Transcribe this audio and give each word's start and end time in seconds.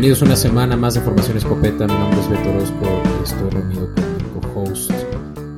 Bienvenidos 0.00 0.22
una 0.22 0.36
semana 0.36 0.76
más 0.78 0.94
de 0.94 1.02
Formación 1.02 1.36
Escopeta. 1.36 1.86
Mi 1.86 1.92
nombre 1.92 2.18
es 2.20 2.30
Beto 2.30 2.48
Orozco. 2.48 3.02
Estoy 3.22 3.50
reunido 3.50 3.94
con 3.94 4.16
mi 4.16 4.40
co-host. 4.40 4.90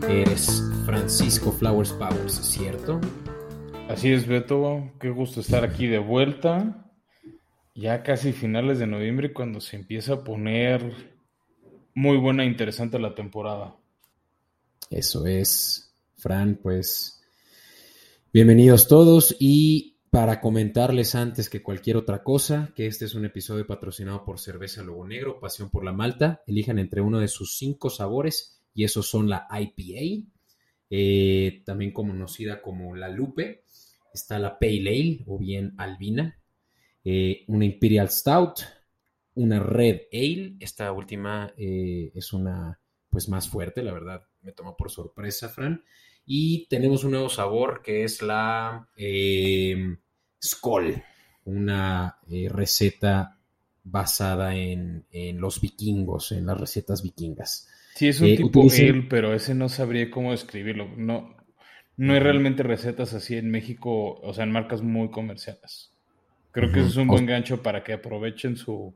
Eres 0.09 0.65
Francisco 0.85 1.53
Flowers 1.53 1.93
Powers, 1.93 2.35
¿cierto? 2.43 3.01
Así 3.89 4.11
es, 4.11 4.27
Beto. 4.27 4.91
Qué 4.99 5.11
gusto 5.11 5.39
estar 5.39 5.63
aquí 5.63 5.87
de 5.87 6.01
vuelta. 6.01 6.91
Ya 7.77 8.03
casi 8.03 8.33
finales 8.33 8.81
de 8.81 8.89
noviembre 8.89 9.33
cuando 9.33 9.61
se 9.61 9.77
empieza 9.77 10.15
a 10.15 10.25
poner 10.25 10.93
muy 11.95 12.17
buena 12.17 12.43
e 12.43 12.47
interesante 12.47 12.99
la 12.99 13.15
temporada. 13.15 13.77
Eso 14.91 15.25
es, 15.25 15.95
Fran, 16.17 16.59
pues 16.61 17.23
bienvenidos 18.33 18.89
todos 18.89 19.37
y 19.39 19.92
para 20.13 20.43
comentarles 20.43 21.15
antes 21.15 21.49
que 21.49 21.63
cualquier 21.63 21.97
otra 21.97 22.23
cosa 22.23 22.71
que 22.77 22.87
este 22.87 23.07
es 23.07 23.15
un 23.15 23.25
episodio 23.25 23.67
patrocinado 23.67 24.27
por 24.27 24.39
Cerveza 24.39 24.83
Lobo 24.83 25.07
Negro, 25.07 25.41
Pasión 25.41 25.71
por 25.71 25.87
la 25.87 25.93
Malta. 25.95 26.43
Elijan 26.47 26.79
entre 26.79 27.01
uno 27.01 27.19
de 27.19 27.29
sus 27.29 27.57
cinco 27.57 27.89
sabores 27.89 28.61
y 28.75 28.85
esos 28.85 29.09
son 29.09 29.31
la 29.31 29.49
IPA, 29.51 30.29
eh, 30.91 31.63
también 31.65 31.93
conocida 31.93 32.61
como 32.61 32.95
la 32.95 33.09
Lupe. 33.09 33.65
Está 34.13 34.39
la 34.39 34.59
Pale 34.59 34.91
Ale 34.91 35.25
o 35.27 35.39
bien 35.39 35.73
Albina, 35.79 36.39
eh, 37.03 37.45
una 37.47 37.65
Imperial 37.65 38.11
Stout, 38.11 38.61
una 39.37 39.61
Red 39.61 40.03
Ale. 40.13 40.57
Esta 40.61 40.93
última 40.93 41.55
eh, 41.57 42.13
es 42.15 42.35
una 42.35 42.79
pues 43.09 43.31
más 43.31 43.49
fuerte, 43.49 43.83
la 43.83 43.95
verdad 43.95 44.27
me 44.43 44.53
tomó 44.53 44.77
por 44.77 44.91
sorpresa, 44.91 45.49
Fran. 45.49 45.83
Y 46.27 46.69
tenemos 46.69 47.03
un 47.03 47.13
nuevo 47.13 47.31
sabor 47.31 47.81
que 47.83 48.05
es 48.05 48.21
la 48.21 48.89
Skoll, 50.45 51.03
una 51.45 52.19
eh, 52.31 52.49
receta 52.51 53.39
basada 53.85 54.55
en, 54.55 55.05
los 55.39 55.61
vikingos, 55.61 56.33
en 56.33 56.47
las 56.47 56.59
recetas 56.59 57.03
vikingas. 57.03 57.69
Sí, 57.95 58.09
es 58.09 58.21
un 58.21 58.29
eh, 58.29 58.37
tipo 58.37 58.63
ale, 58.63 59.07
pero 59.09 59.35
ese 59.35 59.55
no 59.55 59.69
sabría 59.69 60.11
cómo 60.11 60.31
describirlo. 60.31 60.89
No, 60.97 61.37
no 61.97 62.15
hay 62.15 62.21
realmente 62.21 62.63
recetas 62.63 63.13
así 63.13 63.37
en 63.37 63.51
México, 63.51 64.21
o 64.21 64.33
sea, 64.33 64.45
en 64.45 64.53
marcas 64.53 64.83
muy 64.83 65.11
comerciales. 65.11 65.93
Creo 66.53 66.71
que 66.71 66.81
eso 66.81 66.89
es 66.89 66.97
un 66.97 67.09
buen 67.09 67.25
gancho 67.25 67.63
para 67.63 67.83
que 67.83 67.95
aprovechen 67.95 68.57
su, 68.57 68.95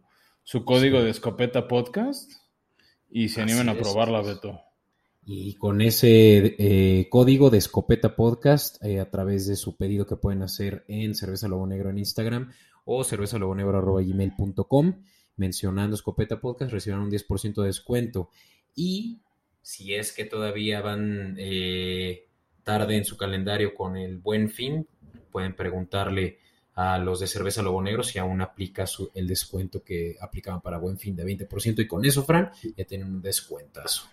código 0.64 1.02
de 1.02 1.10
escopeta 1.10 1.68
podcast 1.68 2.30
y 3.10 3.30
se 3.30 3.42
animen 3.42 3.70
a 3.70 3.74
probarla, 3.74 4.20
Beto. 4.20 4.60
Y 5.28 5.54
con 5.54 5.80
ese 5.80 6.54
eh, 6.56 7.08
código 7.10 7.50
de 7.50 7.58
Escopeta 7.58 8.14
Podcast, 8.14 8.80
eh, 8.84 9.00
a 9.00 9.10
través 9.10 9.48
de 9.48 9.56
su 9.56 9.76
pedido 9.76 10.06
que 10.06 10.14
pueden 10.14 10.44
hacer 10.44 10.84
en 10.86 11.16
Cerveza 11.16 11.48
Lobo 11.48 11.66
Negro 11.66 11.90
en 11.90 11.98
Instagram 11.98 12.52
o 12.84 13.02
cervezalobonegro.gmail.com, 13.02 15.02
mencionando 15.34 15.96
Escopeta 15.96 16.40
Podcast, 16.40 16.70
recibirán 16.70 17.02
un 17.02 17.10
10% 17.10 17.60
de 17.60 17.66
descuento. 17.66 18.30
Y 18.76 19.18
si 19.60 19.96
es 19.96 20.12
que 20.12 20.26
todavía 20.26 20.80
van 20.80 21.34
eh, 21.40 22.28
tarde 22.62 22.96
en 22.96 23.04
su 23.04 23.16
calendario 23.16 23.74
con 23.74 23.96
el 23.96 24.18
buen 24.18 24.48
fin, 24.48 24.86
pueden 25.32 25.56
preguntarle 25.56 26.38
a 26.76 26.98
los 26.98 27.18
de 27.18 27.26
Cerveza 27.26 27.62
Lobo 27.62 27.82
Negro 27.82 28.04
si 28.04 28.20
aún 28.20 28.42
aplica 28.42 28.84
el 29.14 29.26
descuento 29.26 29.82
que 29.82 30.14
aplicaban 30.20 30.60
para 30.60 30.78
buen 30.78 30.98
fin 30.98 31.16
de 31.16 31.24
20%. 31.24 31.80
Y 31.80 31.88
con 31.88 32.04
eso, 32.04 32.22
Fran, 32.22 32.52
ya 32.76 32.84
tienen 32.84 33.08
un 33.08 33.20
descuentazo. 33.20 34.04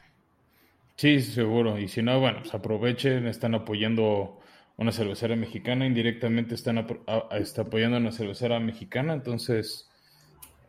Sí, 0.95 1.21
seguro. 1.21 1.79
Y 1.79 1.87
si 1.87 2.01
no, 2.01 2.19
bueno, 2.19 2.39
pues 2.41 2.53
aprovechen, 2.53 3.27
están 3.27 3.55
apoyando 3.55 4.39
una 4.77 4.91
cervecera 4.91 5.35
mexicana, 5.35 5.85
indirectamente 5.85 6.55
están 6.55 6.77
apoyando 6.79 7.97
a 7.97 7.99
una 7.99 8.11
cervecera 8.11 8.59
mexicana, 8.59 9.13
entonces 9.13 9.89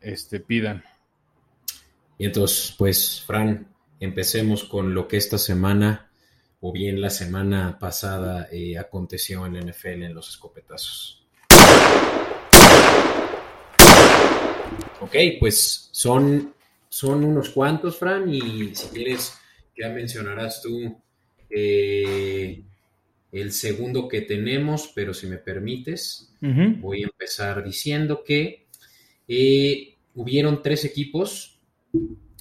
este, 0.01 0.41
pidan. 0.41 0.85
Y 2.19 2.27
entonces, 2.27 2.75
pues, 2.79 3.23
Fran, 3.27 3.75
empecemos 4.01 4.65
con 4.65 4.95
lo 4.95 5.09
que 5.09 5.17
esta 5.17 5.39
semana, 5.39 6.11
o 6.61 6.73
bien 6.73 7.01
la 7.01 7.11
semana 7.11 7.79
pasada, 7.79 8.49
eh, 8.53 8.79
aconteció 8.79 9.47
en 9.47 9.55
la 9.55 9.61
NFL 9.61 10.05
en 10.05 10.15
los 10.15 10.29
escopetazos. 10.29 11.27
Ok, 15.01 15.17
pues 15.41 15.89
son, 15.93 16.55
son 16.89 17.25
unos 17.25 17.51
cuantos, 17.51 17.99
Fran, 17.99 18.33
y 18.33 18.75
si 18.75 18.89
quieres 18.89 19.39
ya 19.77 19.89
mencionarás 19.91 20.62
tú 20.62 20.97
eh, 21.51 22.62
el 23.33 23.53
segundo 23.53 24.09
que 24.09 24.23
tenemos, 24.23 24.91
pero 24.95 25.15
si 25.15 25.27
me 25.27 25.39
permites, 25.39 26.33
voy 26.41 27.03
a 27.03 27.07
empezar 27.07 27.65
diciendo 27.65 28.23
que 28.25 28.67
eh, 29.27 29.95
hubieron 30.15 30.62
tres 30.62 30.85
equipos 30.85 31.59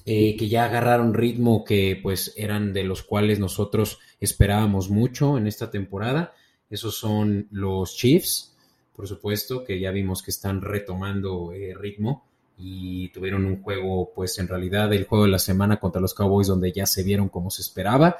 eh, 0.04 0.36
que 0.36 0.48
ya 0.48 0.66
agarraron 0.66 1.14
ritmo, 1.14 1.64
que 1.64 1.98
pues 2.00 2.34
eran 2.36 2.72
de 2.72 2.84
los 2.84 3.02
cuales 3.02 3.38
nosotros 3.38 3.98
esperábamos 4.20 4.90
mucho 4.90 5.38
en 5.38 5.46
esta 5.46 5.70
temporada. 5.70 6.34
Esos 6.70 6.96
son 6.96 7.48
los 7.50 7.96
Chiefs, 7.96 8.54
por 8.94 9.08
supuesto, 9.08 9.64
que 9.64 9.80
ya 9.80 9.90
vimos 9.90 10.22
que 10.22 10.30
están 10.30 10.60
retomando 10.60 11.52
ritmo 11.76 12.24
y 12.56 13.08
tuvieron 13.08 13.44
un 13.46 13.62
juego, 13.62 14.12
pues 14.14 14.38
en 14.38 14.48
realidad 14.48 14.92
el 14.92 15.04
juego 15.04 15.24
de 15.24 15.30
la 15.30 15.38
semana 15.38 15.80
contra 15.80 16.00
los 16.00 16.14
Cowboys 16.14 16.48
donde 16.48 16.72
ya 16.72 16.86
se 16.86 17.02
vieron 17.02 17.28
como 17.28 17.50
se 17.50 17.62
esperaba. 17.62 18.16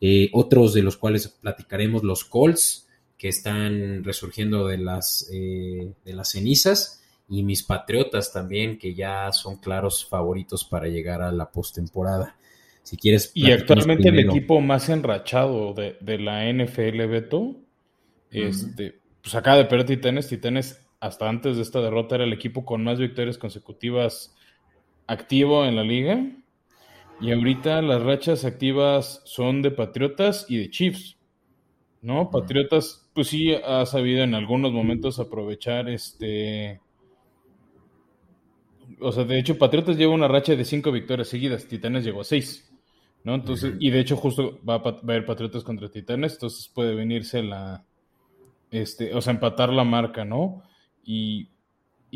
Eh, 0.00 0.30
otros 0.32 0.74
de 0.74 0.82
los 0.82 0.96
cuales 0.96 1.28
platicaremos, 1.28 2.02
los 2.02 2.24
Colts, 2.24 2.88
que 3.16 3.28
están 3.28 4.02
resurgiendo 4.04 4.66
de 4.66 4.78
las, 4.78 5.28
eh, 5.32 5.92
de 6.04 6.12
las 6.12 6.30
cenizas, 6.30 7.02
y 7.28 7.42
mis 7.42 7.62
Patriotas 7.62 8.32
también, 8.32 8.78
que 8.78 8.94
ya 8.94 9.32
son 9.32 9.56
claros 9.56 10.04
favoritos 10.06 10.64
para 10.64 10.88
llegar 10.88 11.22
a 11.22 11.32
la 11.32 11.50
postemporada. 11.50 12.36
Si 12.82 12.98
quieres. 12.98 13.30
Y 13.34 13.50
actualmente 13.50 14.08
el 14.08 14.18
equipo 14.18 14.60
más 14.60 14.90
enrachado 14.90 15.72
de, 15.72 15.96
de 16.00 16.18
la 16.18 16.52
NFL, 16.52 17.06
Beto, 17.06 17.56
este, 18.30 19.00
pues 19.22 19.34
acaba 19.34 19.56
de 19.56 19.64
perder 19.64 19.86
Titanes. 19.86 20.28
Titanes 20.28 20.83
hasta 21.04 21.28
antes 21.28 21.56
de 21.56 21.62
esta 21.62 21.82
derrota 21.82 22.14
era 22.14 22.24
el 22.24 22.32
equipo 22.32 22.64
con 22.64 22.82
más 22.82 22.98
victorias 22.98 23.36
consecutivas 23.36 24.34
activo 25.06 25.66
en 25.66 25.76
la 25.76 25.82
liga. 25.82 26.24
Y 27.20 27.30
ahorita 27.30 27.82
las 27.82 28.02
rachas 28.02 28.46
activas 28.46 29.20
son 29.26 29.60
de 29.60 29.70
Patriotas 29.70 30.46
y 30.48 30.56
de 30.56 30.70
Chiefs. 30.70 31.18
¿No? 32.00 32.30
Patriotas, 32.30 33.06
pues 33.14 33.28
sí 33.28 33.54
ha 33.54 33.84
sabido 33.84 34.24
en 34.24 34.34
algunos 34.34 34.72
momentos 34.72 35.18
aprovechar 35.18 35.90
este. 35.90 36.80
O 38.98 39.12
sea, 39.12 39.24
de 39.24 39.38
hecho, 39.38 39.58
Patriotas 39.58 39.98
lleva 39.98 40.14
una 40.14 40.28
racha 40.28 40.56
de 40.56 40.64
cinco 40.64 40.90
victorias 40.90 41.28
seguidas. 41.28 41.66
Titanes 41.66 42.04
llegó 42.04 42.22
a 42.22 42.24
seis. 42.24 42.72
¿No? 43.24 43.34
Entonces, 43.34 43.74
y 43.78 43.90
de 43.90 44.00
hecho, 44.00 44.16
justo 44.16 44.58
va 44.66 44.76
a, 44.76 44.78
va 44.78 45.16
a 45.16 45.26
Patriotas 45.26 45.64
contra 45.64 45.90
Titanes. 45.90 46.32
Entonces 46.32 46.70
puede 46.74 46.94
venirse 46.94 47.42
la. 47.42 47.84
Este, 48.70 49.14
o 49.14 49.20
sea, 49.20 49.34
empatar 49.34 49.70
la 49.70 49.84
marca, 49.84 50.24
¿no? 50.24 50.62
Y, 51.04 51.48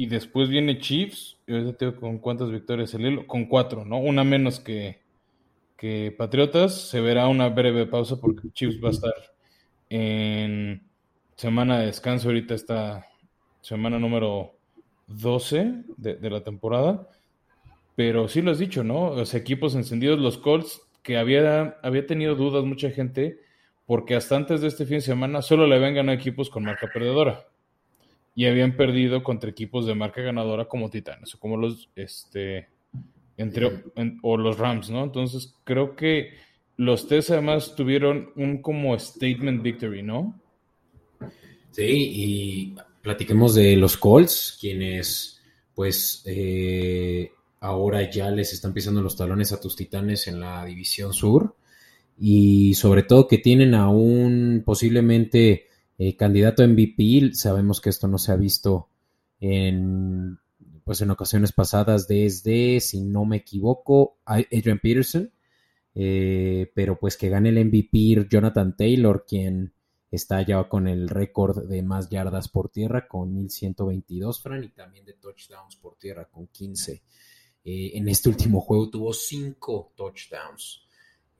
después 0.06 0.48
viene 0.48 0.78
Chiefs, 0.78 1.38
yo 1.46 1.74
tengo 1.74 1.96
con 1.96 2.18
cuántas 2.18 2.50
victorias 2.50 2.94
el 2.94 3.06
hilo, 3.06 3.26
con 3.26 3.46
cuatro, 3.46 3.84
¿no? 3.84 3.98
Una 3.98 4.24
menos 4.24 4.60
que, 4.60 5.00
que 5.76 6.14
Patriotas. 6.16 6.88
Se 6.88 7.00
verá 7.00 7.28
una 7.28 7.48
breve 7.48 7.86
pausa 7.86 8.20
porque 8.20 8.50
Chiefs 8.52 8.82
va 8.82 8.88
a 8.88 8.92
estar 8.92 9.14
en 9.90 10.86
semana 11.36 11.80
de 11.80 11.86
descanso. 11.86 12.28
Ahorita 12.28 12.54
está 12.54 13.06
semana 13.60 13.98
número 13.98 14.54
12 15.08 15.84
de, 15.96 16.30
la 16.30 16.42
temporada. 16.42 17.08
Pero 17.96 18.28
sí 18.28 18.42
lo 18.42 18.52
has 18.52 18.58
dicho, 18.58 18.84
¿no? 18.84 19.14
Los 19.14 19.34
equipos 19.34 19.74
encendidos, 19.74 20.20
los 20.20 20.38
Colts, 20.38 20.80
que 21.02 21.18
había, 21.18 21.78
había 21.82 22.06
tenido 22.06 22.36
dudas 22.36 22.64
mucha 22.64 22.90
gente, 22.90 23.40
porque 23.86 24.14
hasta 24.14 24.36
antes 24.36 24.60
de 24.60 24.68
este 24.68 24.86
fin 24.86 24.98
de 24.98 25.02
semana 25.02 25.42
solo 25.42 25.66
le 25.66 25.74
habían 25.74 25.94
ganado 25.94 26.16
equipos 26.16 26.50
con 26.50 26.64
marca 26.64 26.88
perdedora 26.92 27.47
y 28.34 28.46
habían 28.46 28.76
perdido 28.76 29.22
contra 29.22 29.50
equipos 29.50 29.86
de 29.86 29.94
marca 29.94 30.22
ganadora 30.22 30.66
como 30.66 30.90
Titanes 30.90 31.34
o 31.34 31.38
como 31.38 31.56
los 31.56 31.90
este 31.96 32.68
entre 33.36 33.84
o 34.22 34.36
los 34.36 34.58
Rams, 34.58 34.90
¿no? 34.90 35.04
Entonces 35.04 35.54
creo 35.64 35.94
que 35.96 36.34
los 36.76 37.06
tres 37.08 37.30
además 37.30 37.74
tuvieron 37.74 38.30
un 38.36 38.62
como 38.62 38.98
statement 38.98 39.62
victory, 39.62 40.02
¿no? 40.02 40.40
Sí, 41.70 41.84
y 41.86 42.76
platiquemos 43.02 43.54
de 43.54 43.76
los 43.76 43.96
Colts, 43.96 44.58
quienes 44.60 45.40
pues 45.74 46.22
eh, 46.26 47.30
ahora 47.60 48.10
ya 48.10 48.30
les 48.30 48.52
están 48.52 48.72
pisando 48.72 49.00
los 49.00 49.16
talones 49.16 49.52
a 49.52 49.60
tus 49.60 49.76
Titanes 49.76 50.26
en 50.26 50.40
la 50.40 50.64
división 50.64 51.12
sur 51.12 51.54
y 52.18 52.74
sobre 52.74 53.04
todo 53.04 53.28
que 53.28 53.38
tienen 53.38 53.74
aún 53.74 54.62
posiblemente 54.64 55.67
eh, 55.98 56.16
candidato 56.16 56.66
MVP, 56.66 57.34
sabemos 57.34 57.80
que 57.80 57.90
esto 57.90 58.08
no 58.08 58.18
se 58.18 58.32
ha 58.32 58.36
visto 58.36 58.88
en, 59.40 60.38
pues 60.84 61.00
en 61.00 61.10
ocasiones 61.10 61.52
pasadas 61.52 62.08
desde, 62.08 62.80
si 62.80 63.02
no 63.02 63.24
me 63.24 63.38
equivoco, 63.38 64.18
Adrian 64.24 64.78
Peterson, 64.78 65.30
eh, 65.94 66.70
pero 66.74 66.98
pues 66.98 67.16
que 67.16 67.28
gane 67.28 67.48
el 67.48 67.64
MVP 67.64 68.28
Jonathan 68.30 68.76
Taylor, 68.76 69.24
quien 69.26 69.72
está 70.10 70.42
ya 70.42 70.68
con 70.68 70.88
el 70.88 71.08
récord 71.08 71.66
de 71.68 71.82
más 71.82 72.08
yardas 72.08 72.48
por 72.48 72.70
tierra 72.70 73.06
con 73.06 73.34
1122, 73.34 74.40
Fran, 74.40 74.64
y 74.64 74.68
también 74.68 75.04
de 75.04 75.14
touchdowns 75.14 75.76
por 75.76 75.96
tierra 75.96 76.26
con 76.26 76.46
15. 76.46 77.02
Eh, 77.64 77.90
en 77.94 78.08
este 78.08 78.28
último 78.28 78.60
juego 78.60 78.88
tuvo 78.88 79.12
5 79.12 79.92
touchdowns. 79.94 80.86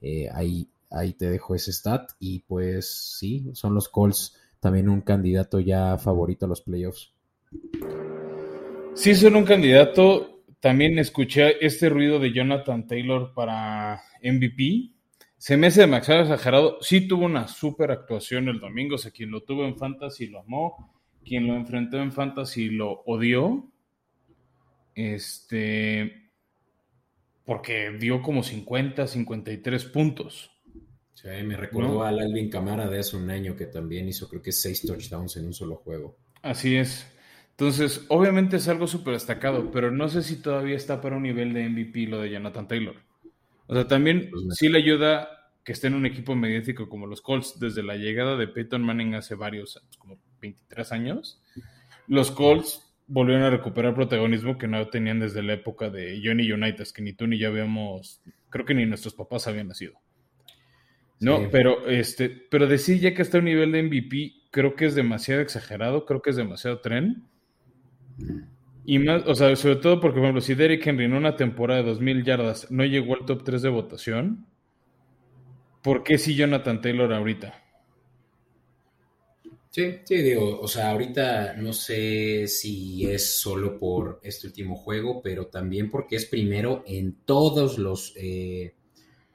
Eh, 0.01 0.29
ahí, 0.31 0.69
ahí 0.91 1.13
te 1.13 1.29
dejo 1.29 1.55
ese 1.55 1.73
stat. 1.73 2.11
Y 2.19 2.39
pues 2.39 3.17
sí, 3.17 3.49
son 3.53 3.73
los 3.73 3.89
Colts 3.89 4.35
también 4.59 4.89
un 4.89 5.01
candidato 5.01 5.59
ya 5.59 5.97
favorito 5.97 6.45
a 6.45 6.49
los 6.49 6.61
playoffs. 6.61 7.13
Sí, 8.93 9.15
son 9.15 9.35
un 9.35 9.45
candidato. 9.45 10.43
También 10.59 10.99
escuché 10.99 11.65
este 11.65 11.89
ruido 11.89 12.19
de 12.19 12.33
Jonathan 12.33 12.85
Taylor 12.85 13.33
para 13.33 14.01
MVP. 14.21 14.91
Se 15.37 15.55
me 15.55 15.67
hace 15.67 15.81
demasiado 15.81 16.21
exagerado. 16.21 16.79
Sí 16.81 17.07
tuvo 17.07 17.25
una 17.25 17.47
super 17.47 17.91
actuación 17.91 18.49
el 18.49 18.59
domingo. 18.59 18.95
O 18.95 18.97
sea, 18.97 19.11
quien 19.11 19.31
lo 19.31 19.41
tuvo 19.43 19.65
en 19.65 19.77
Fantasy 19.77 20.27
lo 20.27 20.39
amó. 20.41 20.93
Quien 21.23 21.47
lo 21.47 21.55
enfrentó 21.55 21.97
en 22.01 22.11
Fantasy 22.11 22.69
lo 22.69 23.03
odió. 23.05 23.71
Este. 24.95 26.31
Porque 27.45 27.91
dio 27.97 28.21
como 28.21 28.43
50, 28.43 29.07
53 29.07 29.85
puntos. 29.85 30.51
Sí, 31.21 31.27
me 31.43 31.57
recordó 31.57 32.03
al 32.03 32.19
Alvin 32.19 32.49
Camara 32.49 32.87
de 32.87 32.99
hace 32.99 33.17
un 33.17 33.29
año 33.29 33.53
que 33.57 33.65
también 33.65 34.07
hizo, 34.07 34.29
creo 34.29 34.41
que 34.41 34.53
seis 34.53 34.81
touchdowns 34.83 35.35
en 35.35 35.47
un 35.47 35.53
solo 35.53 35.75
juego. 35.75 36.17
Así 36.41 36.77
es. 36.77 37.05
Entonces, 37.51 38.05
obviamente 38.07 38.55
es 38.55 38.69
algo 38.69 38.87
súper 38.87 39.15
destacado, 39.15 39.69
pero 39.69 39.91
no 39.91 40.07
sé 40.07 40.23
si 40.23 40.41
todavía 40.41 40.77
está 40.77 41.01
para 41.01 41.17
un 41.17 41.23
nivel 41.23 41.53
de 41.53 41.67
MVP 41.67 42.07
lo 42.07 42.21
de 42.21 42.29
Jonathan 42.29 42.69
Taylor. 42.69 42.95
O 43.67 43.73
sea, 43.73 43.85
también 43.85 44.29
pues 44.31 44.45
sí 44.51 44.69
le 44.69 44.77
ayuda 44.77 45.27
que 45.65 45.73
esté 45.73 45.87
en 45.87 45.95
un 45.95 46.05
equipo 46.05 46.35
mediático 46.35 46.87
como 46.87 47.05
los 47.05 47.21
Colts 47.21 47.59
desde 47.59 47.83
la 47.83 47.97
llegada 47.97 48.37
de 48.37 48.47
Peyton 48.47 48.81
Manning 48.81 49.15
hace 49.15 49.35
varios, 49.35 49.75
años, 49.75 49.97
como 49.97 50.21
23 50.39 50.91
años. 50.93 51.43
Los 52.07 52.31
Colts 52.31 52.81
volvieron 53.07 53.43
a 53.43 53.49
recuperar 53.49 53.93
protagonismo 53.93 54.57
que 54.57 54.69
no 54.69 54.87
tenían 54.87 55.19
desde 55.19 55.43
la 55.43 55.51
época 55.53 55.89
de 55.89 56.21
Johnny 56.23 56.49
United, 56.49 56.87
que 56.95 57.01
ni 57.01 57.11
tú 57.11 57.27
ni 57.27 57.37
yo 57.37 57.49
habíamos, 57.49 58.21
creo 58.49 58.65
que 58.65 58.73
ni 58.73 58.85
nuestros 58.85 59.13
papás 59.13 59.47
habían 59.47 59.67
nacido. 59.67 59.99
No, 61.19 61.49
pero 61.51 61.87
este, 61.87 62.29
pero 62.29 62.67
decir 62.67 62.99
ya 62.99 63.13
que 63.13 63.21
está 63.21 63.37
a 63.37 63.39
un 63.39 63.45
nivel 63.45 63.71
de 63.71 63.83
MVP, 63.83 64.33
creo 64.51 64.75
que 64.75 64.85
es 64.85 64.95
demasiado 64.95 65.41
exagerado, 65.41 66.05
creo 66.05 66.21
que 66.21 66.29
es 66.29 66.35
demasiado 66.37 66.79
tren. 66.79 67.23
Y 68.85 68.99
más, 68.99 69.23
o 69.27 69.35
sea, 69.35 69.55
sobre 69.55 69.75
todo 69.75 69.99
porque, 69.99 70.15
por 70.15 70.23
ejemplo, 70.23 70.41
si 70.41 70.55
Derrick 70.55 70.85
Henry 70.87 71.05
en 71.05 71.13
una 71.13 71.35
temporada 71.35 71.83
de 71.83 71.91
2.000 71.91 72.23
yardas 72.23 72.71
no 72.71 72.85
llegó 72.85 73.15
al 73.15 73.25
top 73.25 73.43
3 73.43 73.61
de 73.61 73.69
votación, 73.69 74.45
¿por 75.83 76.03
qué 76.03 76.17
si 76.17 76.35
Jonathan 76.35 76.81
Taylor 76.81 77.13
ahorita? 77.13 77.53
Sí, 79.71 79.97
sí, 80.03 80.15
digo, 80.17 80.59
o 80.59 80.67
sea, 80.67 80.89
ahorita 80.89 81.53
no 81.53 81.73
sé 81.73 82.47
si 82.47 83.05
es 83.05 83.37
solo 83.39 83.77
por 83.77 84.19
este 84.23 84.47
último 84.47 84.75
juego, 84.75 85.21
pero 85.21 85.45
también 85.45 85.91
porque 85.91 86.15
es 86.15 86.25
primero 86.25 86.83
en 86.87 87.17
todos 87.23 87.77
los 87.77 88.13
eh, 88.17 88.73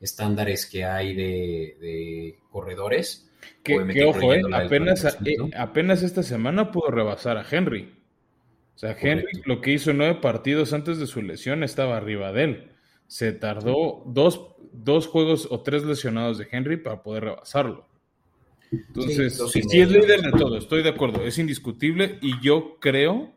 estándares 0.04 0.66
que 0.66 0.84
hay 0.84 1.14
de, 1.14 2.38
corredores. 2.50 3.30
Que, 3.62 4.04
ojo, 4.04 4.34
eh, 4.34 4.42
apenas, 4.52 5.04
eh, 5.04 5.36
apenas 5.56 6.02
esta 6.02 6.22
semana 6.22 6.70
pudo 6.70 6.90
rebasar 6.90 7.38
a 7.38 7.46
Henry. 7.50 7.94
O 8.74 8.78
sea, 8.78 8.96
Henry 8.98 9.42
lo 9.44 9.60
que 9.60 9.72
hizo 9.72 9.92
nueve 9.92 10.16
partidos 10.20 10.72
antes 10.72 10.98
de 10.98 11.06
su 11.06 11.22
lesión 11.22 11.62
estaba 11.62 11.96
arriba 11.96 12.32
de 12.32 12.44
él. 12.44 12.72
Se 13.06 13.32
tardó 13.32 14.02
dos, 14.06 14.54
dos 14.72 15.06
juegos 15.06 15.48
o 15.50 15.62
tres 15.62 15.84
lesionados 15.84 16.38
de 16.38 16.48
Henry 16.50 16.76
para 16.76 17.02
poder 17.02 17.24
rebasarlo. 17.24 17.88
Entonces, 18.70 19.40
sí, 19.50 19.80
es 19.80 19.90
líder 19.90 20.20
de 20.20 20.32
todo, 20.32 20.58
estoy 20.58 20.82
de 20.82 20.88
acuerdo, 20.88 21.22
es 21.24 21.38
indiscutible 21.38 22.18
y 22.20 22.40
yo 22.42 22.78
creo 22.80 23.32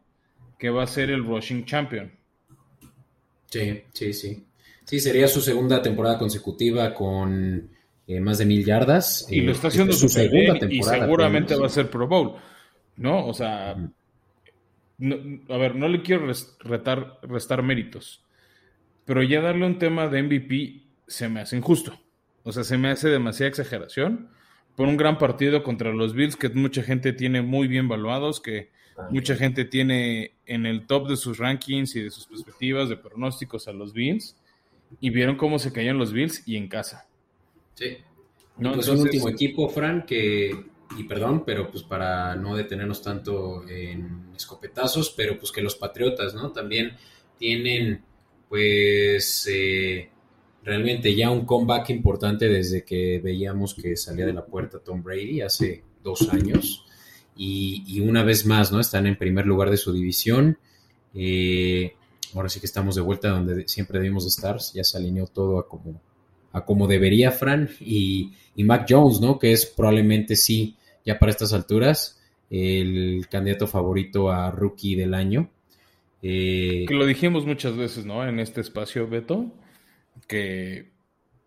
que 0.58 0.72
va 0.72 0.84
a 0.84 0.88
ser 0.88 1.12
el 1.12 1.24
rushing 1.24 1.64
champion. 1.66 2.12
Sí, 3.46 3.84
sí, 3.94 4.14
sí. 4.14 4.47
Sí, 4.88 5.02
sería 5.02 5.28
su 5.28 5.42
segunda 5.42 5.82
temporada 5.82 6.18
consecutiva 6.18 6.94
con 6.94 7.70
eh, 8.08 8.22
más 8.22 8.38
de 8.38 8.46
mil 8.46 8.64
yardas. 8.64 9.28
Y 9.30 9.42
lo 9.42 9.52
está 9.52 9.68
haciendo 9.68 9.92
su 9.92 10.08
segunda 10.08 10.58
temporada. 10.58 10.98
Y 10.98 11.02
seguramente 11.02 11.56
va 11.58 11.66
a 11.66 11.70
ser 11.70 11.90
Pro 11.90 12.08
Bowl, 12.08 12.36
¿no? 12.96 13.28
O 13.28 13.34
sea, 13.34 13.72
a 13.72 15.58
ver, 15.58 15.76
no 15.76 15.90
le 15.90 16.02
quiero 16.04 16.32
retar, 16.62 17.20
restar 17.24 17.64
méritos, 17.64 18.24
pero 19.04 19.22
ya 19.24 19.42
darle 19.42 19.66
un 19.66 19.78
tema 19.78 20.08
de 20.08 20.24
MVP 20.24 20.84
se 21.06 21.28
me 21.28 21.42
hace 21.42 21.58
injusto. 21.58 22.00
O 22.44 22.54
sea, 22.54 22.64
se 22.64 22.78
me 22.78 22.90
hace 22.90 23.10
demasiada 23.10 23.50
exageración 23.50 24.30
por 24.78 24.88
un 24.88 24.96
gran 24.96 25.18
partido 25.18 25.64
contra 25.64 25.92
los 25.92 26.14
Bills 26.14 26.38
que 26.38 26.48
mucha 26.48 26.82
gente 26.82 27.12
tiene 27.12 27.42
muy 27.42 27.68
bien 27.68 27.90
valuados, 27.90 28.40
que 28.40 28.72
mucha 29.10 29.36
gente 29.36 29.66
tiene 29.66 30.38
en 30.46 30.66
el 30.66 30.88
top 30.88 31.10
de 31.10 31.18
sus 31.18 31.40
rankings 31.40 31.94
y 31.98 32.04
de 32.04 32.10
sus 32.10 32.26
perspectivas 32.26 32.88
de 32.88 32.96
pronósticos 32.96 33.68
a 33.68 33.74
los 33.74 33.92
Bills 33.92 34.38
y 35.00 35.10
vieron 35.10 35.36
cómo 35.36 35.60
se 35.60 35.72
caían 35.72 35.98
los 35.98 36.14
Bills 36.14 36.48
y 36.48 36.56
en 36.56 36.68
casa. 36.68 37.08
Sí. 37.76 37.98
No, 38.58 38.74
pues 38.74 38.88
un 38.88 39.00
último 39.00 39.30
equipo, 39.30 39.70
Fran, 39.70 40.06
que 40.06 40.52
y 40.98 41.04
perdón, 41.04 41.44
pero 41.46 41.70
pues 41.70 41.84
para 41.84 42.36
no 42.36 42.56
detenernos 42.56 43.02
tanto 43.02 43.68
en 43.68 44.30
escopetazos, 44.36 45.14
pero 45.16 45.38
pues 45.38 45.52
que 45.52 45.62
los 45.62 45.76
Patriotas, 45.76 46.34
¿no? 46.34 46.52
También 46.52 46.96
tienen 47.38 48.04
pues 48.48 49.48
eh, 49.52 50.10
realmente 50.64 51.14
ya 51.14 51.30
un 51.30 51.46
comeback 51.46 51.90
importante 51.90 52.48
desde 52.48 52.84
que 52.84 53.20
veíamos 53.24 53.74
que 53.74 53.96
salía 53.98 54.26
de 54.26 54.34
la 54.34 54.46
puerta 54.46 54.80
Tom 54.80 55.04
Brady 55.04 55.42
hace 55.42 55.84
dos 56.04 56.30
años 56.30 56.86
y, 57.36 58.00
una 58.00 58.24
vez 58.24 58.46
más, 58.46 58.72
¿no? 58.72 58.80
Están 58.80 59.06
en 59.06 59.18
primer 59.18 59.46
lugar 59.46 59.70
de 59.70 59.78
su 59.78 59.94
división. 59.94 60.58
Eh, 61.14 61.94
ahora 62.36 62.50
sí 62.50 62.60
que 62.60 62.66
estamos 62.66 62.96
de 62.96 63.02
vuelta 63.02 63.30
donde 63.30 63.68
siempre 63.68 64.00
debimos 64.00 64.26
estar, 64.26 64.58
ya 64.74 64.84
se 64.84 64.98
alineó 64.98 65.28
todo 65.28 65.60
a 65.60 65.68
como 65.68 66.02
a 66.54 66.66
como 66.66 66.88
debería 66.88 67.32
Fran 67.32 67.70
y, 67.80 68.34
y 68.56 68.64
Mac 68.64 68.86
Jones, 68.90 69.20
¿no? 69.20 69.38
Que 69.38 69.52
es 69.52 69.66
probablemente 69.66 70.36
sí, 70.36 70.76
ya 71.06 71.20
para 71.20 71.32
estas 71.32 71.54
alturas, 71.54 72.22
el 72.50 73.28
candidato 73.30 73.68
favorito 73.68 74.32
a 74.32 74.52
rookie 74.52 74.96
del 74.96 75.14
año. 75.14 75.50
Eh, 76.22 76.86
que 76.88 76.94
lo 76.94 77.06
dijimos 77.06 77.46
muchas 77.46 77.76
veces, 77.76 78.06
¿no? 78.06 78.28
En 78.28 78.40
este 78.40 78.62
espacio, 78.62 79.08
Beto, 79.08 79.52
que 80.28 80.90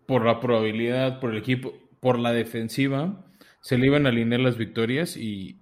por 0.05 0.25
la 0.25 0.39
probabilidad, 0.39 1.19
por 1.19 1.31
el 1.31 1.37
equipo, 1.37 1.73
por 1.99 2.17
la 2.17 2.31
defensiva, 2.31 3.25
se 3.61 3.77
le 3.77 3.87
iban 3.87 4.05
a 4.05 4.09
alinear 4.09 4.41
las 4.41 4.57
victorias 4.57 5.17
y 5.17 5.57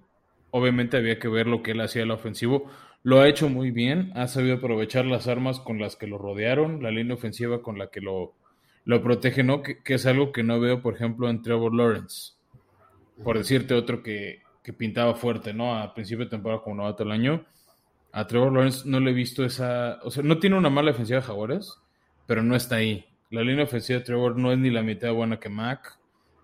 obviamente 0.52 0.98
había 0.98 1.20
que 1.20 1.28
ver 1.28 1.48
lo 1.48 1.64
que 1.64 1.72
él 1.72 1.82
hacía 1.82 2.04
el 2.04 2.12
ofensivo. 2.12 2.70
Lo 3.02 3.22
ha 3.22 3.28
hecho 3.28 3.50
muy 3.50 3.72
bien, 3.72 4.12
ha 4.16 4.28
sabido 4.28 4.58
aprovechar 4.58 5.06
las 5.06 5.28
armas 5.28 5.60
con 5.60 5.80
las 5.80 5.96
que 5.96 6.08
lo 6.08 6.18
rodearon, 6.18 6.84
la 6.84 6.92
línea 6.92 7.16
ofensiva 7.16 7.62
con 7.62 7.78
la 7.78 7.88
que 7.88 8.02
lo, 8.02 8.34
lo 8.86 9.02
protege, 9.02 9.44
¿no? 9.44 9.62
Que, 9.62 9.78
es 9.86 10.06
algo 10.06 10.32
que 10.32 10.44
no 10.44 10.60
veo, 10.60 10.82
por 10.82 10.96
ejemplo, 10.96 11.30
en 11.30 11.42
Trevor 11.42 11.74
Lawrence. 11.74 12.34
Por 13.24 13.38
decirte 13.38 13.74
otro 13.74 14.02
que, 14.02 14.42
pintaba 14.78 15.16
fuerte, 15.16 15.54
¿no? 15.54 15.76
A 15.76 15.94
principio 15.94 16.26
de 16.26 16.32
temporada 16.32 16.62
como 16.62 16.76
novato 16.76 17.04
el 17.04 17.12
año. 17.12 17.46
A 18.12 18.28
Trevor 18.28 18.54
Lawrence 18.54 18.88
no 18.88 19.00
le 19.00 19.12
he 19.12 19.14
visto 19.14 19.44
esa. 19.44 20.00
O 20.04 20.12
sea, 20.12 20.22
no 20.24 20.38
tiene 20.38 20.58
una 20.58 20.70
mala 20.70 20.92
ofensiva 20.92 21.20
de 21.20 21.26
Jaguares, 21.26 21.78
pero 22.28 22.44
no 22.44 22.56
está 22.56 22.76
ahí. 22.76 23.06
La 23.32 23.42
línea 23.42 23.64
ofensiva 23.64 24.00
de 24.00 24.06
Trevor 24.06 24.38
no 24.38 24.52
es 24.52 24.60
ni 24.60 24.70
la 24.70 24.84
mitad 24.84 25.12
buena 25.12 25.40
que 25.40 25.50
Mac. 25.50 25.98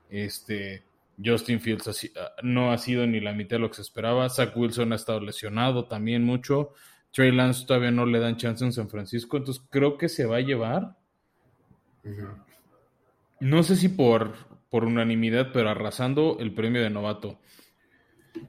Este. 0.09 0.83
Justin 1.23 1.59
Fields 1.61 2.11
no 2.43 2.71
ha 2.71 2.77
sido 2.77 3.07
ni 3.07 3.19
la 3.19 3.33
mitad 3.33 3.57
de 3.57 3.61
lo 3.61 3.69
que 3.69 3.75
se 3.75 3.81
esperaba. 3.81 4.29
Zach 4.29 4.55
Wilson 4.55 4.93
ha 4.93 4.95
estado 4.95 5.19
lesionado 5.19 5.85
también 5.85 6.23
mucho. 6.23 6.73
Trey 7.11 7.31
Lance 7.31 7.65
todavía 7.65 7.91
no 7.91 8.05
le 8.05 8.19
dan 8.19 8.37
chance 8.37 8.63
en 8.63 8.73
San 8.73 8.89
Francisco. 8.89 9.37
Entonces 9.37 9.63
creo 9.69 9.97
que 9.97 10.09
se 10.09 10.25
va 10.25 10.37
a 10.37 10.41
llevar 10.41 10.95
no 13.39 13.63
sé 13.63 13.75
si 13.75 13.89
por, 13.89 14.33
por 14.69 14.85
unanimidad, 14.85 15.51
pero 15.51 15.69
arrasando 15.69 16.37
el 16.39 16.53
premio 16.53 16.81
de 16.81 16.89
novato. 16.89 17.39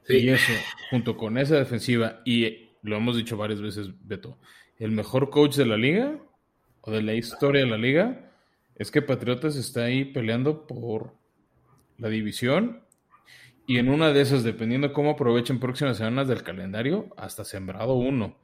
Y 0.07 0.29
eso, 0.29 0.53
junto 0.89 1.17
con 1.17 1.37
esa 1.37 1.55
defensiva, 1.55 2.21
y 2.25 2.69
lo 2.81 2.97
hemos 2.97 3.17
dicho 3.17 3.37
varias 3.37 3.61
veces, 3.61 3.89
Beto, 4.01 4.37
el 4.77 4.91
mejor 4.91 5.29
coach 5.29 5.55
de 5.55 5.65
la 5.65 5.77
liga, 5.77 6.19
o 6.81 6.91
de 6.91 7.01
la 7.01 7.13
historia 7.13 7.61
de 7.61 7.67
la 7.67 7.77
liga, 7.77 8.31
es 8.75 8.91
que 8.91 9.01
Patriotas 9.01 9.55
está 9.55 9.85
ahí 9.85 10.05
peleando 10.05 10.67
por 10.67 11.16
la 11.97 12.09
división. 12.09 12.83
Y 13.65 13.79
en 13.79 13.89
una 13.89 14.13
de 14.13 14.21
esas, 14.21 14.43
dependiendo 14.43 14.93
cómo 14.93 15.11
aprovechen 15.11 15.59
próximas 15.59 15.97
semanas 15.97 16.27
del 16.27 16.43
calendario, 16.43 17.09
hasta 17.17 17.43
sembrado 17.43 17.95
uno. 17.95 18.39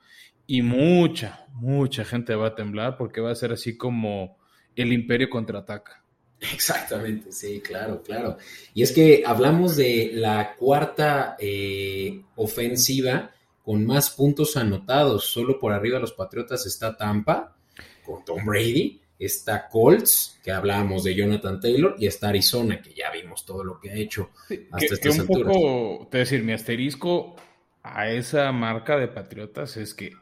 Y 0.45 0.62
mucha, 0.62 1.45
mucha 1.53 2.03
gente 2.03 2.36
va 2.36 2.48
a 2.48 2.55
temblar 2.55 2.98
porque 2.98 3.22
va 3.22 3.31
a 3.31 3.36
ser 3.36 3.53
así 3.53 3.77
como 3.77 4.38
el 4.75 4.91
imperio 4.91 5.29
contraataca. 5.29 6.03
Exactamente, 6.51 7.31
sí, 7.31 7.62
claro, 7.62 8.01
claro. 8.03 8.38
Y 8.74 8.83
es 8.83 8.91
que 8.91 9.24
hablamos 9.25 9.77
de 9.77 10.12
la 10.13 10.55
cuarta 10.55 11.38
eh, 11.39 12.22
ofensiva 12.36 13.31
con 13.63 13.86
más 13.86 14.10
puntos 14.10 14.57
anotados. 14.57 15.25
Solo 15.25 15.60
por 15.60 15.72
arriba 15.72 15.95
de 15.95 16.01
los 16.01 16.13
Patriotas 16.13 16.65
está 16.65 16.98
Tampa 16.98 17.55
con 18.03 18.25
Tom 18.25 18.45
Brady. 18.45 19.02
Está 19.20 19.70
Colts, 19.70 20.39
que 20.43 20.51
hablábamos 20.51 21.03
de 21.03 21.15
Jonathan 21.15 21.60
Taylor, 21.60 21.96
y 21.98 22.08
está 22.08 22.29
Arizona, 22.29 22.82
que 22.82 22.93
ya 22.93 23.12
vimos 23.12 23.46
todo 23.46 23.63
lo 23.63 23.79
que 23.79 23.91
ha 23.91 23.96
hecho 23.96 24.32
hasta 24.72 24.98
que, 24.98 25.10
un 25.10 25.27
Poco, 25.27 26.08
te 26.10 26.20
decir, 26.20 26.43
mi 26.43 26.53
asterisco 26.53 27.36
a 27.84 28.10
esa 28.10 28.51
marca 28.51 28.98
de 28.98 29.08
Patriotas 29.08 29.77
es 29.77 29.93
que 29.93 30.13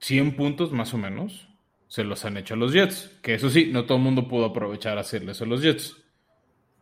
100 0.00 0.36
puntos 0.36 0.72
más 0.72 0.94
o 0.94 0.98
menos 0.98 1.48
se 1.88 2.04
los 2.04 2.24
han 2.24 2.36
hecho 2.36 2.54
a 2.54 2.56
los 2.56 2.72
Jets, 2.72 3.18
que 3.20 3.34
eso 3.34 3.50
sí, 3.50 3.70
no 3.72 3.84
todo 3.84 3.98
el 3.98 4.04
mundo 4.04 4.28
pudo 4.28 4.46
aprovechar 4.46 4.96
hacerles 4.96 5.42
a 5.42 5.44
los 5.44 5.60
Jets, 5.62 5.96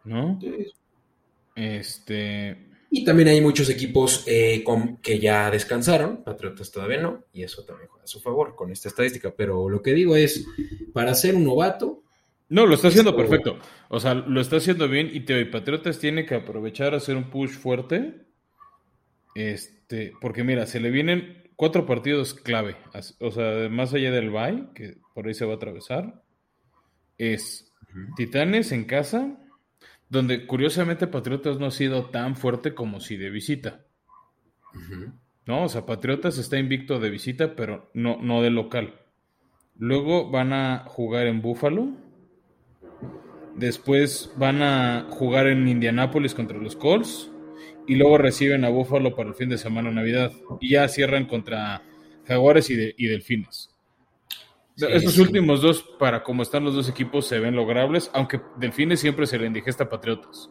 ¿no? 0.04 0.38
Este... 1.54 2.67
Y 2.90 3.04
también 3.04 3.28
hay 3.28 3.40
muchos 3.40 3.68
equipos 3.68 4.24
eh, 4.26 4.64
que 5.02 5.18
ya 5.18 5.50
descansaron, 5.50 6.22
Patriotas 6.24 6.70
todavía 6.70 7.00
no, 7.00 7.24
y 7.32 7.42
eso 7.42 7.64
también 7.64 7.88
juega 7.88 8.04
a 8.04 8.06
su 8.06 8.20
favor 8.20 8.56
con 8.56 8.72
esta 8.72 8.88
estadística. 8.88 9.34
Pero 9.36 9.68
lo 9.68 9.82
que 9.82 9.92
digo 9.92 10.16
es, 10.16 10.46
para 10.92 11.14
ser 11.14 11.34
un 11.34 11.44
novato... 11.44 12.02
No, 12.48 12.64
lo 12.64 12.74
está 12.74 12.88
haciendo 12.88 13.14
perfecto. 13.14 13.58
O 13.90 14.00
sea, 14.00 14.14
lo 14.14 14.40
está 14.40 14.56
haciendo 14.56 14.88
bien 14.88 15.10
y 15.12 15.20
Teo 15.20 15.38
y 15.38 15.44
Patriotas 15.44 15.98
tiene 15.98 16.24
que 16.24 16.34
aprovechar 16.34 16.94
a 16.94 16.96
hacer 16.96 17.14
un 17.14 17.28
push 17.28 17.50
fuerte. 17.50 18.26
Este, 19.34 20.12
porque 20.18 20.44
mira, 20.44 20.64
se 20.64 20.80
le 20.80 20.90
vienen 20.90 21.50
cuatro 21.56 21.84
partidos 21.84 22.32
clave. 22.32 22.76
O 23.20 23.30
sea, 23.30 23.68
más 23.68 23.92
allá 23.92 24.10
del 24.12 24.30
bye, 24.30 24.68
que 24.74 24.96
por 25.12 25.26
ahí 25.26 25.34
se 25.34 25.44
va 25.44 25.52
a 25.52 25.56
atravesar, 25.56 26.22
es 27.18 27.74
Titanes 28.16 28.72
en 28.72 28.84
casa, 28.84 29.38
donde 30.08 30.46
curiosamente 30.46 31.06
Patriotas 31.06 31.58
no 31.58 31.66
ha 31.66 31.70
sido 31.70 32.06
tan 32.06 32.36
fuerte 32.36 32.74
como 32.74 33.00
si 33.00 33.16
de 33.16 33.30
visita. 33.30 33.84
No, 35.46 35.64
o 35.64 35.68
sea, 35.68 35.86
Patriotas 35.86 36.38
está 36.38 36.58
invicto 36.58 36.98
de 37.00 37.10
visita, 37.10 37.56
pero 37.56 37.90
no, 37.94 38.18
no 38.20 38.42
de 38.42 38.50
local. 38.50 38.94
Luego 39.76 40.30
van 40.30 40.52
a 40.52 40.84
jugar 40.86 41.26
en 41.26 41.40
Buffalo. 41.40 41.88
Después 43.56 44.32
van 44.36 44.62
a 44.62 45.06
jugar 45.10 45.46
en 45.46 45.68
Indianápolis 45.68 46.34
contra 46.34 46.58
los 46.58 46.76
Colts. 46.76 47.30
Y 47.86 47.96
luego 47.96 48.18
reciben 48.18 48.64
a 48.64 48.68
Buffalo 48.68 49.14
para 49.16 49.30
el 49.30 49.34
fin 49.34 49.48
de 49.48 49.58
semana 49.58 49.90
Navidad. 49.90 50.32
Y 50.60 50.72
ya 50.72 50.88
cierran 50.88 51.26
contra 51.26 51.82
Jaguares 52.26 52.70
y, 52.70 52.94
y 52.96 53.06
Delfines. 53.06 53.74
Estos 54.86 55.18
últimos 55.18 55.60
dos, 55.60 55.82
para 55.98 56.22
como 56.22 56.42
están 56.42 56.64
los 56.64 56.74
dos 56.74 56.88
equipos, 56.88 57.26
se 57.26 57.40
ven 57.40 57.56
logrables, 57.56 58.10
aunque 58.14 58.40
Delfines 58.56 59.00
siempre 59.00 59.26
se 59.26 59.38
le 59.38 59.46
indigesta 59.46 59.84
a 59.84 59.88
Patriotas, 59.88 60.48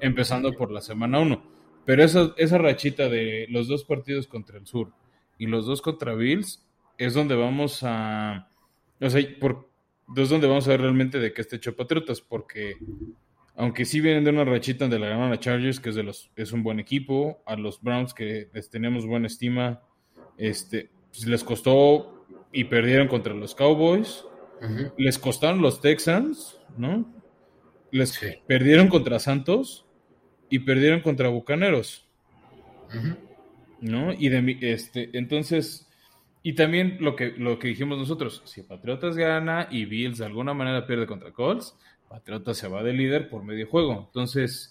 empezando 0.00 0.52
por 0.52 0.70
la 0.70 0.80
semana 0.80 1.18
1. 1.18 1.42
Pero 1.84 2.02
esa, 2.02 2.32
esa 2.36 2.58
rachita 2.58 3.08
de 3.08 3.46
los 3.50 3.68
dos 3.68 3.84
partidos 3.84 4.26
contra 4.26 4.58
el 4.58 4.66
sur 4.66 4.92
y 5.38 5.46
los 5.46 5.66
dos 5.66 5.82
contra 5.82 6.14
Bills 6.14 6.64
es 6.98 7.14
donde 7.14 7.36
vamos 7.36 7.80
a. 7.82 8.48
O 9.00 9.10
sea, 9.10 9.22
por, 9.38 9.68
es 10.16 10.28
donde 10.30 10.46
vamos 10.46 10.66
a 10.66 10.70
ver 10.70 10.80
realmente 10.80 11.18
de 11.18 11.32
qué 11.32 11.42
está 11.42 11.56
hecho 11.56 11.76
Patriotas, 11.76 12.20
porque 12.20 12.76
aunque 13.56 13.84
sí 13.84 14.00
vienen 14.00 14.24
de 14.24 14.30
una 14.30 14.44
rachita 14.44 14.84
donde 14.84 14.98
la 14.98 15.08
ganaron 15.08 15.32
a 15.32 15.40
Chargers, 15.40 15.80
que 15.80 15.90
es 15.90 15.94
de 15.94 16.02
los 16.02 16.30
es 16.34 16.52
un 16.52 16.62
buen 16.62 16.80
equipo, 16.80 17.42
a 17.46 17.56
los 17.56 17.80
Browns 17.82 18.14
que 18.14 18.48
les 18.52 18.70
tenemos 18.70 19.06
buena 19.06 19.26
estima, 19.26 19.82
este, 20.38 20.90
pues 21.10 21.26
les 21.26 21.44
costó 21.44 22.15
y 22.56 22.64
perdieron 22.64 23.06
contra 23.06 23.34
los 23.34 23.54
Cowboys. 23.54 24.24
Les 24.96 25.18
costaron 25.18 25.60
los 25.60 25.82
Texans, 25.82 26.58
¿no? 26.78 27.06
Les 27.90 28.18
perdieron 28.46 28.88
contra 28.88 29.18
Santos 29.18 29.84
y 30.48 30.60
perdieron 30.60 31.00
contra 31.00 31.28
Bucaneros. 31.28 32.08
¿No? 33.82 34.14
Y 34.14 34.30
de 34.30 34.56
este, 34.62 35.10
entonces, 35.12 35.86
y 36.42 36.54
también 36.54 36.96
lo 37.00 37.14
que, 37.14 37.34
lo 37.36 37.58
que 37.58 37.68
dijimos 37.68 37.98
nosotros, 37.98 38.40
si 38.46 38.62
Patriotas 38.62 39.16
gana 39.16 39.68
y 39.70 39.84
Bills 39.84 40.16
de 40.16 40.24
alguna 40.24 40.54
manera 40.54 40.86
pierde 40.86 41.06
contra 41.06 41.32
Colts, 41.32 41.76
Patriotas 42.08 42.56
se 42.56 42.68
va 42.68 42.82
de 42.82 42.94
líder 42.94 43.28
por 43.28 43.44
medio 43.44 43.66
juego. 43.66 44.04
Entonces, 44.06 44.70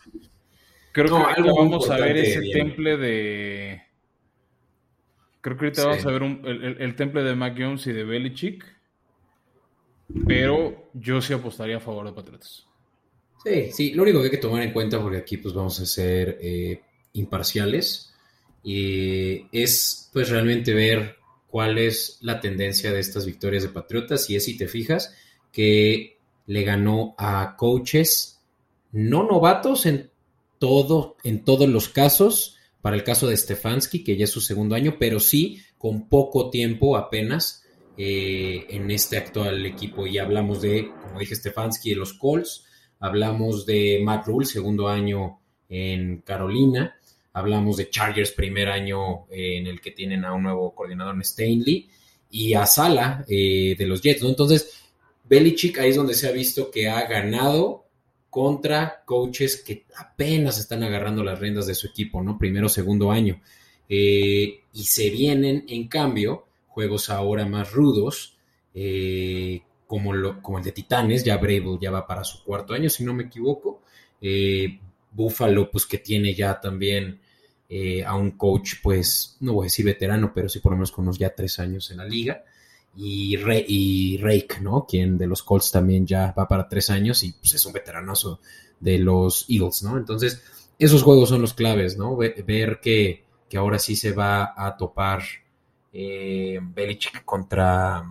creo 0.92 1.24
que 1.36 1.42
vamos 1.44 1.88
a 1.92 1.98
ver 1.98 2.18
ese 2.18 2.42
temple 2.52 2.98
de 2.98 3.85
Creo 5.46 5.58
que 5.58 5.66
ahorita 5.66 5.86
vamos 5.86 6.06
a 6.08 6.10
ver 6.10 6.24
el, 6.80 6.96
temple 6.96 7.22
de 7.22 7.36
Mac 7.36 7.56
Jones 7.56 7.86
y 7.86 7.94
de 7.94 8.04
Belichick. 8.04 8.66
Pero 10.26 10.90
yo 10.96 11.22
sí 11.22 11.34
apostaría 11.34 11.78
a 11.78 11.80
favor 11.80 12.04
de 12.08 12.14
Patriotas. 12.14 12.66
Sí, 13.44 13.72
sí, 13.72 13.94
lo 13.94 14.02
único 14.02 14.18
que 14.18 14.26
hay 14.26 14.32
que 14.32 14.38
tomar 14.38 14.64
en 14.64 14.74
cuenta, 14.74 15.00
porque 15.00 15.18
aquí 15.18 15.38
pues 15.38 15.54
vamos 15.54 15.80
a 15.80 15.86
ser 15.86 16.40
eh, 16.42 16.82
imparciales, 17.14 18.12
y 18.64 19.46
es 19.52 20.10
pues 20.12 20.30
realmente 20.30 20.74
ver 20.74 21.18
cuál 21.46 21.78
es 21.78 22.18
la 22.22 22.40
tendencia 22.40 22.92
de 22.92 23.02
estas 23.02 23.28
victorias 23.28 23.62
de 23.62 23.70
Patriotas, 23.70 24.28
y 24.32 24.36
es 24.36 24.46
si 24.46 24.58
te 24.58 24.68
fijas 24.68 25.16
que 25.52 26.18
le 26.48 26.64
ganó 26.64 27.14
a 27.20 27.56
coaches 27.56 28.42
no 28.92 29.28
novatos 29.28 29.86
en 29.86 30.10
todo, 30.58 31.18
en 31.24 31.44
todos 31.44 31.70
los 31.70 31.88
casos, 31.88 32.55
para 32.86 32.98
el 32.98 33.04
caso 33.04 33.26
de 33.26 33.36
Stefanski, 33.36 34.04
que 34.04 34.16
ya 34.16 34.26
es 34.26 34.30
su 34.30 34.42
segundo 34.42 34.76
año, 34.76 34.98
pero 35.00 35.20
sí 35.20 35.60
con 35.76 36.08
poco 36.08 36.52
tiempo 36.52 36.96
apenas 36.96 37.64
eh, 37.98 38.68
en 38.70 38.92
este 38.92 39.18
actual 39.18 39.66
equipo. 39.66 40.06
Y 40.06 40.20
hablamos 40.20 40.62
de, 40.62 40.92
como 41.02 41.20
dije, 41.20 41.34
Stefanski 41.34 41.90
de 41.90 41.96
los 41.96 42.14
Colts, 42.14 42.64
hablamos 43.00 43.66
de 43.66 44.02
Matt 44.04 44.28
Rule, 44.28 44.46
segundo 44.46 44.88
año 44.88 45.40
en 45.68 46.20
Carolina, 46.20 46.96
hablamos 47.34 47.78
de 47.78 47.90
Chargers, 47.90 48.30
primer 48.34 48.70
año 48.70 49.26
eh, 49.32 49.58
en 49.58 49.66
el 49.66 49.82
que 49.82 49.90
tienen 49.90 50.24
a 50.24 50.36
un 50.36 50.44
nuevo 50.44 50.76
coordinador 50.76 51.16
en 51.16 51.22
Stanley, 51.22 51.90
y 52.30 52.54
a 52.54 52.68
Sala 52.68 53.26
eh, 53.28 53.74
de 53.76 53.88
los 53.88 54.00
Jets. 54.00 54.22
Entonces, 54.22 54.84
Belichick 55.24 55.80
ahí 55.80 55.90
es 55.90 55.96
donde 55.96 56.14
se 56.14 56.28
ha 56.28 56.32
visto 56.32 56.70
que 56.70 56.88
ha 56.88 57.08
ganado 57.08 57.85
contra 58.36 59.02
coaches 59.06 59.64
que 59.66 59.86
apenas 59.96 60.60
están 60.60 60.84
agarrando 60.84 61.24
las 61.24 61.40
riendas 61.40 61.68
de 61.68 61.74
su 61.74 61.88
equipo, 61.88 62.22
¿no? 62.22 62.38
Primero, 62.38 62.68
segundo 62.68 63.10
año. 63.10 63.40
Eh, 63.88 64.60
y 64.74 64.84
se 64.84 65.10
vienen, 65.10 65.64
en 65.70 65.88
cambio, 65.88 66.46
juegos 66.68 67.10
ahora 67.10 67.46
más 67.46 67.72
rudos, 67.72 68.36
eh, 68.74 69.62
como, 69.88 70.12
lo, 70.12 70.42
como 70.42 70.58
el 70.58 70.66
de 70.66 70.74
Titanes, 70.74 71.24
ya 71.24 71.38
Brable 71.38 71.78
ya 71.80 71.92
va 71.92 72.06
para 72.06 72.26
su 72.26 72.44
cuarto 72.44 72.74
año, 72.74 72.90
si 72.90 73.06
no 73.06 73.14
me 73.14 73.24
equivoco. 73.24 73.84
Eh, 74.20 74.82
Buffalo, 75.14 75.72
pues 75.72 75.86
que 75.86 76.00
tiene 76.00 76.34
ya 76.34 76.60
también 76.60 77.22
a 78.06 78.16
un 78.16 78.32
coach, 78.32 78.74
pues, 78.84 79.38
no 79.40 79.54
voy 79.54 79.64
a 79.64 79.68
decir 79.68 79.86
veterano, 79.86 80.34
pero 80.36 80.50
sí 80.50 80.60
por 80.60 80.74
lo 80.74 80.76
menos 80.76 80.92
con 80.92 81.06
unos 81.06 81.18
ya 81.18 81.34
tres 81.34 81.58
años 81.60 81.90
en 81.90 81.98
la 81.98 82.06
liga 82.06 82.44
y, 82.96 83.38
y 83.68 84.18
Rake, 84.18 84.62
¿no? 84.62 84.86
Quien 84.88 85.18
de 85.18 85.28
los 85.28 85.44
Colts 85.44 85.72
también 85.72 86.06
ya 86.06 86.34
va 86.38 86.48
para 86.48 86.68
tres 86.68 86.90
años 86.90 87.24
y 87.24 87.34
pues 87.34 87.54
es 87.54 87.66
un 87.66 87.74
veteranazo 87.74 88.40
de 88.80 89.00
los 89.00 89.46
Eagles, 89.50 89.84
¿no? 89.84 89.98
Entonces, 89.98 90.44
esos 90.80 91.04
juegos 91.04 91.30
son 91.30 91.42
los 91.42 91.54
claves, 91.54 91.98
¿no? 91.98 92.16
Ver 92.18 92.80
que, 92.82 93.24
ahora 93.56 93.80
sí 93.80 93.96
se 93.96 94.12
va 94.12 94.54
a 94.58 94.76
topar 94.76 95.22
eh, 95.94 96.60
Belichick 96.62 97.24
contra 97.24 98.04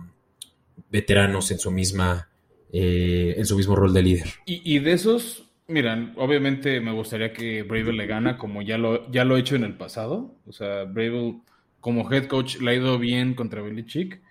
veteranos 0.89 1.51
en 1.51 1.59
su 1.59 1.69
misma 1.69 2.29
eh, 2.77 3.35
en 3.37 3.45
su 3.45 3.55
mismo 3.55 3.73
rol 3.75 3.93
de 3.93 4.03
líder. 4.03 4.27
Y, 4.45 4.79
de 4.79 4.91
esos, 4.91 5.49
miran, 5.67 6.13
obviamente 6.17 6.81
me 6.81 6.91
gustaría 6.91 7.31
que 7.31 7.63
Bravel 7.63 7.95
le 7.95 8.05
gana 8.05 8.37
como 8.37 8.61
ya 8.61 8.77
lo, 8.77 9.09
ya 9.11 9.23
lo 9.23 9.37
he 9.37 9.39
hecho 9.39 9.55
en 9.55 9.63
el 9.63 9.77
pasado. 9.77 10.35
O 10.45 10.51
sea, 10.51 10.83
Bravel 10.83 11.41
como 11.79 12.11
head 12.11 12.25
coach 12.25 12.57
le 12.57 12.71
ha 12.71 12.73
ido 12.73 12.99
bien 12.99 13.33
contra 13.33 13.61
Belichick. 13.61 14.21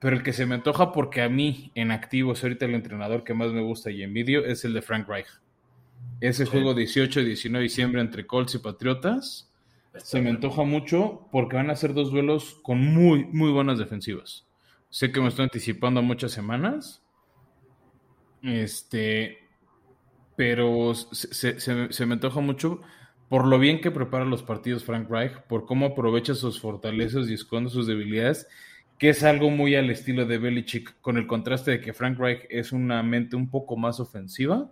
Pero 0.00 0.16
el 0.16 0.22
que 0.22 0.32
se 0.32 0.46
me 0.46 0.56
antoja 0.56 0.92
porque 0.92 1.22
a 1.22 1.28
mí 1.28 1.70
en 1.74 1.92
activo 1.92 2.32
es 2.32 2.42
ahorita 2.42 2.64
el 2.64 2.74
entrenador 2.74 3.22
que 3.22 3.34
más 3.34 3.52
me 3.52 3.60
gusta 3.60 3.90
y 3.90 4.02
envidio 4.02 4.44
es 4.44 4.64
el 4.64 4.72
de 4.72 4.82
Frank 4.82 5.08
Reich. 5.08 5.28
Ese 6.20 6.46
juego 6.46 6.74
18 6.74 7.20
y 7.20 7.24
19 7.24 7.58
de 7.58 7.68
diciembre 7.68 8.00
entre 8.00 8.26
Colts 8.26 8.54
y 8.54 8.58
Patriotas 8.58 9.50
se 9.96 10.20
me 10.20 10.30
antoja 10.30 10.62
mucho 10.62 11.28
porque 11.32 11.56
van 11.56 11.70
a 11.70 11.76
ser 11.76 11.94
dos 11.94 12.10
duelos 12.10 12.58
con 12.62 12.78
muy, 12.78 13.24
muy 13.26 13.50
buenas 13.50 13.78
defensivas. 13.78 14.46
Sé 14.88 15.12
que 15.12 15.20
me 15.20 15.28
estoy 15.28 15.44
anticipando 15.44 16.00
a 16.00 16.02
muchas 16.02 16.32
semanas. 16.32 17.02
Este, 18.42 19.38
pero 20.36 20.94
se, 20.94 21.60
se, 21.60 22.06
me 22.06 22.14
antoja 22.14 22.40
mucho 22.40 22.80
por 23.28 23.46
lo 23.46 23.58
bien 23.58 23.80
que 23.80 23.90
prepara 23.90 24.24
los 24.24 24.42
partidos 24.42 24.84
Frank 24.84 25.10
Reich, 25.10 25.36
por 25.42 25.66
cómo 25.66 25.86
aprovecha 25.86 26.34
sus 26.34 26.60
fortalezas 26.60 27.28
y 27.28 27.34
esconde 27.34 27.70
sus 27.70 27.86
debilidades 27.86 28.48
que 29.00 29.08
es 29.08 29.22
algo 29.22 29.48
muy 29.48 29.74
al 29.76 29.88
estilo 29.88 30.26
de 30.26 30.36
Belichick, 30.36 31.00
con 31.00 31.16
el 31.16 31.26
contraste 31.26 31.70
de 31.70 31.80
que 31.80 31.94
Frank 31.94 32.18
Reich 32.18 32.42
es 32.50 32.70
una 32.70 33.02
mente 33.02 33.34
un 33.34 33.48
poco 33.48 33.74
más 33.78 33.98
ofensiva 33.98 34.70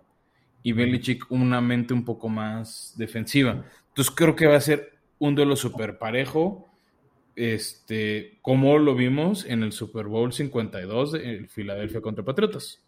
y 0.61 0.71
Belichick 0.71 1.31
una 1.31 1.61
mente 1.61 1.95
un 1.95 2.05
poco 2.05 2.29
más 2.29 2.93
defensiva. 2.95 3.65
Entonces 3.87 4.13
creo 4.15 4.35
que 4.35 4.45
va 4.45 4.55
a 4.55 4.61
ser 4.61 4.93
un 5.17 5.33
duelo 5.33 5.55
súper 5.55 5.97
parejo, 5.97 6.69
este, 7.35 8.37
como 8.43 8.77
lo 8.77 8.93
vimos 8.93 9.45
en 9.47 9.63
el 9.63 9.71
Super 9.71 10.05
Bowl 10.05 10.31
52 10.31 11.11
de 11.13 11.47
Filadelfia 11.47 11.99
contra 11.99 12.23
Patriotas. 12.23 12.83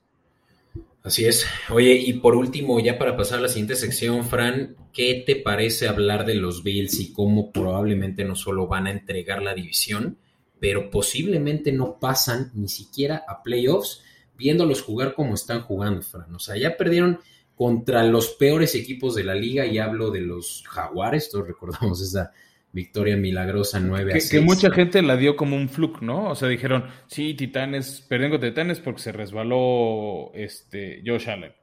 Así 1.01 1.25
es. 1.25 1.47
Oye, 1.71 1.95
y 1.95 2.13
por 2.13 2.35
último, 2.35 2.79
ya 2.79 2.99
para 2.99 3.17
pasar 3.17 3.39
a 3.39 3.41
la 3.41 3.47
siguiente 3.47 3.75
sección, 3.75 4.25
Fran, 4.25 4.75
¿qué 4.93 5.23
te 5.25 5.37
parece 5.37 5.87
hablar 5.87 6.27
de 6.27 6.35
los 6.35 6.63
Bills 6.63 6.99
y 6.99 7.11
cómo 7.11 7.51
probablemente 7.51 8.25
no 8.25 8.35
solo 8.35 8.67
van 8.67 8.85
a 8.85 8.91
entregar 8.91 9.41
la 9.41 9.55
división, 9.55 10.19
pero 10.61 10.91
posiblemente 10.91 11.71
no 11.71 11.97
pasan 11.99 12.51
ni 12.53 12.69
siquiera 12.69 13.25
a 13.27 13.41
playoffs, 13.41 14.03
viéndolos 14.37 14.83
jugar 14.83 15.15
como 15.15 15.33
están 15.33 15.61
jugando, 15.61 16.03
Fran. 16.03 16.35
O 16.35 16.39
sea, 16.39 16.55
ya 16.55 16.77
perdieron 16.77 17.19
contra 17.55 18.03
los 18.03 18.29
peores 18.29 18.75
equipos 18.75 19.15
de 19.15 19.23
la 19.23 19.33
liga 19.33 19.65
y 19.65 19.79
hablo 19.79 20.11
de 20.11 20.21
los 20.21 20.63
Jaguares, 20.69 21.31
todos 21.31 21.47
recordamos 21.47 21.99
esa 22.01 22.31
victoria 22.71 23.17
milagrosa 23.17 23.79
9 23.79 24.11
que, 24.11 24.17
a 24.19 24.21
6. 24.21 24.31
Que 24.31 24.41
mucha 24.41 24.69
gente 24.69 25.01
la 25.01 25.17
dio 25.17 25.35
como 25.35 25.55
un 25.55 25.67
fluke, 25.67 26.03
¿no? 26.03 26.29
O 26.29 26.35
sea, 26.35 26.47
dijeron, 26.47 26.85
sí, 27.07 27.33
Titanes, 27.33 28.01
perdieron 28.01 28.33
contra 28.33 28.49
Titanes 28.49 28.79
porque 28.79 29.01
se 29.01 29.11
resbaló 29.11 30.31
este 30.35 31.01
Josh 31.03 31.27
Allen. 31.27 31.53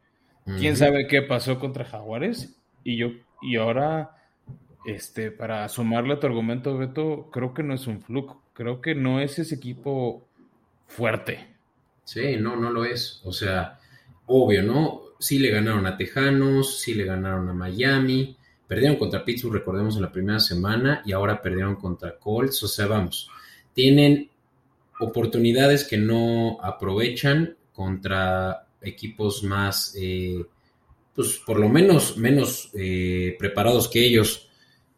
¿Quién 0.59 0.77
sabe 0.77 1.07
qué 1.07 1.23
pasó 1.23 1.61
contra 1.61 1.85
Jaguares? 1.85 2.59
Y 2.83 2.97
yo, 2.97 3.11
y 3.43 3.57
ahora, 3.57 4.17
este, 4.87 5.31
para 5.31 5.69
sumarle 5.69 6.15
a 6.15 6.21
tu 6.21 6.27
argumento, 6.27 6.77
Beto, 6.77 7.29
creo 7.31 7.55
que 7.55 7.63
no 7.63 7.75
es 7.75 7.87
un 7.87 8.01
fluke. 8.01 8.35
Creo 8.59 8.81
que 8.81 8.97
no 8.97 9.21
es 9.21 9.39
ese 9.39 9.55
equipo 9.55 10.27
fuerte. 10.89 11.47
Sí, 12.03 12.35
no, 12.41 12.57
no 12.57 12.73
lo 12.73 12.85
es. 12.85 13.21
O 13.23 13.33
sea, 13.33 13.79
obvio, 14.27 14.65
¿no? 14.65 15.03
Sí 15.21 15.39
le 15.39 15.51
ganaron 15.51 15.87
a 15.87 15.97
Tejanos, 15.97 16.81
sí 16.81 16.95
le 16.95 17.05
ganaron 17.05 17.49
a 17.49 17.53
Miami, 17.53 18.37
perdieron 18.67 18.97
contra 18.97 19.25
Pittsburgh, 19.25 19.55
recordemos, 19.55 19.95
en 19.95 20.03
la 20.03 20.11
primera 20.11 20.41
semana, 20.41 21.03
y 21.07 21.13
ahora 21.13 21.41
perdieron 21.41 21.77
contra 21.77 22.19
Colts. 22.19 22.61
O 22.65 22.67
sea, 22.67 22.89
vamos, 22.89 23.31
tienen 23.73 24.29
oportunidades 24.99 25.85
que 25.85 25.99
no 25.99 26.59
aprovechan 26.61 27.57
contra 27.73 28.67
equipos 28.83 29.45
más, 29.45 29.95
eh, 29.97 30.45
pues 31.15 31.41
por 31.47 31.61
lo 31.61 31.69
menos 31.69 32.17
menos 32.17 32.73
eh, 32.75 33.37
preparados 33.39 33.87
que 33.87 34.05
ellos, 34.05 34.48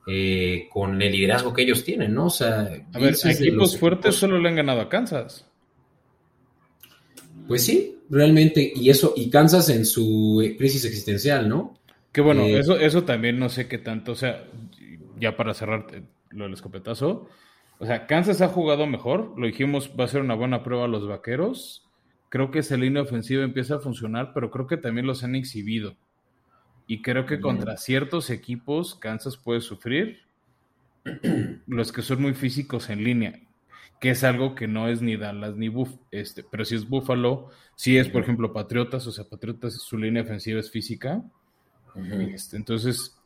eh, 0.07 0.69
con 0.71 1.00
el 1.00 1.12
liderazgo 1.12 1.52
que 1.52 1.62
ellos 1.62 1.85
tienen, 1.85 2.14
¿no? 2.14 2.26
O 2.26 2.30
sea, 2.30 2.61
a 2.92 2.99
ver, 2.99 3.14
equipos 3.25 3.78
fuertes 3.78 4.14
solo 4.14 4.38
le 4.38 4.49
han 4.49 4.57
ganado 4.57 4.80
a 4.80 4.88
Kansas. 4.88 5.47
Pues 7.47 7.64
sí, 7.64 7.99
realmente, 8.09 8.73
y 8.75 8.90
eso, 8.90 9.12
y 9.16 9.28
Kansas 9.28 9.69
en 9.69 9.85
su 9.85 10.42
crisis 10.57 10.85
existencial, 10.85 11.49
¿no? 11.49 11.78
Que 12.12 12.21
bueno, 12.21 12.45
eso, 12.45 12.78
eso 12.78 13.04
también 13.04 13.38
no 13.38 13.49
sé 13.49 13.69
qué 13.69 13.78
tanto, 13.78 14.12
o 14.12 14.16
sea, 14.16 14.45
ya 15.19 15.37
para 15.37 15.54
cerrar 15.54 15.87
lo 16.30 16.45
del 16.45 16.54
escopetazo, 16.54 17.28
o 17.78 17.87
sea, 17.87 18.07
Kansas 18.07 18.42
ha 18.42 18.49
jugado 18.49 18.87
mejor, 18.87 19.35
lo 19.38 19.47
dijimos, 19.47 19.92
va 19.99 20.04
a 20.04 20.09
ser 20.09 20.21
una 20.21 20.35
buena 20.35 20.62
prueba 20.62 20.85
a 20.85 20.88
los 20.88 21.07
vaqueros, 21.07 21.88
creo 22.28 22.50
que 22.50 22.61
esa 22.61 22.76
línea 22.76 23.02
ofensiva 23.02 23.42
empieza 23.42 23.76
a 23.76 23.80
funcionar, 23.80 24.33
pero 24.35 24.50
creo 24.50 24.66
que 24.66 24.76
también 24.76 25.07
los 25.07 25.25
han 25.25 25.35
exhibido. 25.35 25.97
Y 26.90 27.02
creo 27.02 27.25
que 27.25 27.38
contra 27.38 27.76
ciertos 27.76 28.30
equipos 28.30 28.97
Kansas 28.97 29.37
puede 29.37 29.61
sufrir, 29.61 30.23
los 31.68 31.92
que 31.92 32.02
son 32.02 32.20
muy 32.20 32.35
físicos 32.35 32.90
en 32.90 33.04
línea, 33.04 33.38
que 34.00 34.11
es 34.11 34.25
algo 34.25 34.56
que 34.56 34.66
no 34.66 34.88
es 34.88 35.00
ni 35.00 35.16
Dallas 35.16 35.54
ni 35.54 35.68
Buff, 35.68 35.90
este, 36.11 36.42
pero 36.42 36.64
si 36.64 36.75
es 36.75 36.88
Buffalo, 36.88 37.50
si 37.76 37.97
es 37.97 38.09
por 38.09 38.25
ejemplo 38.25 38.52
Patriotas, 38.52 39.06
o 39.06 39.12
sea, 39.12 39.25
Patriotas 39.25 39.75
su 39.75 39.99
línea 39.99 40.25
ofensiva 40.25 40.59
es 40.59 40.73
física. 40.73 41.23
este, 42.35 42.56
entonces, 42.56 43.16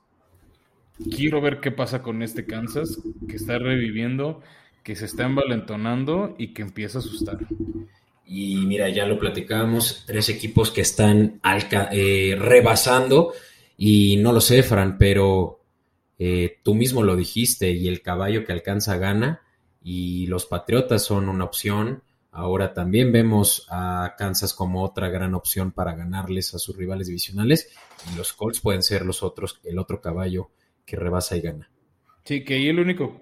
quiero 1.17 1.41
ver 1.41 1.61
qué 1.61 1.71
pasa 1.71 2.03
con 2.03 2.23
este 2.23 2.45
Kansas, 2.45 3.01
que 3.27 3.37
está 3.37 3.59
reviviendo, 3.59 4.43
que 4.83 4.95
se 4.95 5.07
está 5.07 5.25
envalentonando 5.25 6.35
y 6.37 6.53
que 6.53 6.61
empieza 6.61 6.99
a 6.99 7.01
asustar. 7.01 7.39
Y 8.27 8.67
mira, 8.67 8.91
ya 8.91 9.07
lo 9.07 9.19
platicábamos, 9.19 10.05
tres 10.07 10.29
equipos 10.29 10.71
que 10.71 10.83
están 10.83 11.41
eh, 11.93 12.37
rebasando 12.39 13.33
y 13.77 14.17
no 14.19 14.33
lo 14.33 14.41
sé, 14.41 14.63
Fran, 14.63 14.99
pero 14.99 15.61
eh, 16.19 16.59
tú 16.63 16.75
mismo 16.75 17.03
lo 17.03 17.17
dijiste 17.17 17.71
y 17.73 17.89
el 17.89 18.03
caballo 18.03 18.45
que 18.45 18.53
alcanza 18.53 18.97
gana 18.97 19.43
y 19.83 20.27
los 20.27 20.47
Patriotas 20.47 21.05
son 21.05 21.29
una 21.29 21.45
opción. 21.45 22.03
Ahora 22.31 22.73
también 22.75 23.13
vemos 23.13 23.67
a 23.71 24.15
Kansas 24.19 24.55
como 24.55 24.83
otra 24.83 25.09
gran 25.09 25.35
opción 25.35 25.73
para 25.73 25.95
ganarles 25.95 26.55
a 26.55 26.59
sus 26.59 26.77
rivales 26.77 27.07
divisionales 27.07 27.73
y 28.13 28.17
los 28.17 28.33
Colts 28.33 28.61
pueden 28.61 28.83
ser 28.83 29.05
los 29.05 29.23
otros, 29.23 29.61
el 29.65 29.79
otro 29.79 30.01
caballo 30.01 30.51
que 30.85 30.97
rebasa 30.97 31.37
y 31.37 31.41
gana. 31.41 31.71
Sí, 32.25 32.45
que 32.45 32.55
ahí 32.55 32.69
el 32.69 32.81
único 32.81 33.21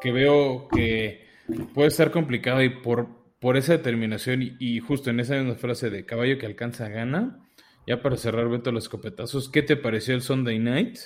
que 0.00 0.12
veo 0.12 0.68
que 0.68 1.26
puede 1.74 1.88
estar 1.88 2.10
complicado 2.10 2.62
y 2.62 2.68
por 2.68 3.22
por 3.42 3.56
esa 3.56 3.72
determinación 3.72 4.56
y, 4.56 4.78
justo 4.78 5.10
en 5.10 5.18
esa 5.18 5.34
misma 5.34 5.56
frase 5.56 5.90
de 5.90 6.06
caballo 6.06 6.38
que 6.38 6.46
alcanza 6.46 6.88
gana, 6.88 7.41
ya 7.86 8.02
para 8.02 8.16
cerrar 8.16 8.48
Beto 8.48 8.72
los 8.72 8.84
escopetazos, 8.84 9.48
¿qué 9.48 9.62
te 9.62 9.76
pareció 9.76 10.14
el 10.14 10.22
Sunday 10.22 10.58
Night? 10.58 10.98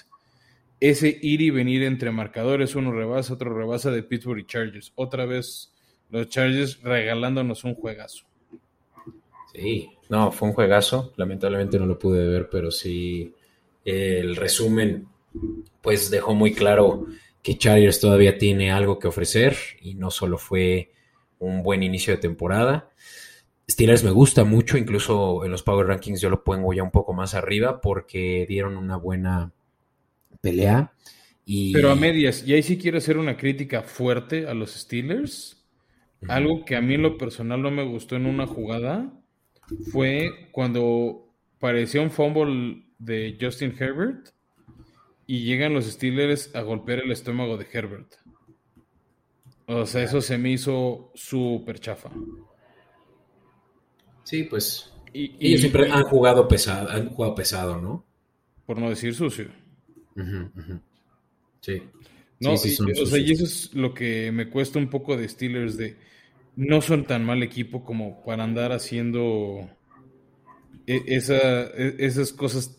Ese 0.78 1.18
ir 1.22 1.40
y 1.40 1.50
venir 1.50 1.82
entre 1.82 2.10
marcadores, 2.10 2.74
uno 2.74 2.92
rebasa, 2.92 3.34
otro 3.34 3.56
rebasa 3.56 3.90
de 3.90 4.02
Pittsburgh 4.02 4.40
y 4.40 4.46
Chargers. 4.46 4.92
Otra 4.94 5.24
vez 5.24 5.72
los 6.10 6.28
Chargers 6.28 6.82
regalándonos 6.82 7.64
un 7.64 7.74
juegazo. 7.74 8.26
Sí, 9.54 9.90
no, 10.10 10.30
fue 10.32 10.48
un 10.48 10.54
juegazo. 10.54 11.12
Lamentablemente 11.16 11.78
no 11.78 11.86
lo 11.86 11.98
pude 11.98 12.26
ver, 12.28 12.48
pero 12.50 12.70
sí 12.70 13.32
el 13.84 14.36
resumen 14.36 15.06
pues 15.80 16.10
dejó 16.10 16.34
muy 16.34 16.52
claro 16.52 17.06
que 17.42 17.56
Chargers 17.56 18.00
todavía 18.00 18.38
tiene 18.38 18.72
algo 18.72 18.98
que 18.98 19.08
ofrecer 19.08 19.56
y 19.80 19.94
no 19.94 20.10
solo 20.10 20.36
fue 20.36 20.90
un 21.38 21.62
buen 21.62 21.82
inicio 21.82 22.12
de 22.12 22.20
temporada. 22.20 22.90
Steelers 23.68 24.04
me 24.04 24.12
gusta 24.12 24.44
mucho, 24.44 24.78
incluso 24.78 25.44
en 25.44 25.50
los 25.50 25.62
Power 25.62 25.86
Rankings 25.86 26.20
yo 26.20 26.30
lo 26.30 26.44
pongo 26.44 26.72
ya 26.72 26.82
un 26.82 26.92
poco 26.92 27.12
más 27.12 27.34
arriba 27.34 27.80
porque 27.80 28.46
dieron 28.48 28.76
una 28.76 28.96
buena 28.96 29.52
pelea. 30.40 30.92
Y... 31.44 31.72
Pero 31.72 31.90
a 31.90 31.96
medias, 31.96 32.46
y 32.46 32.54
ahí 32.54 32.62
sí 32.62 32.78
quiero 32.78 32.98
hacer 32.98 33.18
una 33.18 33.36
crítica 33.36 33.82
fuerte 33.82 34.46
a 34.46 34.54
los 34.54 34.72
Steelers. 34.74 35.64
Algo 36.28 36.64
que 36.64 36.76
a 36.76 36.80
mí 36.80 36.94
en 36.94 37.02
lo 37.02 37.18
personal 37.18 37.62
no 37.62 37.70
me 37.70 37.84
gustó 37.84 38.16
en 38.16 38.26
una 38.26 38.46
jugada 38.46 39.12
fue 39.92 40.48
cuando 40.52 41.28
parecía 41.58 42.00
un 42.00 42.10
fumble 42.10 42.84
de 42.98 43.36
Justin 43.40 43.74
Herbert 43.78 44.28
y 45.26 45.44
llegan 45.44 45.74
los 45.74 45.86
Steelers 45.86 46.54
a 46.54 46.62
golpear 46.62 47.00
el 47.00 47.12
estómago 47.12 47.56
de 47.56 47.66
Herbert. 47.70 48.14
O 49.66 49.84
sea, 49.86 50.04
eso 50.04 50.20
se 50.20 50.38
me 50.38 50.50
hizo 50.50 51.10
súper 51.14 51.80
chafa. 51.80 52.10
Sí, 54.26 54.42
pues. 54.42 54.92
Y, 55.12 55.34
ellos 55.40 55.60
siempre 55.60 55.90
han 55.90 56.02
jugado 56.02 56.46
pesado, 56.46 56.90
han 56.90 57.08
jugado 57.08 57.34
pesado, 57.34 57.80
¿no? 57.80 58.04
Por 58.66 58.78
no 58.78 58.90
decir 58.90 59.14
sucio. 59.14 59.48
Sí. 61.60 61.82
No, 62.40 62.52
o 62.52 62.56
sea, 62.56 63.18
y 63.18 63.32
eso 63.32 63.44
es 63.44 63.72
lo 63.72 63.94
que 63.94 64.30
me 64.30 64.50
cuesta 64.50 64.78
un 64.78 64.90
poco 64.90 65.16
de 65.16 65.26
Steelers 65.26 65.78
de 65.78 65.96
no 66.54 66.82
son 66.82 67.06
tan 67.06 67.24
mal 67.24 67.42
equipo 67.42 67.82
como 67.82 68.22
para 68.24 68.44
andar 68.44 68.72
haciendo 68.72 69.70
e, 70.86 71.02
esa, 71.06 71.62
e, 71.68 71.96
esas 71.98 72.34
cosas, 72.34 72.78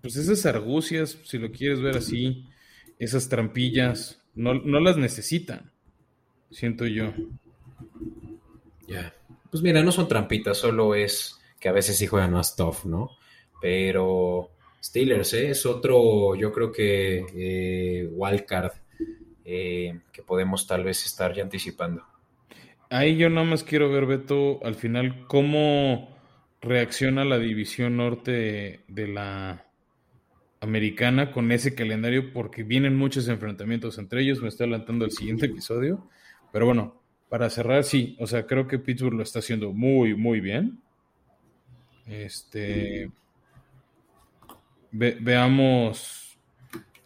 pues 0.00 0.16
esas 0.16 0.46
argucias, 0.46 1.16
si 1.22 1.38
lo 1.38 1.52
quieres 1.52 1.80
ver 1.80 1.96
así, 1.96 2.44
esas 2.98 3.28
trampillas, 3.28 4.20
no, 4.34 4.54
no 4.54 4.80
las 4.80 4.96
necesitan 4.96 5.70
siento 6.50 6.86
yo. 6.86 7.12
Ya. 8.88 9.12
Pues 9.50 9.62
mira, 9.62 9.82
no 9.82 9.92
son 9.92 10.08
trampitas, 10.08 10.58
solo 10.58 10.94
es 10.94 11.40
que 11.60 11.68
a 11.68 11.72
veces 11.72 11.96
sí 11.96 12.06
juegan 12.06 12.32
más 12.32 12.56
tough, 12.56 12.84
¿no? 12.84 13.10
Pero 13.60 14.50
Steelers 14.82 15.34
¿eh? 15.34 15.50
es 15.50 15.66
otro, 15.66 16.34
yo 16.34 16.52
creo 16.52 16.70
que 16.70 17.24
eh, 17.34 18.08
wildcard 18.10 18.72
eh, 19.44 20.00
que 20.12 20.22
podemos 20.22 20.66
tal 20.66 20.84
vez 20.84 21.04
estar 21.06 21.34
ya 21.34 21.42
anticipando. 21.42 22.04
Ahí 22.90 23.16
yo 23.16 23.28
nada 23.28 23.46
más 23.46 23.64
quiero 23.64 23.90
ver, 23.90 24.06
Beto, 24.06 24.60
al 24.64 24.74
final 24.74 25.26
cómo 25.26 26.16
reacciona 26.60 27.24
la 27.24 27.38
división 27.38 27.96
norte 27.96 28.80
de 28.88 29.08
la 29.08 29.66
americana 30.60 31.32
con 31.32 31.52
ese 31.52 31.74
calendario, 31.74 32.32
porque 32.32 32.62
vienen 32.62 32.96
muchos 32.96 33.28
enfrentamientos 33.28 33.98
entre 33.98 34.22
ellos. 34.22 34.40
Me 34.40 34.48
estoy 34.48 34.64
adelantando 34.64 35.04
al 35.04 35.10
siguiente 35.10 35.46
episodio. 35.46 36.08
Pero 36.52 36.66
bueno, 36.66 37.02
para 37.28 37.50
cerrar, 37.50 37.84
sí, 37.84 38.16
o 38.20 38.26
sea, 38.26 38.46
creo 38.46 38.66
que 38.68 38.78
Pittsburgh 38.78 39.14
lo 39.14 39.22
está 39.22 39.40
haciendo 39.40 39.72
muy, 39.72 40.14
muy 40.14 40.40
bien. 40.40 40.80
Este. 42.06 43.10
veamos 44.92 46.38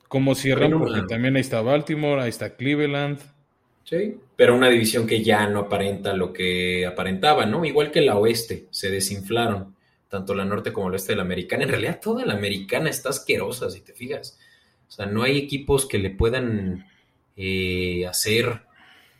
cómo 0.08 0.34
cierran, 0.34 0.78
porque 0.78 1.02
también 1.08 1.36
ahí 1.36 1.40
está 1.40 1.62
Baltimore, 1.62 2.20
ahí 2.20 2.28
está 2.28 2.56
Cleveland. 2.56 3.18
Sí, 3.84 4.18
pero 4.36 4.54
una 4.54 4.68
división 4.68 5.06
que 5.06 5.22
ya 5.22 5.46
no 5.48 5.60
aparenta 5.60 6.12
lo 6.12 6.32
que 6.32 6.86
aparentaba, 6.86 7.46
¿no? 7.46 7.64
Igual 7.64 7.90
que 7.90 8.02
la 8.02 8.16
oeste, 8.16 8.66
se 8.70 8.90
desinflaron, 8.90 9.74
tanto 10.08 10.34
la 10.34 10.44
norte 10.44 10.72
como 10.72 10.88
el 10.88 10.94
oeste 10.94 11.12
de 11.12 11.16
la 11.16 11.22
americana. 11.22 11.64
En 11.64 11.70
realidad, 11.70 11.98
toda 12.00 12.26
la 12.26 12.34
americana 12.34 12.90
está 12.90 13.08
asquerosa, 13.08 13.70
si 13.70 13.80
te 13.80 13.94
fijas. 13.94 14.38
O 14.86 14.90
sea, 14.90 15.06
no 15.06 15.22
hay 15.22 15.38
equipos 15.38 15.86
que 15.86 15.98
le 15.98 16.10
puedan 16.10 16.86
eh, 17.36 18.06
hacer 18.06 18.62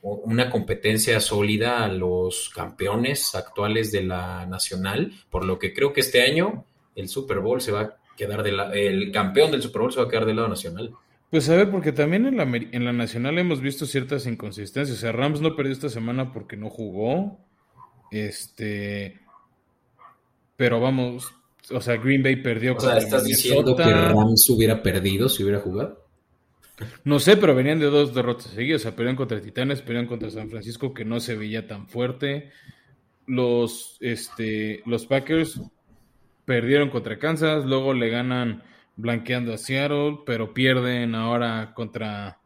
una 0.02 0.50
competencia 0.50 1.20
sólida 1.20 1.84
a 1.84 1.88
los 1.88 2.50
campeones 2.54 3.34
actuales 3.34 3.92
de 3.92 4.02
la 4.02 4.46
nacional, 4.46 5.12
por 5.30 5.44
lo 5.44 5.58
que 5.58 5.74
creo 5.74 5.92
que 5.92 6.00
este 6.00 6.22
año 6.22 6.64
el 6.94 7.08
Super 7.08 7.40
Bowl 7.40 7.60
se 7.60 7.72
va 7.72 7.80
a 7.80 7.96
quedar 8.16 8.42
de 8.42 8.52
la, 8.52 8.72
el 8.72 9.12
campeón 9.12 9.50
del 9.50 9.62
Super 9.62 9.82
Bowl 9.82 9.92
se 9.92 10.00
va 10.00 10.06
a 10.06 10.08
quedar 10.08 10.26
del 10.26 10.36
lado 10.36 10.48
nacional. 10.48 10.92
Pues 11.30 11.48
a 11.48 11.56
ver, 11.56 11.70
porque 11.70 11.92
también 11.92 12.26
en 12.26 12.36
la, 12.36 12.42
en 12.42 12.84
la 12.84 12.92
nacional 12.92 13.38
hemos 13.38 13.60
visto 13.60 13.86
ciertas 13.86 14.26
inconsistencias. 14.26 14.98
O 14.98 15.00
sea, 15.00 15.12
Rams 15.12 15.40
no 15.40 15.54
perdió 15.54 15.72
esta 15.72 15.88
semana 15.88 16.32
porque 16.32 16.56
no 16.56 16.70
jugó. 16.70 17.38
Este, 18.10 19.20
pero 20.56 20.80
vamos, 20.80 21.32
o 21.70 21.80
sea, 21.80 21.96
Green 21.96 22.22
Bay 22.22 22.36
perdió 22.36 22.74
o 22.76 22.80
sea, 22.80 22.98
¿estás 22.98 23.24
diciendo 23.24 23.76
que 23.76 23.84
Rams 23.84 24.50
hubiera 24.50 24.82
perdido 24.82 25.28
si 25.28 25.44
hubiera 25.44 25.60
jugado? 25.60 26.04
No 27.05 27.19
sé, 27.19 27.37
pero 27.37 27.55
venían 27.55 27.79
de 27.79 27.87
dos 27.87 28.14
derrotas 28.14 28.47
seguidas. 28.47 28.81
O 28.81 28.85
sea, 28.85 28.93
perdieron 28.93 29.16
contra 29.16 29.40
Titanes, 29.40 29.81
perdieron 29.81 30.07
contra 30.07 30.31
San 30.31 30.51
Francisco, 30.51 30.95
que 30.95 31.05
no 31.05 31.21
se 31.21 31.37
veía 31.37 31.66
tan 31.66 31.87
fuerte. 31.87 32.51
Los, 33.27 33.97
este, 34.01 34.83
los 34.87 35.07
Packers 35.07 35.61
perdieron 36.45 36.90
contra 36.90 37.19
Kansas, 37.19 37.64
luego 37.64 37.95
le 37.95 38.09
ganan 38.09 38.62
blanqueando 38.97 39.55
a 39.55 39.59
Seattle, 39.59 40.21
pero 40.27 40.53
pierden 40.53 41.14
ahora 41.14 41.73
contra 41.75 42.40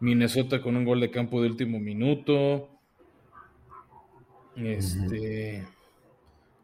Minnesota 0.00 0.62
con 0.62 0.76
un 0.76 0.84
gol 0.84 1.00
de 1.00 1.10
campo 1.10 1.42
de 1.42 1.48
último 1.48 1.78
minuto. 1.78 2.70
Este. 4.56 5.66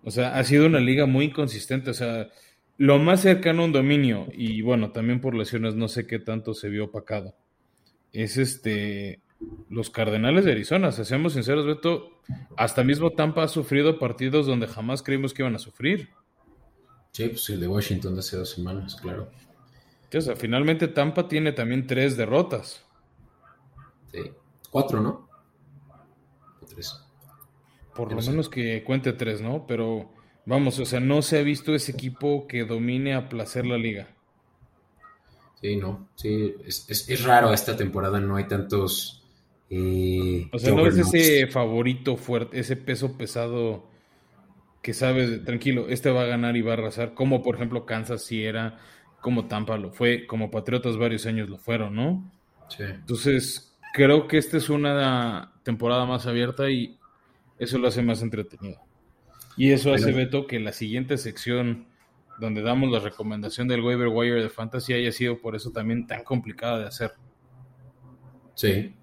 O 0.05 0.11
sea, 0.11 0.37
ha 0.37 0.45
sido 0.45 0.67
una 0.67 0.81
liga 0.81 1.07
muy 1.07 1.27
inconsistente. 1.27 1.91
O 1.91 1.95
sea, 1.95 2.29
lo 2.79 2.99
más 2.99 3.23
cercano 3.23 3.63
a 3.63 3.65
un 3.67 3.73
dominio, 3.73 4.27
y 4.33 4.63
bueno, 4.63 4.93
también 4.93 5.21
por 5.21 5.35
lesiones, 5.35 5.75
no 5.75 5.89
sé 5.89 6.07
qué 6.07 6.19
tanto 6.19 6.55
se 6.55 6.69
vio 6.69 6.87
opacado, 6.87 7.35
es 8.13 8.37
este. 8.37 9.21
Los 9.69 9.91
Cardenales 9.91 10.47
de 10.47 10.53
Arizona, 10.53 10.93
si 10.93 11.05
seamos 11.05 11.35
sinceros, 11.35 11.67
Beto, 11.67 12.23
hasta 12.57 12.83
mismo 12.83 13.11
Tampa 13.11 13.43
ha 13.43 13.49
sufrido 13.49 13.99
partidos 13.99 14.47
donde 14.47 14.67
jamás 14.67 15.03
creímos 15.03 15.35
que 15.35 15.43
iban 15.43 15.55
a 15.55 15.59
sufrir. 15.59 16.09
Sí, 17.13 17.29
pues 17.29 17.51
el 17.51 17.61
de 17.61 17.69
Washington 17.69 18.15
de 18.15 18.21
hace 18.21 18.39
dos 18.39 18.49
semanas, 18.49 18.97
claro. 18.97 19.31
O 20.15 20.21
sea, 20.23 20.37
finalmente 20.37 20.89
Tampa 20.89 21.29
tiene 21.29 21.53
también 21.53 21.87
tres 21.87 22.17
derrotas. 22.17 22.87
Sí, 24.11 24.21
cuatro, 24.71 25.03
¿no? 25.03 25.29
tres. 26.67 26.99
Por 27.95 28.13
lo 28.13 28.23
menos 28.23 28.49
que 28.49 28.83
cuente 28.85 29.13
tres, 29.13 29.43
¿no? 29.43 29.67
Pero 29.67 30.15
vamos, 30.47 30.79
o 30.79 30.87
sea, 30.87 31.01
no 31.01 31.21
se 31.21 31.39
ha 31.39 31.43
visto 31.43 31.75
ese 31.75 31.93
equipo 31.93 32.47
que 32.47 32.65
domine 32.65 33.15
a 33.15 33.29
placer 33.29 33.67
la 33.67 33.77
liga. 33.77 34.09
Sí, 35.61 35.77
no, 35.77 36.09
sí, 36.15 36.55
es, 36.65 37.25
raro 37.25 37.53
esta 37.53 37.77
temporada, 37.77 38.21
no 38.21 38.37
hay 38.37 38.45
tantos... 38.45 39.23
Eh, 39.69 40.49
o 40.53 40.59
sea, 40.59 40.73
no 40.73 40.87
es 40.87 40.97
ese 40.97 41.49
favorito 41.49 42.17
fuerte, 42.17 42.61
ese 42.61 42.77
peso 42.77 43.19
pesado 43.19 43.85
que 44.81 44.95
sabes, 44.95 45.45
tranquilo, 45.45 45.87
este 45.89 46.11
va 46.11 46.23
a 46.23 46.27
ganar 46.27 46.57
y 46.57 46.63
va 46.63 46.71
a 46.71 46.75
arrasar, 46.75 47.15
como 47.15 47.43
por 47.43 47.57
ejemplo 47.57 47.85
Kansas 47.85 48.23
si 48.23 48.45
era, 48.45 48.79
como 49.21 49.49
Tampa 49.49 49.77
lo 49.77 49.91
fue, 49.91 50.29
como 50.29 50.53
Patriotas 50.53 50.97
varios 50.97 51.27
años 51.27 51.49
lo 51.49 51.59
fueron, 51.59 51.97
¿no? 51.97 52.33
Sí. 52.69 52.85
Entonces, 52.85 53.77
creo 53.93 54.29
que 54.29 54.39
esta 54.39 54.59
es 54.59 54.69
una 54.69 55.55
temporada 55.65 56.07
más 56.07 56.27
abierta 56.27 56.71
y 56.71 56.97
eso 57.59 57.79
lo 57.79 57.89
hace 57.89 58.03
más 58.03 58.23
entretenido. 58.23 58.86
Y 59.57 59.73
eso 59.73 59.95
hace, 59.95 60.13
Beto, 60.13 60.47
que 60.47 60.61
la 60.61 60.73
siguiente 60.73 61.17
sección 61.17 61.87
donde 62.39 62.63
damos 62.63 62.91
la 62.91 63.01
recomendación 63.01 63.67
del 63.69 63.81
waiver 63.81 64.09
wire 64.09 64.43
de 64.43 64.51
fantasy 64.51 64.93
haya 64.93 65.11
sido 65.13 65.41
por 65.41 65.57
eso 65.57 65.71
también 65.71 66.07
tan 66.07 66.23
complicada 66.23 66.81
de 66.81 66.87
hacer. 66.87 67.15
Sí, 68.55 68.95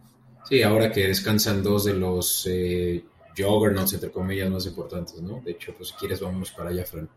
sí, 0.46 0.62
ahora 0.62 0.92
que 0.92 1.08
descansan 1.08 1.64
dos 1.64 1.86
de 1.86 1.96
los 1.96 2.48
eh, 2.50 3.04
juggernauts, 3.36 3.94
entre 3.94 4.12
comillas, 4.12 4.50
más 4.52 4.66
importantes, 4.68 5.22
¿no? 5.22 5.42
De 5.42 5.52
hecho, 5.52 5.74
pues 5.76 5.90
si 5.90 5.96
quieres, 5.96 6.22
vamos 6.22 6.52
para 6.52 6.70
allá, 6.70 6.86
Fran. 6.86 7.10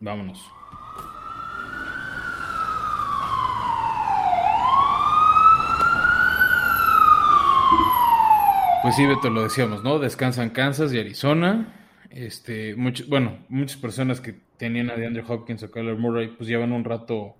Vámonos. 0.00 0.40
Pues 8.82 8.96
sí, 8.96 9.06
Beto, 9.06 9.30
lo 9.30 9.44
decíamos, 9.44 9.84
¿no? 9.84 9.98
Descansan 9.98 10.50
Kansas 10.50 10.92
y 10.92 10.98
Arizona. 10.98 11.81
Este, 12.14 12.74
bueno, 13.08 13.38
muchas 13.48 13.78
personas 13.78 14.20
que 14.20 14.34
tenían 14.58 14.90
a 14.90 14.96
DeAndre 14.96 15.24
Hopkins 15.26 15.62
o 15.62 15.70
Kyler 15.70 15.96
Murray, 15.96 16.28
pues 16.28 16.48
llevan 16.48 16.72
un 16.72 16.84
rato 16.84 17.36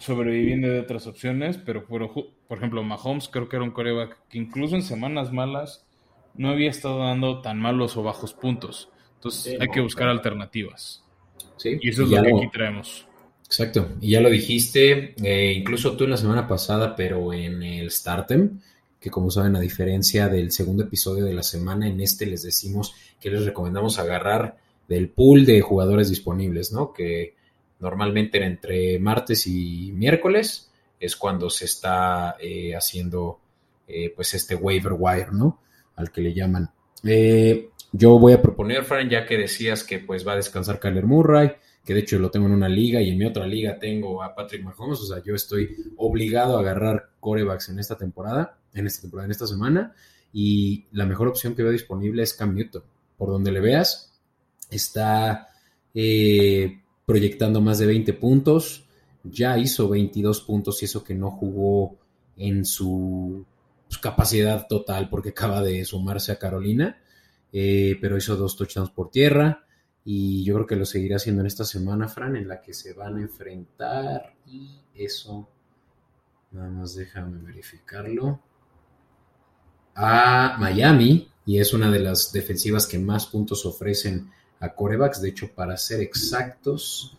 sobreviviendo 0.00 0.68
de 0.68 0.80
otras 0.80 1.06
opciones, 1.06 1.58
pero 1.58 1.86
por, 1.86 2.10
por 2.48 2.58
ejemplo, 2.58 2.82
Mahomes 2.82 3.28
creo 3.28 3.48
que 3.48 3.56
era 3.56 3.64
un 3.64 3.70
coreback 3.70 4.18
que 4.28 4.38
incluso 4.38 4.76
en 4.76 4.82
semanas 4.82 5.32
malas 5.32 5.86
no 6.34 6.50
había 6.50 6.70
estado 6.70 7.00
dando 7.00 7.40
tan 7.40 7.58
malos 7.58 7.96
o 7.96 8.02
bajos 8.02 8.32
puntos. 8.34 8.90
Entonces 9.14 9.60
hay 9.60 9.68
que 9.68 9.80
buscar 9.80 10.08
alternativas. 10.08 11.04
Sí, 11.56 11.78
y 11.80 11.88
eso 11.88 12.04
es 12.04 12.10
lo 12.10 12.22
que 12.22 12.28
aquí 12.28 12.50
traemos. 12.52 13.06
Exacto. 13.44 13.88
Y 14.00 14.10
ya 14.10 14.20
lo 14.20 14.28
dijiste, 14.28 15.14
eh, 15.22 15.52
incluso 15.52 15.96
tú 15.96 16.04
en 16.04 16.10
la 16.10 16.16
semana 16.16 16.48
pasada, 16.48 16.96
pero 16.96 17.32
en 17.32 17.62
el 17.62 17.90
Startem, 17.90 18.60
que 19.00 19.10
como 19.10 19.30
saben, 19.30 19.56
a 19.56 19.60
diferencia 19.60 20.28
del 20.28 20.50
segundo 20.50 20.84
episodio 20.84 21.24
de 21.24 21.34
la 21.34 21.42
semana, 21.42 21.88
en 21.88 22.00
este 22.00 22.26
les 22.26 22.42
decimos 22.42 22.94
que 23.20 23.30
les 23.30 23.44
recomendamos 23.44 23.98
agarrar 23.98 24.56
del 24.88 25.08
pool 25.08 25.44
de 25.44 25.60
jugadores 25.60 26.08
disponibles, 26.08 26.72
¿no? 26.72 26.92
Que 26.92 27.34
normalmente 27.80 28.42
entre 28.42 28.98
martes 28.98 29.46
y 29.46 29.92
miércoles 29.92 30.70
es 30.98 31.16
cuando 31.16 31.50
se 31.50 31.66
está 31.66 32.36
eh, 32.40 32.74
haciendo 32.74 33.40
eh, 33.86 34.12
pues 34.14 34.34
este 34.34 34.54
waiver 34.54 34.94
wire, 34.98 35.32
¿no? 35.32 35.60
al 35.96 36.12
que 36.12 36.20
le 36.20 36.32
llaman. 36.32 36.70
Eh, 37.04 37.70
yo 37.92 38.18
voy 38.18 38.34
a 38.34 38.42
proponer, 38.42 38.84
Fran, 38.84 39.08
ya 39.08 39.26
que 39.26 39.36
decías 39.36 39.82
que 39.82 39.98
pues 39.98 40.26
va 40.26 40.32
a 40.32 40.36
descansar 40.36 40.78
Kyler 40.78 41.06
Murray, 41.06 41.52
que 41.84 41.94
de 41.94 42.00
hecho 42.00 42.18
lo 42.18 42.30
tengo 42.30 42.46
en 42.46 42.52
una 42.52 42.68
liga 42.68 43.00
y 43.00 43.10
en 43.10 43.18
mi 43.18 43.24
otra 43.24 43.46
liga 43.46 43.78
tengo 43.78 44.22
a 44.22 44.34
Patrick 44.34 44.62
Mahomes, 44.62 45.00
o 45.00 45.06
sea, 45.06 45.22
yo 45.22 45.34
estoy 45.34 45.76
obligado 45.96 46.56
a 46.56 46.60
agarrar 46.60 47.10
corebacks 47.20 47.68
en 47.70 47.78
esta 47.78 47.96
temporada, 47.96 48.58
en 48.80 48.86
esta 48.86 49.02
temporada, 49.02 49.26
en 49.26 49.32
esta 49.32 49.46
semana, 49.46 49.94
y 50.32 50.84
la 50.92 51.06
mejor 51.06 51.28
opción 51.28 51.54
que 51.54 51.62
veo 51.62 51.72
disponible 51.72 52.22
es 52.22 52.34
Cam 52.34 52.54
Newton. 52.54 52.82
Por 53.16 53.30
donde 53.30 53.50
le 53.50 53.60
veas, 53.60 54.12
está 54.70 55.48
eh, 55.94 56.82
proyectando 57.04 57.60
más 57.60 57.78
de 57.78 57.86
20 57.86 58.12
puntos, 58.14 58.86
ya 59.24 59.58
hizo 59.58 59.88
22 59.88 60.42
puntos 60.42 60.82
y 60.82 60.84
eso 60.84 61.02
que 61.02 61.14
no 61.14 61.30
jugó 61.30 61.96
en 62.36 62.64
su 62.64 63.44
pues, 63.88 63.98
capacidad 63.98 64.66
total 64.68 65.08
porque 65.08 65.30
acaba 65.30 65.62
de 65.62 65.84
sumarse 65.84 66.32
a 66.32 66.38
Carolina, 66.38 67.00
eh, 67.52 67.96
pero 68.00 68.16
hizo 68.16 68.36
dos 68.36 68.56
touchdowns 68.56 68.90
por 68.90 69.10
tierra 69.10 69.64
y 70.04 70.44
yo 70.44 70.54
creo 70.54 70.66
que 70.66 70.76
lo 70.76 70.84
seguirá 70.84 71.16
haciendo 71.16 71.40
en 71.40 71.46
esta 71.46 71.64
semana, 71.64 72.08
Fran, 72.08 72.36
en 72.36 72.46
la 72.46 72.60
que 72.60 72.74
se 72.74 72.92
van 72.92 73.16
a 73.16 73.22
enfrentar 73.22 74.34
y 74.46 74.78
eso, 74.94 75.48
nada 76.52 76.70
más 76.70 76.94
déjame 76.94 77.42
verificarlo, 77.42 78.40
a 79.96 80.56
Miami 80.60 81.28
y 81.44 81.58
es 81.58 81.72
una 81.72 81.90
de 81.90 81.98
las 81.98 82.32
defensivas 82.32 82.86
que 82.86 82.98
más 82.98 83.26
puntos 83.26 83.66
ofrecen 83.66 84.30
a 84.60 84.68
corebacks, 84.74 85.20
de 85.20 85.30
hecho 85.30 85.50
para 85.52 85.76
ser 85.76 86.00
exactos 86.00 87.16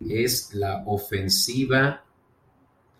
es 0.00 0.54
la 0.54 0.82
ofensiva 0.86 2.02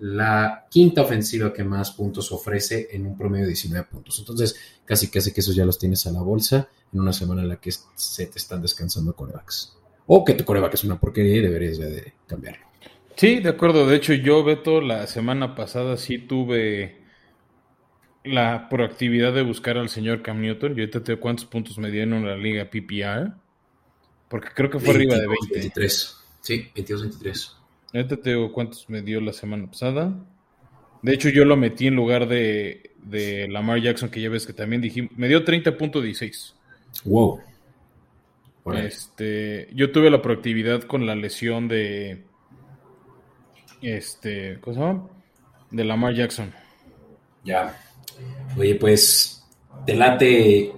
la 0.02 0.66
quinta 0.68 1.02
ofensiva 1.02 1.52
que 1.52 1.62
más 1.62 1.92
puntos 1.92 2.32
ofrece 2.32 2.88
en 2.90 3.06
un 3.06 3.16
promedio 3.16 3.44
de 3.44 3.52
19 3.52 3.86
puntos. 3.88 4.18
Entonces, 4.18 4.56
casi 4.84 5.08
casi 5.08 5.32
que 5.32 5.40
esos 5.40 5.54
ya 5.54 5.64
los 5.64 5.78
tienes 5.78 6.04
a 6.08 6.10
la 6.10 6.20
bolsa 6.20 6.68
en 6.92 7.00
una 7.00 7.12
semana 7.12 7.42
en 7.42 7.48
la 7.48 7.60
que 7.60 7.70
se 7.70 8.26
te 8.26 8.38
están 8.38 8.60
descansando 8.60 9.14
corebacks. 9.14 9.76
O 10.08 10.24
que 10.24 10.34
tu 10.34 10.44
coreback 10.44 10.74
es 10.74 10.82
una 10.82 10.98
porquería 10.98 11.36
y 11.36 11.40
deberías 11.40 11.78
de 11.78 12.14
cambiarlo. 12.26 12.66
Sí, 13.14 13.38
de 13.38 13.50
acuerdo. 13.50 13.86
De 13.86 13.94
hecho, 13.94 14.12
yo, 14.14 14.42
Beto, 14.42 14.80
la 14.80 15.06
semana 15.06 15.54
pasada 15.54 15.96
sí 15.96 16.18
tuve 16.18 17.01
la 18.24 18.68
proactividad 18.68 19.32
de 19.32 19.42
buscar 19.42 19.76
al 19.78 19.88
señor 19.88 20.22
Cam 20.22 20.40
Newton. 20.40 20.74
Yo 20.74 20.82
ahorita 20.82 21.02
te 21.02 21.16
cuántos 21.16 21.44
puntos 21.44 21.78
me 21.78 21.90
dieron 21.90 22.14
en 22.14 22.26
la 22.26 22.36
liga 22.36 22.64
PPR. 22.66 23.32
Porque 24.28 24.48
creo 24.54 24.70
que 24.70 24.78
fue 24.78 24.94
arriba 24.94 25.16
de 25.16 25.26
20. 25.26 25.54
23. 25.54 26.16
Sí, 26.40 26.70
22-23. 26.74 27.52
Ahorita 27.94 28.16
te 28.16 28.30
digo 28.30 28.52
cuántos 28.52 28.88
me 28.88 29.02
dio 29.02 29.20
la 29.20 29.32
semana 29.32 29.66
pasada. 29.66 30.14
De 31.02 31.12
hecho, 31.12 31.28
yo 31.28 31.44
lo 31.44 31.56
metí 31.56 31.88
en 31.88 31.96
lugar 31.96 32.28
de, 32.28 32.92
Lamar 33.50 33.80
Jackson, 33.80 34.08
que 34.08 34.20
ya 34.20 34.30
ves 34.30 34.46
que 34.46 34.52
también 34.52 34.80
dijimos. 34.80 35.12
Me 35.16 35.28
dio 35.28 35.44
30.16. 35.44 36.54
Wow. 37.04 37.40
Este, 38.74 39.68
yo 39.74 39.90
tuve 39.90 40.10
la 40.10 40.22
proactividad 40.22 40.82
con 40.84 41.06
la 41.06 41.16
lesión 41.16 41.68
de. 41.68 42.22
Este, 43.82 44.58
¿cómo 44.60 44.74
se 44.74 44.80
llama? 44.80 45.08
De 45.70 45.84
Lamar 45.84 46.14
Jackson. 46.14 46.52
Ya. 47.44 47.76
Oye, 48.56 48.74
pues, 48.74 49.44
te 49.86 49.94
late, 49.94 50.72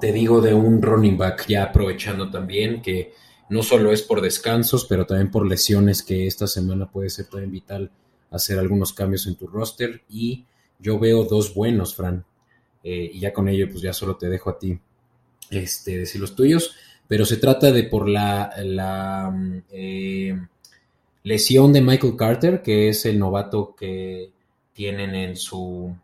te 0.00 0.12
digo, 0.12 0.40
de 0.40 0.54
un 0.54 0.80
running 0.80 1.18
back, 1.18 1.46
ya 1.48 1.64
aprovechando 1.64 2.30
también 2.30 2.82
que 2.82 3.12
no 3.48 3.62
solo 3.62 3.92
es 3.92 4.02
por 4.02 4.20
descansos, 4.20 4.86
pero 4.86 5.06
también 5.06 5.30
por 5.30 5.46
lesiones 5.46 6.02
que 6.02 6.26
esta 6.26 6.46
semana 6.46 6.90
puede 6.90 7.10
ser 7.10 7.26
también 7.26 7.52
vital 7.52 7.90
hacer 8.30 8.58
algunos 8.58 8.92
cambios 8.92 9.26
en 9.26 9.36
tu 9.36 9.46
roster. 9.46 10.02
Y 10.08 10.44
yo 10.78 10.98
veo 10.98 11.24
dos 11.24 11.54
buenos, 11.54 11.94
Fran. 11.94 12.24
Eh, 12.82 13.10
y 13.14 13.20
ya 13.20 13.32
con 13.32 13.48
ello, 13.48 13.68
pues 13.70 13.82
ya 13.82 13.92
solo 13.92 14.16
te 14.16 14.28
dejo 14.28 14.50
a 14.50 14.58
ti 14.58 14.78
este, 15.50 15.98
decir 15.98 16.20
los 16.20 16.34
tuyos. 16.34 16.74
Pero 17.08 17.24
se 17.24 17.36
trata 17.36 17.70
de 17.70 17.84
por 17.84 18.08
la, 18.08 18.52
la 18.64 19.32
eh, 19.70 20.36
lesión 21.22 21.72
de 21.72 21.82
Michael 21.82 22.16
Carter, 22.16 22.62
que 22.62 22.88
es 22.88 23.06
el 23.06 23.18
novato 23.18 23.76
que 23.76 24.32
tienen 24.72 25.14
en 25.14 25.36
su 25.36 25.94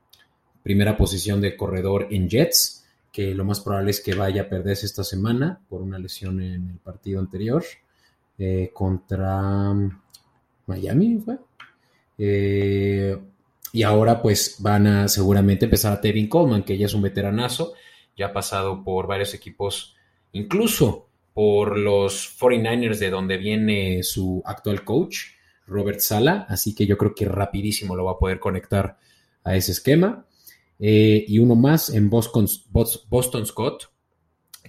primera 0.63 0.97
posición 0.97 1.41
de 1.41 1.57
corredor 1.57 2.09
en 2.11 2.29
Jets 2.29 2.83
que 3.13 3.35
lo 3.35 3.45
más 3.45 3.61
probable 3.61 3.91
es 3.91 4.01
que 4.01 4.15
vaya 4.15 4.43
a 4.43 4.49
perderse 4.49 4.87
esta 4.87 5.05
semana 5.05 5.61
por 5.69 5.83
una 5.83 5.99
lesión 5.99 6.41
en 6.41 6.71
el 6.71 6.79
partido 6.79 7.21
anterior 7.21 7.63
eh, 8.39 8.71
contra 8.73 9.75
Miami, 10.67 11.19
¿fue? 11.19 11.37
Eh, 12.17 13.19
y 13.73 13.83
ahora 13.83 14.23
pues 14.23 14.57
van 14.61 14.87
a 14.87 15.09
seguramente 15.09 15.67
empezar 15.67 15.93
a 15.93 16.01
Tevin 16.01 16.29
Coleman, 16.29 16.63
que 16.63 16.79
ya 16.79 16.87
es 16.87 16.95
un 16.95 17.03
veteranazo, 17.03 17.75
ya 18.17 18.27
ha 18.27 18.33
pasado 18.33 18.83
por 18.83 19.07
varios 19.07 19.35
equipos, 19.35 19.95
incluso 20.33 21.09
por 21.35 21.79
los 21.79 22.39
49ers 22.39 22.99
de 22.99 23.11
donde 23.11 23.37
viene 23.37 24.03
su 24.03 24.43
actual 24.45 24.85
coach, 24.85 25.19
Robert 25.67 26.01
Sala, 26.01 26.47
así 26.49 26.75
que 26.75 26.87
yo 26.87 26.99
creo 26.99 27.15
que 27.15 27.27
rapidísimo 27.27 27.95
lo 27.95 28.05
va 28.05 28.13
a 28.13 28.19
poder 28.19 28.39
conectar 28.41 28.99
a 29.45 29.57
ese 29.57 29.73
esquema. 29.73 30.27
Eh, 30.79 31.25
y 31.29 31.39
uno 31.39 31.55
más 31.55 31.91
en 31.91 32.11
Boston, 32.11 32.47
Boston 33.09 33.47
Scott, 33.47 33.91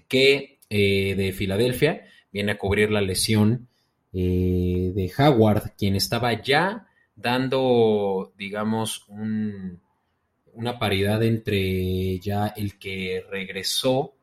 que 0.07 0.59
eh, 0.69 1.15
de 1.15 1.31
Filadelfia 1.33 2.05
viene 2.31 2.51
a 2.51 2.57
cubrir 2.57 2.91
la 2.91 3.01
lesión 3.01 3.67
eh, 4.13 4.91
de 4.93 5.11
Howard, 5.17 5.71
quien 5.75 5.95
estaba 5.95 6.39
ya 6.41 6.87
dando, 7.15 8.31
digamos, 8.37 9.07
una 10.53 10.77
paridad 10.77 11.23
entre 11.23 12.19
ya 12.19 12.47
el 12.47 12.77
que 12.77 13.23
regresó, 13.29 14.13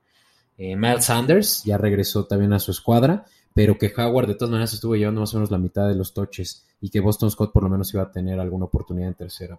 Miles 0.56 1.06
Sanders, 1.06 1.64
ya 1.64 1.78
regresó 1.78 2.26
también 2.26 2.52
a 2.52 2.58
su 2.58 2.70
escuadra, 2.70 3.24
pero 3.54 3.78
que 3.78 3.92
Howard 3.96 4.28
de 4.28 4.34
todas 4.34 4.50
maneras 4.50 4.74
estuvo 4.74 4.94
llevando 4.94 5.22
más 5.22 5.32
o 5.34 5.38
menos 5.38 5.50
la 5.50 5.58
mitad 5.58 5.88
de 5.88 5.94
los 5.94 6.12
toches 6.12 6.66
y 6.80 6.90
que 6.90 7.00
Boston 7.00 7.30
Scott 7.30 7.52
por 7.52 7.62
lo 7.62 7.70
menos 7.70 7.92
iba 7.94 8.02
a 8.02 8.12
tener 8.12 8.38
alguna 8.38 8.66
oportunidad 8.66 9.08
en 9.08 9.14
tercera 9.14 9.58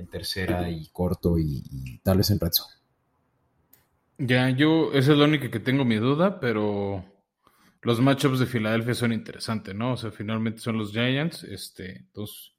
en 0.00 0.08
tercera 0.08 0.68
y 0.68 0.86
corto 0.88 1.38
y, 1.38 2.00
tal 2.02 2.18
vez 2.18 2.30
en 2.30 2.40
red 2.40 2.50
Ya, 4.18 4.50
yo, 4.50 4.92
esa 4.92 5.12
es 5.12 5.18
la 5.18 5.24
única 5.24 5.50
que 5.50 5.60
tengo 5.60 5.84
mi 5.84 5.96
duda, 5.96 6.40
pero 6.40 7.04
los 7.82 8.00
matchups 8.00 8.40
de 8.40 8.46
Filadelfia 8.46 8.94
son 8.94 9.12
interesantes, 9.12 9.74
¿no? 9.74 9.92
O 9.92 9.96
sea, 9.96 10.10
finalmente 10.10 10.60
son 10.60 10.78
los 10.78 10.92
Giants, 10.92 11.44
este, 11.44 11.98
entonces 11.98 12.52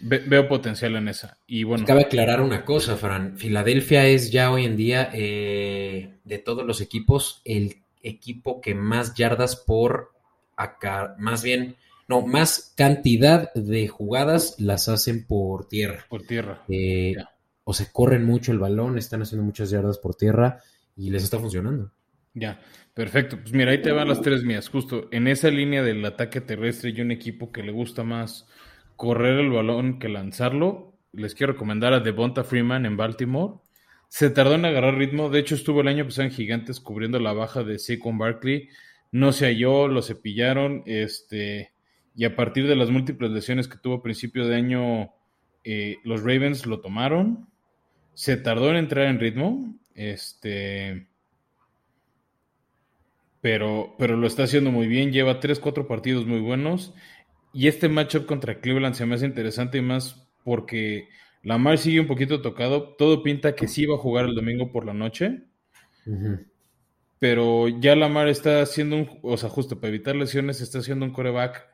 veo 0.00 0.48
potencial 0.48 0.96
en 0.96 1.08
esa. 1.08 1.38
Y 1.46 1.64
bueno. 1.64 1.86
Cabe 1.86 2.02
aclarar 2.02 2.40
una 2.40 2.64
cosa, 2.64 2.96
Fran. 2.96 3.36
Filadelfia 3.38 4.06
es 4.06 4.30
ya 4.30 4.50
hoy 4.50 4.64
en 4.64 4.76
día, 4.76 5.10
eh, 5.12 6.18
de 6.24 6.38
todos 6.38 6.64
los 6.66 6.80
equipos, 6.80 7.40
el 7.44 7.76
equipo 8.02 8.60
que 8.60 8.74
más 8.74 9.14
yardas 9.14 9.56
por 9.56 10.12
acá, 10.56 11.16
más 11.18 11.42
bien 11.42 11.76
no, 12.08 12.26
más 12.26 12.74
cantidad 12.76 13.52
de 13.54 13.88
jugadas 13.88 14.56
las 14.58 14.88
hacen 14.88 15.26
por 15.26 15.68
tierra. 15.68 16.06
Por 16.08 16.22
tierra. 16.22 16.62
Eh, 16.68 17.16
o 17.64 17.72
se 17.72 17.90
corren 17.90 18.24
mucho 18.24 18.52
el 18.52 18.58
balón, 18.58 18.98
están 18.98 19.22
haciendo 19.22 19.44
muchas 19.44 19.70
yardas 19.70 19.98
por 19.98 20.14
tierra 20.14 20.60
y 20.96 21.10
les 21.10 21.24
está 21.24 21.38
funcionando. 21.38 21.92
Ya, 22.34 22.60
perfecto. 22.92 23.38
Pues 23.40 23.52
mira, 23.52 23.70
ahí 23.70 23.80
te 23.80 23.92
van 23.92 24.08
las 24.08 24.20
tres 24.20 24.42
mías. 24.42 24.68
Justo 24.68 25.08
en 25.12 25.28
esa 25.28 25.48
línea 25.48 25.82
del 25.82 26.04
ataque 26.04 26.40
terrestre 26.40 26.90
y 26.90 27.00
un 27.00 27.10
equipo 27.10 27.52
que 27.52 27.62
le 27.62 27.72
gusta 27.72 28.02
más 28.02 28.46
correr 28.96 29.38
el 29.38 29.50
balón 29.50 29.98
que 29.98 30.08
lanzarlo, 30.08 30.94
les 31.12 31.34
quiero 31.34 31.52
recomendar 31.52 31.92
a 31.94 32.00
Devonta 32.00 32.44
Freeman 32.44 32.86
en 32.86 32.96
Baltimore. 32.96 33.60
Se 34.08 34.30
tardó 34.30 34.54
en 34.54 34.64
agarrar 34.64 34.96
ritmo. 34.96 35.30
De 35.30 35.38
hecho, 35.38 35.54
estuvo 35.54 35.80
el 35.80 35.88
año 35.88 36.04
pasado 36.04 36.28
en 36.28 36.34
Gigantes 36.34 36.80
cubriendo 36.80 37.18
la 37.18 37.32
baja 37.32 37.62
de 37.62 37.78
Saquon 37.78 38.18
Barkley. 38.18 38.68
No 39.10 39.32
se 39.32 39.46
halló, 39.46 39.88
lo 39.88 40.02
cepillaron. 40.02 40.82
Este, 40.86 41.73
y 42.16 42.24
a 42.24 42.36
partir 42.36 42.68
de 42.68 42.76
las 42.76 42.90
múltiples 42.90 43.30
lesiones 43.30 43.66
que 43.66 43.78
tuvo 43.78 43.96
a 43.96 44.02
principio 44.02 44.46
de 44.46 44.54
año, 44.54 45.10
eh, 45.64 45.96
los 46.04 46.20
Ravens 46.20 46.64
lo 46.66 46.80
tomaron. 46.80 47.48
Se 48.14 48.36
tardó 48.36 48.70
en 48.70 48.76
entrar 48.76 49.06
en 49.06 49.18
ritmo, 49.18 49.74
este, 49.94 51.08
pero, 53.40 53.96
pero 53.98 54.16
lo 54.16 54.28
está 54.28 54.44
haciendo 54.44 54.70
muy 54.70 54.86
bien. 54.86 55.12
Lleva 55.12 55.40
3, 55.40 55.58
4 55.58 55.88
partidos 55.88 56.24
muy 56.24 56.40
buenos. 56.40 56.94
Y 57.52 57.66
este 57.66 57.88
matchup 57.88 58.26
contra 58.26 58.60
Cleveland 58.60 58.94
se 58.94 59.06
me 59.06 59.16
hace 59.16 59.26
interesante 59.26 59.78
y 59.78 59.82
más 59.82 60.28
porque 60.44 61.08
Lamar 61.42 61.78
sigue 61.78 61.98
un 61.98 62.06
poquito 62.06 62.42
tocado. 62.42 62.94
Todo 62.96 63.24
pinta 63.24 63.56
que 63.56 63.66
sí 63.66 63.86
va 63.86 63.96
a 63.96 63.98
jugar 63.98 64.26
el 64.26 64.36
domingo 64.36 64.70
por 64.70 64.86
la 64.86 64.94
noche. 64.94 65.42
Pero 67.18 67.68
ya 67.68 67.96
Lamar 67.96 68.28
está 68.28 68.62
haciendo 68.62 68.96
un, 68.96 69.18
o 69.22 69.36
sea, 69.36 69.48
justo 69.48 69.80
para 69.80 69.88
evitar 69.88 70.14
lesiones, 70.14 70.60
está 70.60 70.78
haciendo 70.78 71.04
un 71.04 71.12
coreback 71.12 71.73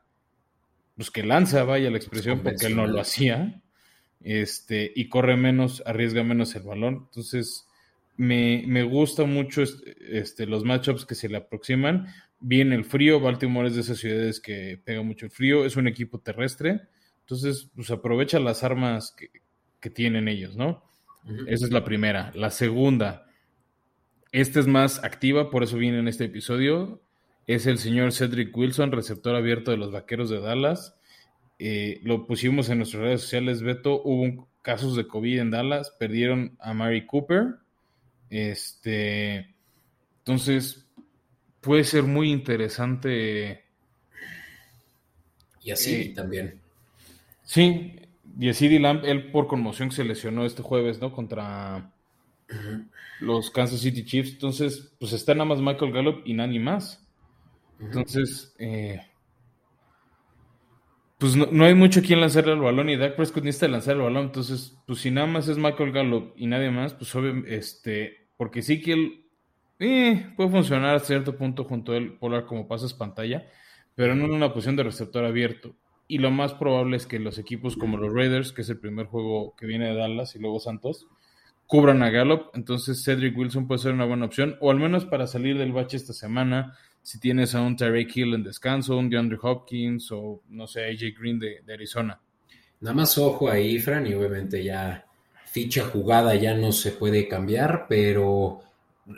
pues 1.01 1.11
que 1.11 1.23
lanza, 1.23 1.65
vaya 1.65 1.91
la 1.91 1.97
expresión, 1.97 2.43
porque 2.43 2.67
él 2.67 2.77
no 2.77 2.87
lo 2.87 3.01
hacía, 3.01 3.63
este, 4.23 4.93
y 4.95 5.09
corre 5.09 5.35
menos, 5.35 5.83
arriesga 5.87 6.23
menos 6.23 6.55
el 6.57 6.65
balón. 6.65 7.07
Entonces, 7.07 7.67
me, 8.19 8.65
me 8.67 8.83
gusta 8.83 9.25
mucho 9.25 9.63
este, 9.63 10.45
los 10.45 10.63
matchups 10.63 11.07
que 11.07 11.15
se 11.15 11.31
le 11.31 11.39
aproximan. 11.39 12.09
Viene 12.39 12.75
el 12.75 12.85
frío, 12.85 13.19
Baltimore 13.19 13.69
es 13.69 13.77
de 13.77 13.81
esas 13.81 13.97
ciudades 13.97 14.41
que 14.41 14.79
pega 14.85 15.01
mucho 15.01 15.25
el 15.25 15.33
frío, 15.33 15.65
es 15.65 15.77
un 15.77 15.89
equipo 15.89 16.21
terrestre, 16.21 16.83
entonces, 17.21 17.71
pues 17.75 17.91
aprovecha 17.91 18.39
las 18.39 18.63
armas 18.63 19.15
que, 19.17 19.31
que 19.81 19.89
tienen 19.89 20.29
ellos, 20.29 20.55
¿no? 20.55 20.85
Esa 21.47 21.65
es 21.65 21.73
la 21.73 21.83
primera. 21.83 22.31
La 22.35 22.51
segunda, 22.51 23.27
esta 24.33 24.61
es 24.61 24.67
más 24.67 25.03
activa, 25.03 25.51
por 25.51 25.63
eso 25.63 25.79
viene 25.79 26.01
en 26.01 26.09
este 26.09 26.27
episodio 26.27 27.01
es 27.55 27.67
el 27.67 27.79
señor 27.79 28.13
Cedric 28.13 28.57
Wilson, 28.57 28.93
receptor 28.93 29.35
abierto 29.35 29.71
de 29.71 29.77
los 29.77 29.93
Vaqueros 29.93 30.31
de 30.31 30.41
Dallas. 30.41 30.97
Eh, 31.59 32.01
lo 32.05 32.27
pusimos 32.27 32.69
en 32.69 32.79
nuestras 32.79 33.03
redes 33.03 33.21
sociales, 33.23 33.63
Beto. 33.63 34.01
Hubo 34.03 34.49
casos 34.63 34.97
de 34.97 35.07
COVID 35.07 35.41
en 35.41 35.51
Dallas, 35.51 35.91
perdieron 35.99 36.57
a 36.61 36.75
Mary 36.75 37.07
Cooper. 37.07 37.57
Este, 38.31 39.55
entonces, 40.19 40.87
puede 41.61 41.85
ser 41.85 42.05
muy 42.05 42.31
interesante. 42.31 43.65
Y 45.63 45.71
así 45.71 45.95
eh, 45.95 46.13
también. 46.15 46.61
Sí, 47.43 47.97
y 48.39 48.49
así 48.49 48.79
Lamb, 48.79 49.05
él 49.05 49.31
por 49.31 49.47
conmoción 49.47 49.91
se 49.91 50.05
lesionó 50.05 50.47
este 50.47 50.63
jueves, 50.63 51.01
¿no? 51.01 51.13
Contra 51.13 51.93
los 53.21 53.51
Kansas 53.51 53.81
City 53.81 54.05
Chiefs. 54.05 54.33
Entonces, 54.33 54.93
pues 54.99 55.13
está 55.13 55.35
nada 55.35 55.47
más 55.47 55.61
Michael 55.61 55.93
Gallup 55.93 56.23
y 56.25 56.35
nadie 56.35 56.61
más. 56.61 57.00
Entonces, 57.81 58.55
eh, 58.59 59.01
pues 61.19 61.37
no, 61.37 61.65
hay 61.65 61.75
mucho 61.75 62.03
quien 62.03 62.21
lanzarle 62.21 62.53
el 62.53 62.61
balón 62.61 62.89
y 62.89 62.97
Dak 62.97 63.15
Prescott 63.17 63.45
necesita 63.45 63.69
lanzar 63.69 63.97
el 63.97 64.03
balón. 64.03 64.25
Entonces, 64.27 64.79
pues 64.87 65.01
si 65.01 65.11
nada 65.11 65.27
más 65.27 65.49
es 65.49 65.59
Michael 65.59 65.93
Gallup 65.93 66.33
y 66.37 66.47
nadie 66.47 66.71
más, 66.71 66.95
pues 66.95 67.15
obviamente, 67.15 67.55
este, 67.57 68.29
porque 68.37 68.63
sí 68.63 68.81
que 68.81 68.93
él 68.93 69.25
eh, 69.79 70.33
puede 70.37 70.51
funcionar 70.51 70.95
a 70.95 71.01
cierto 71.01 71.37
punto 71.37 71.65
junto 71.65 71.93
a 71.93 71.97
él, 71.97 72.19
polar 72.19 72.47
como 72.47 72.69
pasas 72.69 72.95
pantalla, 72.95 73.47
pero 73.95 74.15
no 74.15 74.25
en 74.25 74.33
una 74.33 74.53
posición 74.53 74.77
de 74.77 74.85
receptor 74.85 75.25
abierto. 75.25 75.75
Y 76.09 76.19
lo 76.19 76.31
más 76.31 76.55
probable 76.55 76.97
es 76.97 77.07
que 77.07 77.19
los 77.19 77.39
equipos 77.39 77.77
como 77.77 77.97
los 77.97 78.13
Raiders, 78.13 78.53
que 78.53 78.63
es 78.63 78.69
el 78.71 78.79
primer 78.79 79.07
juego 79.07 79.55
que 79.57 79.67
viene 79.67 79.89
de 79.89 79.95
Dallas 79.95 80.35
y 80.37 80.39
luego 80.39 80.59
Santos, 80.59 81.07
cubran 81.67 82.03
a 82.03 82.11
Gallup. 82.11 82.51
Entonces 82.55 83.05
Cedric 83.05 83.37
Wilson 83.37 83.69
puede 83.69 83.79
ser 83.81 83.93
una 83.93 84.07
buena 84.07 84.25
opción, 84.25 84.57
o 84.61 84.71
al 84.71 84.79
menos 84.79 85.05
para 85.05 85.27
salir 85.27 85.59
del 85.59 85.73
bache 85.73 85.99
esta 85.99 86.13
semana 86.15 86.77
si 87.03 87.19
tienes 87.19 87.55
a 87.55 87.63
un 87.63 87.77
Terry 87.77 88.07
Hill 88.13 88.35
en 88.35 88.43
descanso, 88.43 88.97
un 88.97 89.09
DeAndre 89.09 89.39
Hopkins 89.43 90.11
o 90.13 90.43
no 90.49 90.67
sé, 90.67 90.85
AJ 90.85 91.19
Green 91.19 91.39
de, 91.39 91.63
Arizona. 91.73 92.21
Nada 92.81 92.95
más 92.95 93.17
ojo 93.19 93.51
ahí, 93.51 93.79
Fran, 93.79 94.07
y 94.07 94.15
obviamente 94.15 94.63
ya 94.63 95.07
ficha 95.47 95.85
jugada 95.85 96.35
ya 96.35 96.55
no 96.55 96.73
se 96.73 96.93
puede 96.93 97.29
cambiar, 97.29 97.87
pero 97.89 98.61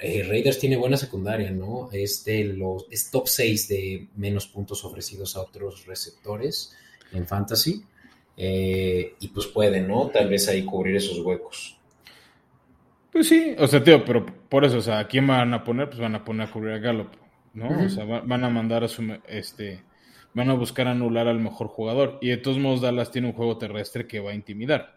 eh, 0.00 0.24
Raiders 0.28 0.58
tiene 0.58 0.76
buena 0.76 0.96
secundaria, 0.96 1.50
¿no? 1.50 1.90
Es, 1.92 2.24
los, 2.26 2.86
es 2.90 3.10
top 3.10 3.28
6 3.28 3.68
de 3.68 4.08
menos 4.16 4.46
puntos 4.46 4.84
ofrecidos 4.84 5.36
a 5.36 5.42
otros 5.42 5.86
receptores 5.86 6.74
en 7.12 7.26
fantasy. 7.26 7.84
Eh, 8.36 9.14
y 9.20 9.28
pues 9.28 9.46
puede, 9.46 9.80
¿no? 9.80 10.08
Tal 10.08 10.28
vez 10.28 10.48
ahí 10.48 10.64
cubrir 10.64 10.96
esos 10.96 11.18
huecos. 11.18 11.78
Pues 13.12 13.28
sí, 13.28 13.54
o 13.58 13.66
sea, 13.66 13.84
tío, 13.84 14.04
pero 14.04 14.24
por 14.48 14.64
eso, 14.64 14.78
o 14.78 14.80
sea, 14.80 15.00
¿a 15.00 15.06
quién 15.06 15.26
van 15.26 15.52
a 15.52 15.62
poner? 15.62 15.88
Pues 15.88 16.00
van 16.00 16.14
a 16.14 16.24
poner 16.24 16.48
a 16.48 16.50
cubrir 16.50 16.72
a 16.72 16.78
Gallup. 16.78 17.21
¿No? 17.54 17.84
O 17.84 17.88
sea, 17.88 18.04
van 18.04 18.44
a 18.44 18.50
mandar 18.50 18.84
a 18.84 18.88
su, 18.88 19.18
este, 19.28 19.82
van 20.34 20.50
a 20.50 20.54
buscar 20.54 20.88
anular 20.88 21.28
al 21.28 21.40
mejor 21.40 21.68
jugador. 21.68 22.18
Y 22.20 22.28
de 22.28 22.36
todos 22.36 22.58
modos, 22.58 22.80
Dallas 22.80 23.10
tiene 23.10 23.28
un 23.28 23.34
juego 23.34 23.58
terrestre 23.58 24.06
que 24.06 24.20
va 24.20 24.30
a 24.30 24.34
intimidar. 24.34 24.96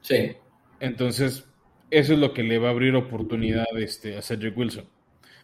Sí. 0.00 0.32
Entonces, 0.80 1.48
eso 1.90 2.12
es 2.12 2.18
lo 2.18 2.32
que 2.32 2.42
le 2.42 2.58
va 2.58 2.68
a 2.68 2.72
abrir 2.72 2.94
oportunidad 2.94 3.66
este, 3.76 4.16
a 4.16 4.22
Cedric 4.22 4.56
Wilson. 4.56 4.88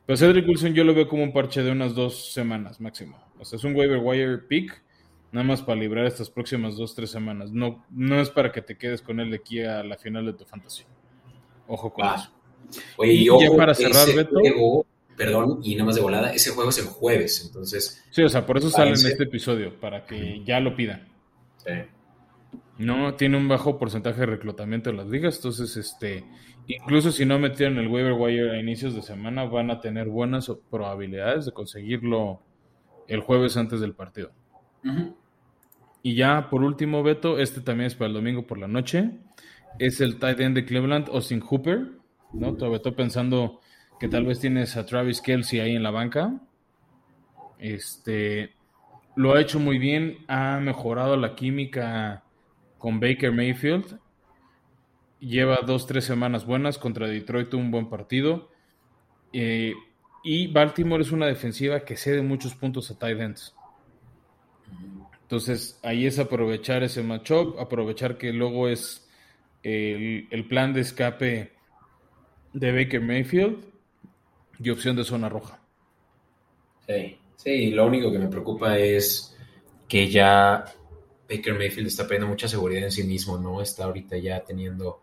Pero 0.07 0.17
Cedric 0.17 0.49
Wilson 0.49 0.75
yo 0.75 0.85
lo 0.85 0.95
veo 0.95 1.09
como 1.09 1.23
un 1.23 1.33
parche 1.33 1.63
de 1.63 1.71
unas 1.71 1.95
dos 1.95 2.33
semanas 2.33 2.81
máximo. 2.81 3.19
O 3.39 3.45
sea, 3.45 3.57
es 3.57 3.65
un 3.65 3.75
waiver 3.77 3.99
wire 3.99 4.39
pick, 4.39 4.83
nada 5.31 5.47
más 5.47 5.63
para 5.63 5.81
librar 5.81 6.07
estas 6.07 6.29
próximas 6.29 6.77
dos, 6.77 6.95
tres 6.95 7.11
semanas. 7.11 7.53
No, 7.53 7.85
no 7.91 8.21
es 8.21 8.31
para 8.31 8.51
que 8.51 8.63
te 8.63 8.77
quedes 8.77 9.01
con 9.01 9.21
él 9.21 9.31
de 9.31 9.37
aquí 9.37 9.63
a 9.63 9.83
la 9.85 9.97
final 9.97 10.27
de 10.27 10.33
tu 10.33 10.45
fantasía. 10.45 10.87
Ojo 11.69 11.93
con 11.93 12.07
eso. 12.07 12.31
Oye, 12.97 13.13
y, 13.13 13.25
ya 13.27 13.57
para 13.57 13.75
cerrar, 13.75 14.09
Beto, 14.15 14.87
perdón, 15.17 15.61
y 15.63 15.75
nada 15.75 15.87
más 15.87 15.95
de 15.97 16.01
volada, 16.01 16.33
ese 16.33 16.51
juego 16.51 16.71
es 16.71 16.79
el 16.79 16.87
jueves, 16.87 17.45
entonces... 17.47 18.05
Sí, 18.11 18.23
o 18.23 18.29
sea, 18.29 18.47
por 18.47 18.59
eso 18.59 18.71
sale 18.71 18.91
en 18.91 18.95
este 18.95 19.25
episodio, 19.25 19.79
para 19.79 20.05
que 20.05 20.43
ya 20.45 20.61
lo 20.61 20.75
pidan. 20.75 21.09
Sí. 21.59 21.73
No, 22.79 23.15
tiene 23.15 23.37
un 23.37 23.49
bajo 23.49 23.79
porcentaje 23.79 24.21
de 24.21 24.27
reclutamiento 24.27 24.91
en 24.91 24.97
las 24.97 25.07
ligas, 25.07 25.37
entonces 25.37 25.77
este, 25.77 26.25
incluso 26.67 27.13
si 27.13 27.25
no 27.25 27.39
metieron 27.39 27.79
el 27.79 27.89
waiver 27.89 28.13
wire 28.13 28.51
a 28.51 28.61
inicios 28.61 28.95
de 28.95 29.03
semana, 29.03 29.45
van 29.45 29.71
a 29.71 29.81
tener 29.81 30.09
buenas 30.09 30.51
probabilidades 30.71 31.47
de 31.47 31.53
conseguirlo 31.53 32.41
el 33.09 33.21
jueves 33.21 33.57
antes 33.57 33.81
del 33.81 33.95
partido. 33.95 34.33
Y 36.03 36.15
ya 36.15 36.49
por 36.51 36.63
último, 36.63 37.03
Beto, 37.03 37.39
este 37.39 37.61
también 37.61 37.87
es 37.87 37.95
para 37.95 38.09
el 38.09 38.15
domingo 38.15 38.47
por 38.47 38.59
la 38.59 38.67
noche. 38.67 39.11
Es 39.79 40.01
el 40.01 40.19
tight 40.19 40.41
end 40.41 40.57
de 40.57 40.65
Cleveland, 40.65 41.09
Austin 41.11 41.41
Hooper. 41.41 41.93
¿no? 42.33 42.55
Todavía 42.55 42.79
estoy 42.79 42.93
pensando 42.93 43.61
que 44.03 44.09
tal 44.09 44.27
vez 44.27 44.41
tienes 44.41 44.77
a 44.77 44.85
Travis 44.85 45.21
Kelsey 45.21 45.61
ahí 45.61 45.77
en 45.77 45.85
la 45.85 45.93
banca. 45.93 46.41
Este 47.61 48.51
lo 49.15 49.33
ha 49.33 49.41
hecho 49.41 49.61
muy 49.61 49.79
bien, 49.79 50.25
ha 50.27 50.59
mejorado 50.59 51.17
la 51.17 51.37
química 51.37 52.25
con 52.79 52.99
Baker 52.99 53.31
Mayfield. 53.31 54.01
Lleva 55.21 55.61
dos, 55.65 55.87
tres 55.87 56.05
semanas 56.05 56.45
buenas 56.45 56.79
contra 56.79 57.07
Detroit, 57.07 57.55
un 57.55 57.71
buen 57.71 57.89
partido. 57.89 58.51
Eh, 59.33 59.73
y 60.25 60.49
Baltimore 60.49 61.05
es 61.05 61.13
una 61.13 61.27
defensiva 61.27 61.85
que 61.85 61.97
cede 61.97 62.23
muchos 62.23 62.57
puntos 62.57 62.91
a 62.91 62.99
tight 62.99 63.21
ends. 63.21 63.55
Entonces, 65.21 65.79
ahí 65.85 66.07
es 66.07 66.19
aprovechar 66.19 66.83
ese 66.83 67.05
matchup, 67.05 67.57
aprovechar 67.61 68.19
que 68.19 68.33
luego 68.33 68.67
es 68.67 69.09
el, 69.63 70.45
plan 70.49 70.73
de 70.73 70.81
escape 70.81 71.53
de 72.53 72.73
Baker 72.73 73.01
Mayfield 73.01 73.72
y 74.63 74.71
opción 74.71 74.97
de 74.97 75.05
zona 75.05 75.29
roja. 75.29 75.61
Sí, 76.87 77.19
sí, 77.37 77.71
lo 77.71 77.87
único 77.87 78.11
que 78.13 78.19
me 78.19 78.29
preocupa 78.29 78.79
es 78.79 79.37
que 79.89 80.09
ya 80.09 80.65
Baker 81.29 81.55
Mayfield 81.55 81.89
está 81.89 82.05
perdiendo 82.05 82.29
mucha 82.29 82.49
seguridad 82.49 82.85
en 82.85 82.93
sí 82.93 83.05
mismo, 83.05 83.39
¿no? 83.39 83.61
Está 83.61 83.85
ahorita 83.85 84.17
ya 84.19 84.45
teniendo, 84.45 85.01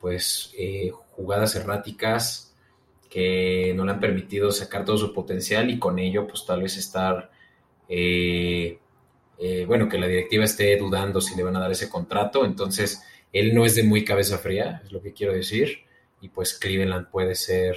pues, 0.00 0.52
eh, 0.58 0.90
jugadas 1.12 1.54
erráticas 1.56 2.54
que 3.08 3.72
no 3.74 3.84
le 3.84 3.92
han 3.92 4.00
permitido 4.00 4.50
sacar 4.52 4.84
todo 4.84 4.96
su 4.96 5.12
potencial 5.12 5.70
y 5.70 5.78
con 5.78 5.98
ello, 5.98 6.26
pues, 6.26 6.44
tal 6.46 6.62
vez 6.62 6.76
estar 6.76 7.30
eh, 7.88 8.78
eh, 9.42 9.64
bueno, 9.66 9.88
que 9.88 9.98
la 9.98 10.06
directiva 10.06 10.44
esté 10.44 10.76
dudando 10.76 11.20
si 11.20 11.34
le 11.34 11.42
van 11.42 11.56
a 11.56 11.60
dar 11.60 11.72
ese 11.72 11.88
contrato, 11.88 12.44
entonces 12.44 13.02
él 13.32 13.54
no 13.54 13.64
es 13.64 13.74
de 13.74 13.82
muy 13.82 14.04
cabeza 14.04 14.36
fría, 14.36 14.82
es 14.84 14.92
lo 14.92 15.00
que 15.00 15.14
quiero 15.14 15.32
decir, 15.32 15.78
y 16.20 16.28
pues 16.28 16.54
Cleveland 16.54 17.08
puede 17.10 17.34
ser 17.34 17.76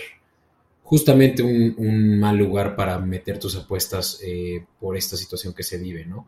justamente 0.83 1.41
un, 1.41 2.19
mal 2.19 2.37
lugar 2.37 2.75
para 2.75 2.99
meter 2.99 3.39
tus 3.39 3.55
apuestas 3.55 4.19
eh, 4.23 4.65
por 4.79 4.95
esta 4.95 5.17
situación 5.17 5.53
que 5.53 5.63
se 5.63 5.77
vive, 5.77 6.05
¿no? 6.05 6.27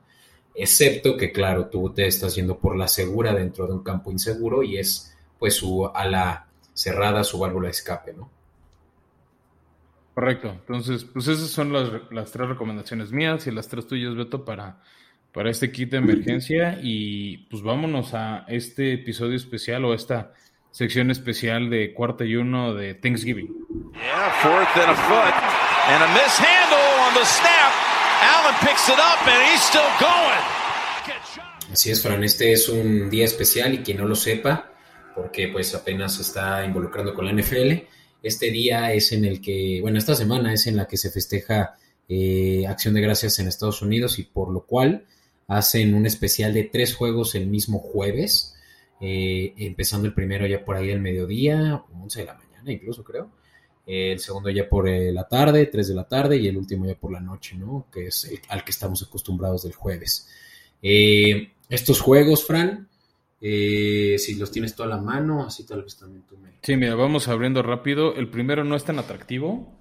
Excepto 0.56 1.18
que, 1.18 1.32
claro, 1.32 1.68
tú 1.68 1.92
te 1.94 2.08
estás 2.08 2.36
yendo 2.36 2.58
por 2.58 2.78
la 2.78 2.88
segura 2.88 3.34
dentro 3.34 3.68
de 3.68 3.74
un 3.74 3.84
campo 3.84 4.12
inseguro 4.12 4.64
y 4.64 4.78
es 4.78 5.16
pues 5.38 5.56
su 5.56 5.86
ala 5.86 6.48
cerrada, 6.74 7.24
su 7.24 7.38
válvula 7.38 7.68
de 7.68 7.72
escape, 7.72 8.14
¿no? 8.14 8.32
Correcto. 10.14 10.50
Entonces, 10.50 11.04
pues 11.04 11.28
esas 11.28 11.50
son 11.50 11.74
las, 11.74 11.90
las 12.10 12.32
tres 12.32 12.48
recomendaciones 12.48 13.12
mías 13.12 13.48
y 13.48 13.52
las 13.52 13.68
tres 13.68 13.86
tuyas, 13.86 14.16
Beto, 14.16 14.46
para 14.46 14.80
para 15.36 15.50
este 15.50 15.70
kit 15.70 15.92
de 15.92 15.98
emergencia 15.98 16.80
y 16.82 17.40
pues 17.50 17.62
vámonos 17.62 18.14
a 18.14 18.46
este 18.48 18.94
episodio 18.94 19.36
especial 19.36 19.84
o 19.84 19.94
esta 19.94 20.32
sección 20.76 21.10
especial 21.10 21.70
de 21.70 21.94
cuarta 21.94 22.26
y 22.26 22.36
uno 22.36 22.74
de 22.74 22.96
Thanksgiving. 22.96 23.48
Así 31.72 31.92
es, 31.92 32.02
Fran, 32.02 32.26
este 32.26 32.52
es 32.52 32.68
un 32.68 33.10
día 33.10 33.24
especial 33.24 33.74
y 33.74 33.78
quien 33.84 34.00
no 34.00 34.06
lo 34.06 34.16
sepa, 34.16 34.74
porque 35.16 35.48
pues 35.48 35.74
apenas 35.74 36.16
se 36.16 36.24
está 36.24 36.66
involucrando 36.66 37.14
con 37.14 37.26
la 37.26 37.32
NFL, 37.32 37.72
este 38.22 38.52
día 38.52 38.92
es 38.92 39.14
en 39.14 39.24
el 39.24 39.40
que, 39.40 39.80
bueno, 39.82 39.98
esta 39.98 40.14
semana 40.14 40.52
es 40.52 40.68
en 40.68 40.76
la 40.76 40.88
que 40.88 40.98
se 40.98 41.10
festeja 41.10 41.78
eh, 42.10 42.66
Acción 42.68 42.96
de 42.96 43.02
Gracias 43.02 43.40
en 43.40 43.48
Estados 43.48 43.82
Unidos 43.82 44.20
y 44.20 44.24
por 44.24 44.52
lo 44.52 44.66
cual 44.66 45.06
hacen 45.48 45.94
un 45.94 46.06
especial 46.06 46.54
de 46.54 46.66
tres 46.66 46.96
juegos 46.96 47.34
el 47.36 47.48
mismo 47.48 47.80
jueves, 47.80 48.55
eh, 49.00 49.54
empezando 49.58 50.08
el 50.08 50.14
primero 50.14 50.48
ya 50.48 50.64
por 50.64 50.76
ahí 50.76 50.88
del 50.88 51.02
mediodía, 51.02 51.84
11 51.94 52.20
de 52.20 52.26
la 52.26 52.34
mañana 52.34 52.72
incluso 52.72 53.04
creo, 53.04 53.30
el 53.86 54.20
segundo 54.20 54.50
ya 54.50 54.68
por 54.68 54.88
eh, 54.88 55.12
la 55.12 55.28
tarde, 55.28 55.68
3 55.68 55.90
de 55.90 55.94
la 55.94 56.08
tarde, 56.08 56.38
y 56.38 56.48
el 56.48 56.58
último 56.58 56.86
ya 56.86 56.96
por 56.96 57.12
la 57.12 57.20
noche, 57.20 57.56
¿no? 57.56 57.88
Que 57.92 58.08
es 58.08 58.32
al 58.50 58.64
que 58.64 58.72
estamos 58.72 59.04
acostumbrados 59.04 59.64
del 59.64 59.74
jueves. 59.74 60.28
Eh, 60.82 61.52
estos 61.70 62.02
juegos, 62.02 62.46
Fran, 62.46 62.88
si 63.40 64.36
los 64.40 64.50
tienes 64.50 64.76
toda 64.76 64.90
la 64.90 64.98
mano, 64.98 65.46
así 65.46 65.68
tal 65.68 65.84
vez 65.84 65.98
también 65.98 66.24
tú 66.28 66.38
me... 66.38 66.54
Sí, 66.64 66.76
mira, 66.78 66.96
vamos 66.96 67.28
abriendo 67.28 67.62
rápido. 67.62 68.16
El 68.16 68.30
primero 68.30 68.64
no 68.64 68.76
es 68.76 68.84
tan 68.84 68.98
atractivo. 68.98 69.72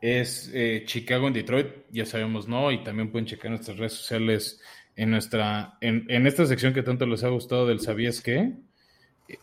Es 0.00 0.52
Chicago 0.84 1.26
en 1.26 1.32
Detroit, 1.32 1.66
ya 1.90 2.06
sabemos, 2.06 2.46
¿no? 2.46 2.70
Y 2.70 2.84
también 2.84 3.10
pueden 3.10 3.26
checar 3.26 3.50
nuestras 3.50 3.76
redes 3.76 3.94
sociales 3.94 4.60
en 4.98 5.12
nuestra, 5.12 5.78
en, 5.80 6.26
esta 6.26 6.44
sección 6.44 6.74
que 6.74 6.82
tanto 6.82 7.06
les 7.06 7.22
ha 7.22 7.28
gustado 7.28 7.68
del 7.68 7.78
¿Sabías 7.78 8.20
qué? 8.20 8.54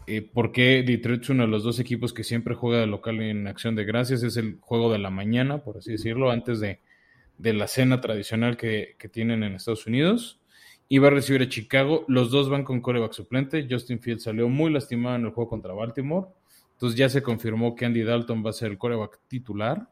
Eh, 0.06 0.30
porque 0.34 0.84
Detroit 0.86 1.22
es 1.24 1.30
uno 1.30 1.44
de 1.44 1.50
los 1.50 1.64
dos 1.64 1.80
equipos 1.80 2.12
que 2.12 2.26
siempre 2.26 2.56
juega 2.56 2.82
de 2.82 2.88
local 2.88 3.22
en 3.22 3.48
acción 3.48 3.74
de 3.74 3.86
gracias? 3.86 4.22
Es 4.24 4.36
el 4.36 4.58
juego 4.60 4.92
de 4.92 5.00
la 5.00 5.12
mañana, 5.12 5.60
por 5.60 5.78
así 5.78 5.94
decirlo, 5.94 6.30
antes 6.30 6.60
de, 6.60 6.82
la 7.40 7.68
cena 7.68 8.02
tradicional 8.02 8.58
que, 8.58 8.98
tienen 9.14 9.44
en 9.44 9.56
Estados 9.56 9.88
Unidos. 9.88 10.42
Y 10.90 10.98
va 10.98 11.08
a 11.08 11.12
recibir 11.12 11.42
a 11.42 11.48
Chicago. 11.48 12.04
Los 12.10 12.32
dos 12.32 12.50
van 12.50 12.66
con 12.66 12.82
coreback 12.82 13.14
suplente. 13.14 13.66
Justin 13.70 14.02
Fields 14.02 14.24
salió 14.24 14.50
muy 14.50 14.70
lastimado 14.74 15.16
en 15.16 15.24
el 15.24 15.32
juego 15.32 15.50
contra 15.50 15.74
Baltimore. 15.74 16.28
Entonces 16.74 17.00
ya 17.00 17.08
se 17.08 17.24
confirmó 17.24 17.76
que 17.76 17.86
Andy 17.86 18.04
Dalton 18.04 18.46
va 18.46 18.50
a 18.50 18.54
ser 18.54 18.72
el 18.72 18.78
coreback 18.78 19.22
titular 19.30 19.88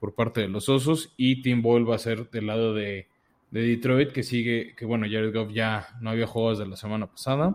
por 0.00 0.16
parte 0.16 0.40
de 0.40 0.48
los 0.48 0.68
Osos 0.68 1.14
y 1.16 1.40
Tim 1.40 1.62
Boyle 1.62 1.88
va 1.88 1.94
a 1.94 1.98
ser 1.98 2.28
del 2.30 2.48
lado 2.48 2.74
de, 2.74 3.08
de 3.54 3.62
Detroit, 3.62 4.10
que 4.10 4.24
sigue, 4.24 4.74
que 4.76 4.84
bueno, 4.84 5.06
Jared 5.08 5.32
Goff 5.32 5.52
ya 5.52 5.86
no 6.00 6.10
había 6.10 6.26
jugado 6.26 6.58
desde 6.58 6.68
la 6.68 6.76
semana 6.76 7.06
pasada. 7.06 7.54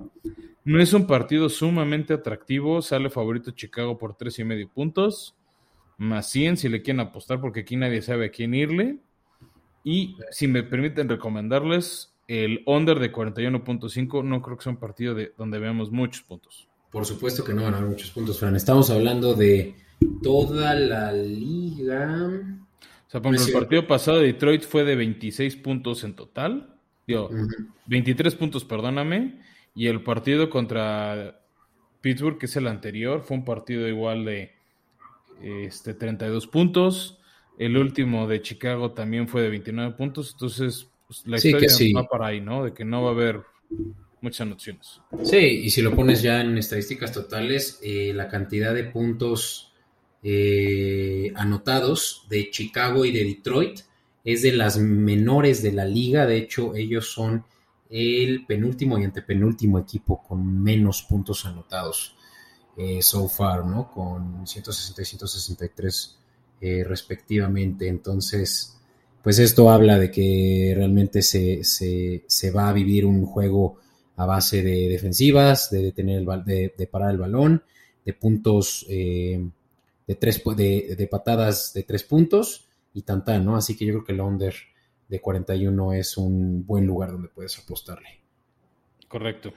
No 0.64 0.82
es 0.82 0.94
un 0.94 1.06
partido 1.06 1.50
sumamente 1.50 2.14
atractivo, 2.14 2.82
sale 2.82 3.10
favorito 3.10 3.52
Chicago 3.52 3.98
por 3.98 4.16
tres 4.16 4.40
y 4.40 4.46
medio 4.46 4.70
puntos, 4.70 5.36
más 5.98 6.30
100 6.30 6.56
si 6.56 6.70
le 6.70 6.82
quieren 6.82 7.02
apostar, 7.02 7.42
porque 7.42 7.60
aquí 7.60 7.76
nadie 7.76 8.02
sabe 8.02 8.28
a 8.28 8.32
quién 8.32 8.54
irle. 8.54 9.00
Y 9.84 10.16
si 10.32 10.48
me 10.48 10.64
permiten 10.64 11.10
recomendarles, 11.10 12.16
el 12.30 12.64
under 12.66 12.98
de 12.98 13.12
41.5 13.12 14.24
no 14.24 14.42
creo 14.42 14.56
que 14.56 14.64
sea 14.64 14.72
un 14.72 14.80
partido 14.80 15.14
de, 15.16 15.34
donde 15.38 15.60
veamos 15.60 15.92
muchos 15.92 16.24
puntos. 16.24 16.70
Por 16.94 17.06
supuesto 17.06 17.44
que 17.44 17.54
no 17.54 17.64
van 17.64 17.74
a 17.74 17.78
haber 17.80 17.90
muchos 17.90 18.12
puntos, 18.12 18.40
Fran. 18.40 18.56
Estamos 18.56 18.90
hablando 18.90 19.34
de 19.34 19.76
toda 20.24 20.76
la 20.76 21.12
liga. 21.12 22.59
O 23.10 23.12
sea, 23.12 23.22
por 23.24 23.36
el 23.36 23.52
partido 23.52 23.88
pasado 23.88 24.20
de 24.20 24.28
Detroit 24.28 24.62
fue 24.62 24.84
de 24.84 24.96
26 24.96 25.56
puntos 25.56 26.04
en 26.04 26.14
total. 26.14 26.76
Digo, 27.08 27.32
23 27.88 28.36
puntos, 28.36 28.66
perdóname. 28.66 29.42
Y 29.74 29.88
el 29.88 30.04
partido 30.04 30.52
contra 30.52 31.42
Pittsburgh, 32.02 32.38
que 32.38 32.46
es 32.46 32.56
el 32.56 32.68
anterior, 32.68 33.24
fue 33.24 33.38
un 33.38 33.46
partido 33.46 33.88
igual 33.88 34.26
de 34.26 34.52
este, 35.42 35.96
32 35.96 36.46
puntos. 36.46 37.18
El 37.58 37.78
último 37.78 38.28
de 38.28 38.44
Chicago 38.44 38.92
también 38.92 39.28
fue 39.28 39.42
de 39.42 39.50
29 39.50 39.96
puntos. 39.96 40.34
Entonces, 40.34 40.88
pues, 41.08 41.26
la 41.26 41.38
historia 41.38 41.68
va 41.96 42.08
para 42.08 42.28
ahí, 42.28 42.42
¿no? 42.42 42.64
De 42.64 42.74
que 42.74 42.86
no 42.86 43.02
va 43.02 43.10
a 43.10 43.14
haber 43.14 43.42
muchas 44.22 44.42
anotaciones. 44.42 45.02
Sí, 45.24 45.38
y 45.38 45.72
si 45.72 45.82
lo 45.82 45.96
pones 45.96 46.22
ya 46.22 46.42
en 46.42 46.60
estadísticas 46.60 47.12
totales, 47.12 47.80
eh, 47.82 48.12
la 48.14 48.28
cantidad 48.28 48.72
de 48.72 48.84
puntos 48.84 49.69
eh, 50.22 51.32
anotados 51.36 52.26
de 52.30 52.50
Chicago 52.52 53.06
y 53.06 53.12
de 53.12 53.24
Detroit. 53.24 53.82
Es 54.24 54.42
de 54.42 54.52
las 54.52 54.78
menores 54.78 55.62
de 55.62 55.72
la 55.72 55.86
liga. 55.86 56.26
De 56.26 56.38
hecho, 56.38 56.76
ellos 56.76 57.12
son 57.12 57.46
el 57.90 58.46
penúltimo 58.46 59.00
y 59.00 59.04
antepenúltimo 59.04 59.80
equipo 59.80 60.22
con 60.22 60.62
menos 60.62 61.04
puntos 61.04 61.46
anotados 61.46 62.16
eh, 62.78 63.02
so 63.02 63.28
far, 63.28 63.66
¿no? 63.66 63.92
Con 63.92 64.46
160 64.46 65.02
y 65.02 65.06
163 65.06 66.18
eh, 66.62 66.84
respectivamente. 66.84 67.88
Entonces, 67.88 68.78
pues 69.24 69.40
esto 69.40 69.70
habla 69.70 69.98
de 69.98 70.12
que 70.12 70.74
realmente 70.76 71.22
se, 71.22 71.64
se, 71.64 72.52
va 72.52 72.70
a 72.70 72.74
vivir 72.74 73.06
un 73.06 73.26
juego 73.26 73.78
a 74.18 74.26
base 74.26 74.62
de 74.62 74.90
defensivas, 74.90 75.70
de, 75.72 75.82
detener 75.82 76.20
el, 76.20 76.44
de, 76.46 76.74
de 76.78 76.88
parar 76.88 77.12
el 77.12 77.18
balón, 77.18 77.64
de 78.06 78.14
puntos 78.14 78.86
de, 80.10 80.16
tres, 80.16 80.42
de, 80.58 80.96
de 80.98 81.08
patadas 81.08 81.72
de 81.72 81.84
tres 81.84 82.04
puntos 82.04 82.68
y 82.96 83.04
tan 83.04 83.24
¿no? 83.46 83.56
Así 83.56 83.78
que 83.78 83.86
yo 83.86 83.94
creo 83.94 84.04
que 84.06 84.14
el 84.14 84.22
under 84.22 84.56
de 85.08 85.22
41 85.22 85.94
es 85.94 86.18
un 86.18 86.66
buen 86.66 86.88
lugar 86.88 87.12
donde 87.12 87.28
puedes 87.28 87.60
apostarle. 87.60 88.10
Correcto. 89.08 89.54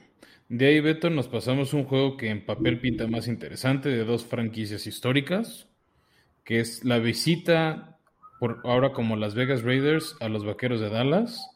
De 0.50 0.66
ahí, 0.66 0.80
Beto, 0.80 1.08
nos 1.08 1.28
pasamos 1.28 1.72
un 1.72 1.84
juego 1.84 2.18
que 2.18 2.28
en 2.28 2.44
papel 2.44 2.80
pinta 2.80 3.06
más 3.06 3.28
interesante 3.28 3.88
de 3.88 4.04
dos 4.04 4.26
franquicias 4.26 4.86
históricas, 4.86 5.68
que 6.44 6.60
es 6.60 6.84
la 6.84 6.98
visita, 6.98 7.98
por 8.38 8.60
ahora 8.64 8.92
como 8.92 9.16
Las 9.16 9.34
Vegas 9.34 9.62
Raiders, 9.62 10.16
a 10.20 10.28
los 10.28 10.44
Vaqueros 10.44 10.82
de 10.82 10.90
Dallas. 10.90 11.48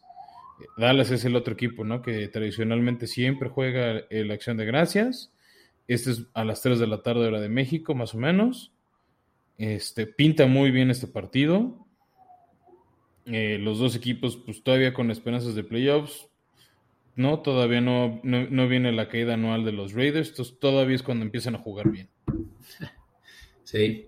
Dallas 0.79 1.11
es 1.11 1.27
el 1.27 1.37
otro 1.37 1.53
equipo, 1.53 1.85
¿no? 1.85 2.01
Que 2.01 2.29
tradicionalmente 2.29 3.07
siempre 3.07 3.51
juega 3.51 4.05
la 4.09 4.33
acción 4.33 4.57
de 4.57 4.65
gracias. 4.65 5.35
Este 5.87 6.13
es 6.13 6.29
a 6.33 6.45
las 6.45 6.63
3 6.63 6.79
de 6.79 6.87
la 6.87 7.03
tarde 7.03 7.27
hora 7.27 7.43
de 7.43 7.51
México, 7.51 7.95
más 7.95 8.15
o 8.15 8.19
menos. 8.19 8.73
Este, 9.59 10.07
pinta 10.07 10.47
muy 10.47 10.71
bien 10.71 10.91
este 10.91 11.07
partido. 11.07 11.87
Eh, 13.27 13.59
los 13.61 13.79
dos 13.79 13.97
equipos, 13.97 14.37
pues 14.37 14.63
todavía 14.63 14.93
con 14.93 15.11
esperanzas 15.11 15.55
de 15.55 15.65
playoffs. 15.65 16.29
No, 17.17 17.41
todavía 17.41 17.81
no, 17.81 18.21
no, 18.23 18.69
viene 18.69 18.93
la 18.93 19.09
caída 19.09 19.35
anual 19.35 19.65
de 19.65 19.73
los 19.73 19.95
Raiders. 19.95 20.29
Entonces 20.31 20.59
todavía 20.59 20.97
es 20.97 21.03
cuando 21.03 21.25
empiezan 21.25 21.55
a 21.55 21.59
jugar 21.59 21.91
bien. 21.91 22.09
Sí. 23.65 24.07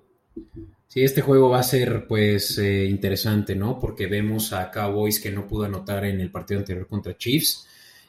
Sí, 0.86 1.03
este 1.03 1.20
juego 1.20 1.51
va 1.51 1.59
a 1.59 1.64
ser 1.64 2.07
pues 2.07 2.57
eh, 2.59 2.84
interesante, 2.84 3.57
¿no? 3.57 3.80
Porque 3.80 4.07
vemos 4.07 4.53
a 4.53 4.70
Cowboys 4.70 5.18
que 5.18 5.32
no 5.32 5.49
pudo 5.49 5.64
anotar 5.64 6.05
en 6.05 6.20
el 6.20 6.30
partido 6.30 6.61
anterior 6.61 6.86
contra 6.86 7.16
Chiefs, 7.16 7.66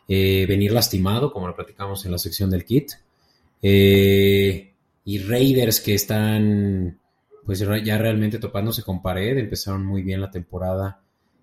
eh, 0.08 0.46
venir 0.48 0.72
lastimado, 0.72 1.34
como 1.34 1.48
lo 1.48 1.56
platicamos 1.56 2.06
en 2.06 2.12
la 2.12 2.20
sección 2.20 2.52
del 2.52 2.66
kit. 2.66 2.92
Y 3.62 5.18
Raiders 5.18 5.80
que 5.80 5.96
están 5.96 6.99
pues 7.50 7.66
ya 7.84 7.98
realmente 7.98 8.38
topándose 8.38 8.84
con 8.84 9.02
pared, 9.02 9.36
empezaron 9.36 9.84
muy 9.84 10.04
bien 10.04 10.22
la 10.22 10.30
temporada 10.30 11.02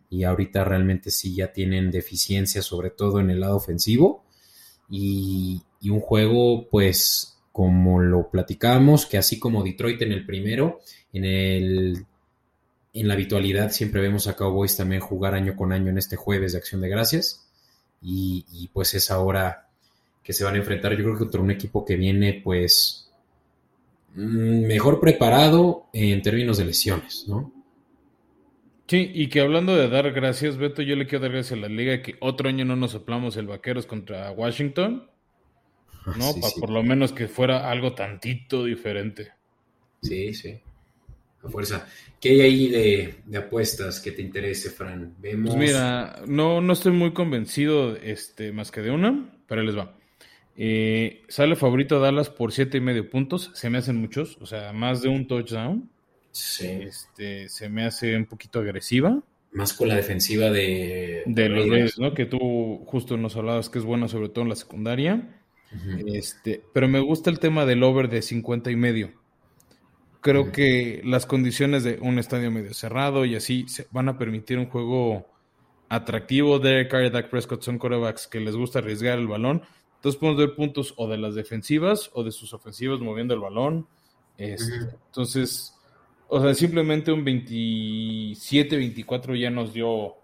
y 0.09 0.23
ahorita 0.23 0.63
realmente 0.63 1.11
sí 1.11 1.35
ya 1.35 1.53
tienen 1.53 1.91
deficiencias, 1.91 2.65
sobre 2.65 2.91
todo 2.91 3.19
en 3.19 3.29
el 3.29 3.41
lado 3.41 3.57
ofensivo. 3.57 4.23
Y, 4.89 5.63
y 5.81 5.91
un 5.91 5.99
juego 5.99 6.69
pues 6.71 7.41
como 7.51 8.01
lo 8.01 8.31
platicamos, 8.31 9.05
que 9.05 9.19
así 9.19 9.41
como 9.41 9.65
Detroit 9.65 10.01
en 10.03 10.13
el 10.13 10.25
primero, 10.25 10.79
en, 11.13 11.25
el, 11.25 12.07
en 12.93 13.09
la 13.09 13.15
habitualidad 13.15 13.73
siempre 13.73 14.01
vemos 14.01 14.29
a 14.29 14.37
Cowboys 14.37 14.77
también 14.77 15.01
jugar 15.01 15.35
año 15.35 15.57
con 15.57 15.73
año 15.73 15.91
en 15.91 15.99
este 15.99 16.15
jueves 16.15 16.53
de 16.53 16.59
Acción 16.59 16.83
de 16.83 16.89
Gracias. 16.89 17.49
Y, 18.01 18.71
pues 18.73 18.95
es 18.95 19.11
ahora 19.11 19.71
que 20.23 20.33
se 20.33 20.45
van 20.45 20.55
a 20.55 20.59
enfrentar, 20.59 20.93
yo 20.93 20.99
creo 20.99 21.15
que 21.15 21.25
contra 21.25 21.41
un 21.41 21.51
equipo 21.51 21.85
que 21.85 21.97
viene 21.97 22.43
pues 22.45 23.06
mejor 24.17 25.01
preparado 25.01 25.89
en 25.93 26.23
términos 26.23 26.59
de 26.59 26.65
lesiones, 26.65 27.27
¿no? 27.29 27.53
Sí, 28.89 29.11
y 29.13 29.29
que 29.29 29.41
hablando 29.41 29.77
de 29.77 29.89
dar 29.89 30.13
gracias, 30.13 30.57
Beto, 30.57 30.81
yo 30.83 30.95
le 30.97 31.07
quiero 31.07 31.23
dar 31.23 31.33
gracias 31.33 31.59
a 31.59 31.61
la 31.61 31.69
liga 31.69 32.03
que 32.03 32.17
otro 32.21 32.49
año 32.49 32.65
no 32.65 32.77
nos 32.77 32.93
soplamos 32.93 33.37
el 33.37 33.49
Vaqueros 33.49 33.87
contra 33.87 34.31
Washington, 34.31 35.11
¿no? 36.07 36.35
Para 36.41 36.53
por 36.59 36.71
lo 36.71 36.83
menos 36.83 37.13
que 37.13 37.27
fuera 37.27 37.71
algo 37.71 37.95
tantito 37.95 38.65
diferente. 38.65 39.33
Sí, 40.03 40.33
sí 40.35 40.61
fuerza. 41.49 41.87
¿Qué 42.21 42.31
hay 42.31 42.41
ahí 42.41 42.69
de, 42.69 43.39
apuestas 43.39 44.01
que 44.01 44.13
te 44.13 44.23
interese, 44.23 44.71
Fran? 44.71 45.15
Vemos. 45.19 45.55
Pues 45.55 45.69
mira, 45.69 46.23
no, 46.27 46.61
no 46.61 46.73
estoy 46.73 46.93
muy 46.93 47.13
convencido 47.13 47.97
este, 47.97 48.53
más 48.53 48.71
que 48.71 48.83
de 48.83 48.91
una, 48.91 49.31
pero 49.47 49.63
les 49.63 49.77
va. 49.77 49.96
Eh, 50.57 51.23
sale 51.29 51.55
favorito 51.55 52.01
Dallas 52.01 52.31
por 52.31 52.53
siete 52.53 52.79
y 52.79 52.81
medio 52.81 53.09
puntos. 53.11 53.51
Se 53.55 53.69
me 53.71 53.79
hacen 53.79 53.97
muchos, 53.97 54.39
o 54.41 54.47
sea, 54.47 54.73
más 54.73 55.03
de 55.03 55.09
un 55.09 55.27
touchdown. 55.27 55.91
Sí. 56.33 56.67
Este, 56.67 57.49
se 57.49 57.69
me 57.69 57.85
hace 57.85 58.17
un 58.17 58.27
poquito 58.27 58.61
agresiva. 58.61 59.23
Más 59.53 59.73
con 59.73 59.89
la 59.89 59.97
defensiva 59.97 60.51
de, 60.51 61.23
de 61.25 61.49
los 61.49 61.69
Reyes, 61.69 61.99
¿no? 61.99 62.13
Que 62.13 62.27
tú 62.27 62.83
justo 62.87 63.17
nos 63.17 63.37
hablabas 63.37 63.71
que 63.71 63.79
es 63.79 63.85
buena, 63.85 64.09
sobre 64.09 64.29
todo 64.29 64.43
en 64.43 64.51
la 64.51 64.57
secundaria. 64.57 65.43
Este, 66.07 66.63
pero 66.73 66.89
me 66.89 67.01
gusta 67.01 67.31
el 67.31 67.39
tema 67.39 67.67
del 67.67 67.83
over 67.83 68.09
de 68.09 68.23
50 68.23 68.71
y 68.71 68.77
medio. 68.77 69.13
Creo 70.21 70.51
que 70.51 71.01
las 71.05 71.27
condiciones 71.27 71.85
de 71.85 71.99
un 72.01 72.19
estadio 72.19 72.51
medio 72.51 72.75
cerrado 72.75 73.25
y 73.25 73.37
así 73.37 73.67
se 73.69 73.87
van 73.91 74.09
a 74.09 74.19
permitir 74.19 74.59
un 74.59 74.67
juego 74.67 75.29
atractivo. 75.89 76.59
Derek 76.59 76.91
Carr 76.91 77.05
y 77.05 77.11
Dak 77.11 77.31
Prescott 77.31 77.63
son 77.63 77.79
corebacks 77.79 78.27
que 78.27 78.41
les 78.41 78.57
gusta 78.57 78.81
arriesgar 78.81 79.19
el 79.19 79.29
balón. 79.29 79.63
Entonces 80.07 80.21
podemos 80.21 80.39
ver 80.39 80.55
puntos 80.55 80.95
o 80.99 81.09
de 81.09 81.19
las 81.19 81.35
defensivas 81.35 82.13
o 82.15 82.23
de 82.23 82.31
sus 82.31 82.55
ofensivas 82.55 83.01
moviendo 83.01 83.35
el 83.35 83.41
balón. 83.41 83.89
Este, 84.39 84.73
entonces, 85.07 85.75
o 86.29 86.41
sea, 86.41 86.55
simplemente 86.55 87.11
un 87.11 87.27
27-24 87.27 89.37
ya 89.37 89.51
nos 89.51 89.73
dio 89.73 90.15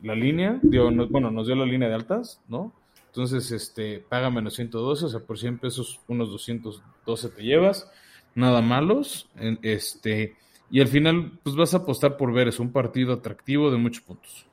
la 0.00 0.14
línea. 0.14 0.58
Dio, 0.62 0.90
bueno, 1.10 1.30
nos 1.30 1.48
dio 1.48 1.54
la 1.54 1.66
línea 1.66 1.90
de 1.90 1.96
altas, 1.96 2.40
¿no? 2.48 2.72
Entonces, 3.08 3.52
este, 3.52 3.98
paga 3.98 4.30
menos 4.30 4.54
112, 4.54 5.04
o 5.04 5.08
sea, 5.10 5.20
por 5.20 5.38
100 5.38 5.58
pesos 5.58 6.00
unos 6.08 6.30
212 6.30 7.28
te 7.28 7.42
llevas 7.42 7.90
nada 8.34 8.62
malos. 8.62 9.28
Este, 9.60 10.34
y 10.70 10.80
al 10.80 10.88
final, 10.88 11.38
pues 11.42 11.56
vas 11.56 11.74
a 11.74 11.78
apostar 11.78 12.16
por 12.16 12.32
ver, 12.32 12.48
es 12.48 12.58
un 12.58 12.72
partido 12.72 13.12
atractivo 13.12 13.70
de 13.70 13.76
muchos 13.76 14.02
puntos. 14.02 14.46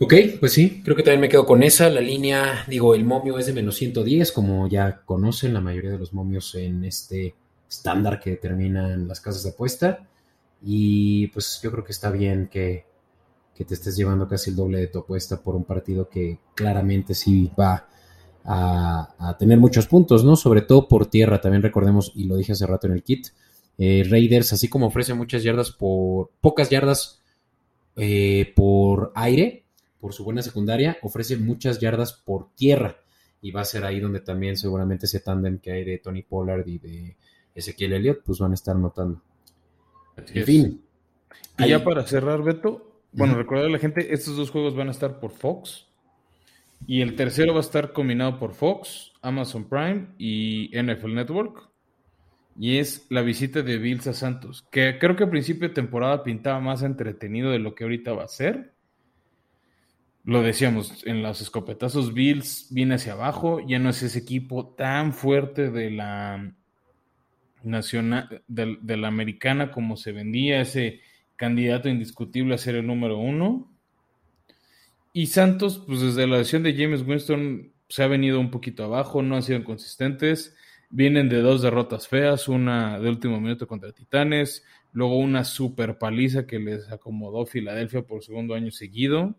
Ok, 0.00 0.14
pues 0.40 0.52
sí, 0.52 0.82
creo 0.84 0.96
que 0.96 1.02
también 1.02 1.20
me 1.20 1.28
quedo 1.28 1.46
con 1.46 1.62
esa. 1.62 1.88
La 1.90 2.00
línea, 2.00 2.64
digo, 2.68 2.94
el 2.94 3.04
momio 3.04 3.38
es 3.38 3.46
de 3.46 3.52
menos 3.52 3.76
110, 3.76 4.32
como 4.32 4.68
ya 4.68 5.02
conocen 5.04 5.54
la 5.54 5.60
mayoría 5.60 5.90
de 5.90 5.98
los 5.98 6.12
momios 6.12 6.54
en 6.54 6.84
este 6.84 7.34
estándar 7.68 8.20
que 8.20 8.30
determinan 8.30 9.06
las 9.06 9.20
casas 9.20 9.42
de 9.42 9.50
apuesta. 9.50 10.06
Y 10.62 11.28
pues 11.28 11.60
yo 11.62 11.70
creo 11.70 11.84
que 11.84 11.92
está 11.92 12.10
bien 12.10 12.48
que, 12.48 12.84
que 13.54 13.64
te 13.64 13.74
estés 13.74 13.96
llevando 13.96 14.28
casi 14.28 14.50
el 14.50 14.56
doble 14.56 14.78
de 14.78 14.86
tu 14.88 15.00
apuesta 15.00 15.40
por 15.40 15.54
un 15.54 15.64
partido 15.64 16.08
que 16.08 16.38
claramente 16.54 17.14
sí 17.14 17.50
va 17.58 17.88
a, 18.44 19.36
tener 19.38 19.58
muchos 19.58 19.86
puntos, 19.86 20.24
¿no? 20.24 20.36
Sobre 20.36 20.62
todo 20.62 20.88
por 20.88 21.06
tierra, 21.06 21.40
también 21.40 21.62
recordemos, 21.62 22.12
y 22.14 22.24
lo 22.24 22.36
dije 22.36 22.52
hace 22.52 22.66
rato 22.66 22.86
en 22.86 22.94
el 22.94 23.02
kit, 23.02 23.28
eh, 23.76 24.06
Raiders, 24.08 24.52
así 24.52 24.68
como 24.68 24.86
ofrece 24.86 25.12
muchas 25.12 25.42
yardas 25.42 25.70
por, 25.70 26.30
pocas 26.40 26.70
yardas 26.70 27.20
eh, 27.98 28.52
por 28.54 29.12
aire, 29.14 29.64
por 30.00 30.12
su 30.12 30.24
buena 30.24 30.42
secundaria, 30.42 30.98
ofrece 31.02 31.36
muchas 31.36 31.80
yardas 31.80 32.12
por 32.12 32.54
tierra. 32.54 32.96
Y 33.42 33.50
va 33.50 33.62
a 33.62 33.64
ser 33.64 33.84
ahí 33.84 34.00
donde 34.00 34.20
también 34.20 34.56
seguramente 34.56 35.06
ese 35.06 35.20
tándem 35.20 35.58
que 35.58 35.72
hay 35.72 35.84
de 35.84 35.98
Tony 35.98 36.22
Pollard 36.22 36.66
y 36.66 36.78
de 36.78 37.16
Ezequiel 37.54 37.92
Elliott, 37.94 38.22
pues 38.24 38.38
van 38.38 38.52
a 38.52 38.54
estar 38.54 38.76
notando. 38.76 39.20
en 40.16 40.44
fin. 40.44 40.82
Y 41.58 41.68
ya 41.68 41.82
para 41.82 42.04
cerrar, 42.06 42.42
Beto, 42.42 43.02
bueno, 43.12 43.34
recordar 43.34 43.66
a 43.66 43.70
la 43.70 43.78
gente, 43.78 44.12
estos 44.14 44.36
dos 44.36 44.50
juegos 44.50 44.76
van 44.76 44.88
a 44.88 44.92
estar 44.92 45.18
por 45.18 45.32
Fox. 45.32 45.86
Y 46.86 47.00
el 47.00 47.16
tercero 47.16 47.52
va 47.52 47.58
a 47.58 47.62
estar 47.62 47.92
combinado 47.92 48.38
por 48.38 48.54
Fox, 48.54 49.12
Amazon 49.20 49.68
Prime 49.68 50.08
y 50.18 50.70
NFL 50.80 51.14
Network. 51.14 51.67
Y 52.58 52.78
es 52.78 53.06
la 53.08 53.22
visita 53.22 53.62
de 53.62 53.78
Bills 53.78 54.08
a 54.08 54.12
Santos, 54.12 54.66
que 54.72 54.98
creo 54.98 55.14
que 55.14 55.24
a 55.24 55.30
principio 55.30 55.68
de 55.68 55.74
temporada 55.74 56.24
pintaba 56.24 56.58
más 56.58 56.82
entretenido 56.82 57.52
de 57.52 57.60
lo 57.60 57.76
que 57.76 57.84
ahorita 57.84 58.12
va 58.12 58.24
a 58.24 58.28
ser. 58.28 58.74
Lo 60.24 60.42
decíamos, 60.42 61.06
en 61.06 61.22
los 61.22 61.40
escopetazos 61.40 62.12
Bills 62.12 62.66
viene 62.70 62.96
hacia 62.96 63.12
abajo, 63.12 63.60
ya 63.64 63.78
no 63.78 63.90
es 63.90 64.02
ese 64.02 64.18
equipo 64.18 64.74
tan 64.74 65.12
fuerte 65.12 65.70
de 65.70 65.92
la 65.92 66.52
nacional, 67.62 68.42
de 68.48 68.96
la 68.96 69.06
americana 69.06 69.70
como 69.70 69.96
se 69.96 70.10
vendía, 70.10 70.60
ese 70.60 71.00
candidato 71.36 71.88
indiscutible 71.88 72.56
a 72.56 72.58
ser 72.58 72.74
el 72.74 72.88
número 72.88 73.18
uno. 73.18 73.72
Y 75.12 75.26
Santos, 75.26 75.84
pues 75.86 76.00
desde 76.00 76.26
la 76.26 76.38
lesión 76.38 76.64
de 76.64 76.74
James 76.74 77.06
Winston 77.06 77.72
se 77.88 78.02
ha 78.02 78.08
venido 78.08 78.40
un 78.40 78.50
poquito 78.50 78.82
abajo, 78.82 79.22
no 79.22 79.36
han 79.36 79.42
sido 79.44 79.62
consistentes. 79.62 80.56
Vienen 80.90 81.28
de 81.28 81.42
dos 81.42 81.62
derrotas 81.62 82.08
feas, 82.08 82.48
una 82.48 82.98
de 82.98 83.08
último 83.08 83.40
minuto 83.40 83.66
contra 83.66 83.92
Titanes, 83.92 84.64
luego 84.92 85.18
una 85.18 85.44
super 85.44 85.98
paliza 85.98 86.46
que 86.46 86.58
les 86.58 86.90
acomodó 86.90 87.44
Filadelfia 87.44 88.02
por 88.02 88.22
segundo 88.22 88.54
año 88.54 88.70
seguido. 88.70 89.34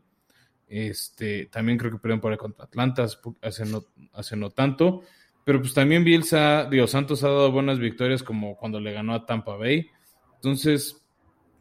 Este, 0.67 1.47
también 1.47 1.79
creo 1.79 1.91
que 1.91 1.97
perdieron 1.97 2.21
por 2.21 2.31
ahí 2.31 2.37
contra 2.37 2.65
Atlanta 2.65 3.07
hace 3.41 3.65
no, 3.65 3.83
hace 4.13 4.35
no 4.35 4.51
tanto. 4.51 5.01
Pero 5.43 5.61
pues 5.61 5.73
también 5.73 6.03
Bielsa, 6.03 6.67
digo, 6.69 6.85
Santos 6.85 7.23
ha 7.23 7.29
dado 7.29 7.51
buenas 7.51 7.79
victorias 7.79 8.21
como 8.21 8.55
cuando 8.55 8.79
le 8.79 8.93
ganó 8.93 9.15
a 9.15 9.25
Tampa 9.25 9.55
Bay. 9.55 9.87
Entonces, 10.35 11.03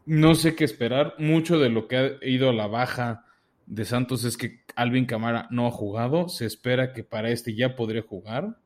no 0.05 0.35
sé 0.35 0.55
qué 0.55 0.63
esperar. 0.63 1.15
Mucho 1.17 1.57
de 1.57 1.69
lo 1.69 1.87
que 1.87 1.97
ha 1.97 2.11
ido 2.21 2.49
a 2.49 2.53
la 2.53 2.67
baja 2.67 3.25
de 3.65 3.85
Santos 3.85 4.23
es 4.23 4.37
que 4.37 4.61
Alvin 4.75 5.05
Camara 5.05 5.47
no 5.51 5.67
ha 5.67 5.71
jugado, 5.71 6.29
se 6.29 6.45
espera 6.45 6.93
que 6.93 7.03
para 7.03 7.29
este 7.31 7.55
ya 7.55 7.75
podría 7.75 8.01
jugar. 8.01 8.57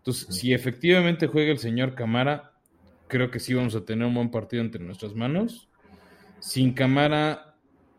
Entonces, 0.00 0.34
si 0.34 0.54
efectivamente 0.54 1.26
juega 1.26 1.52
el 1.52 1.58
señor 1.58 1.94
Camara, 1.94 2.52
creo 3.06 3.30
que 3.30 3.38
sí 3.38 3.52
vamos 3.52 3.74
a 3.74 3.84
tener 3.84 4.06
un 4.06 4.14
buen 4.14 4.30
partido 4.30 4.62
entre 4.62 4.82
nuestras 4.82 5.14
manos. 5.14 5.68
Sin 6.38 6.72
Camara 6.72 7.54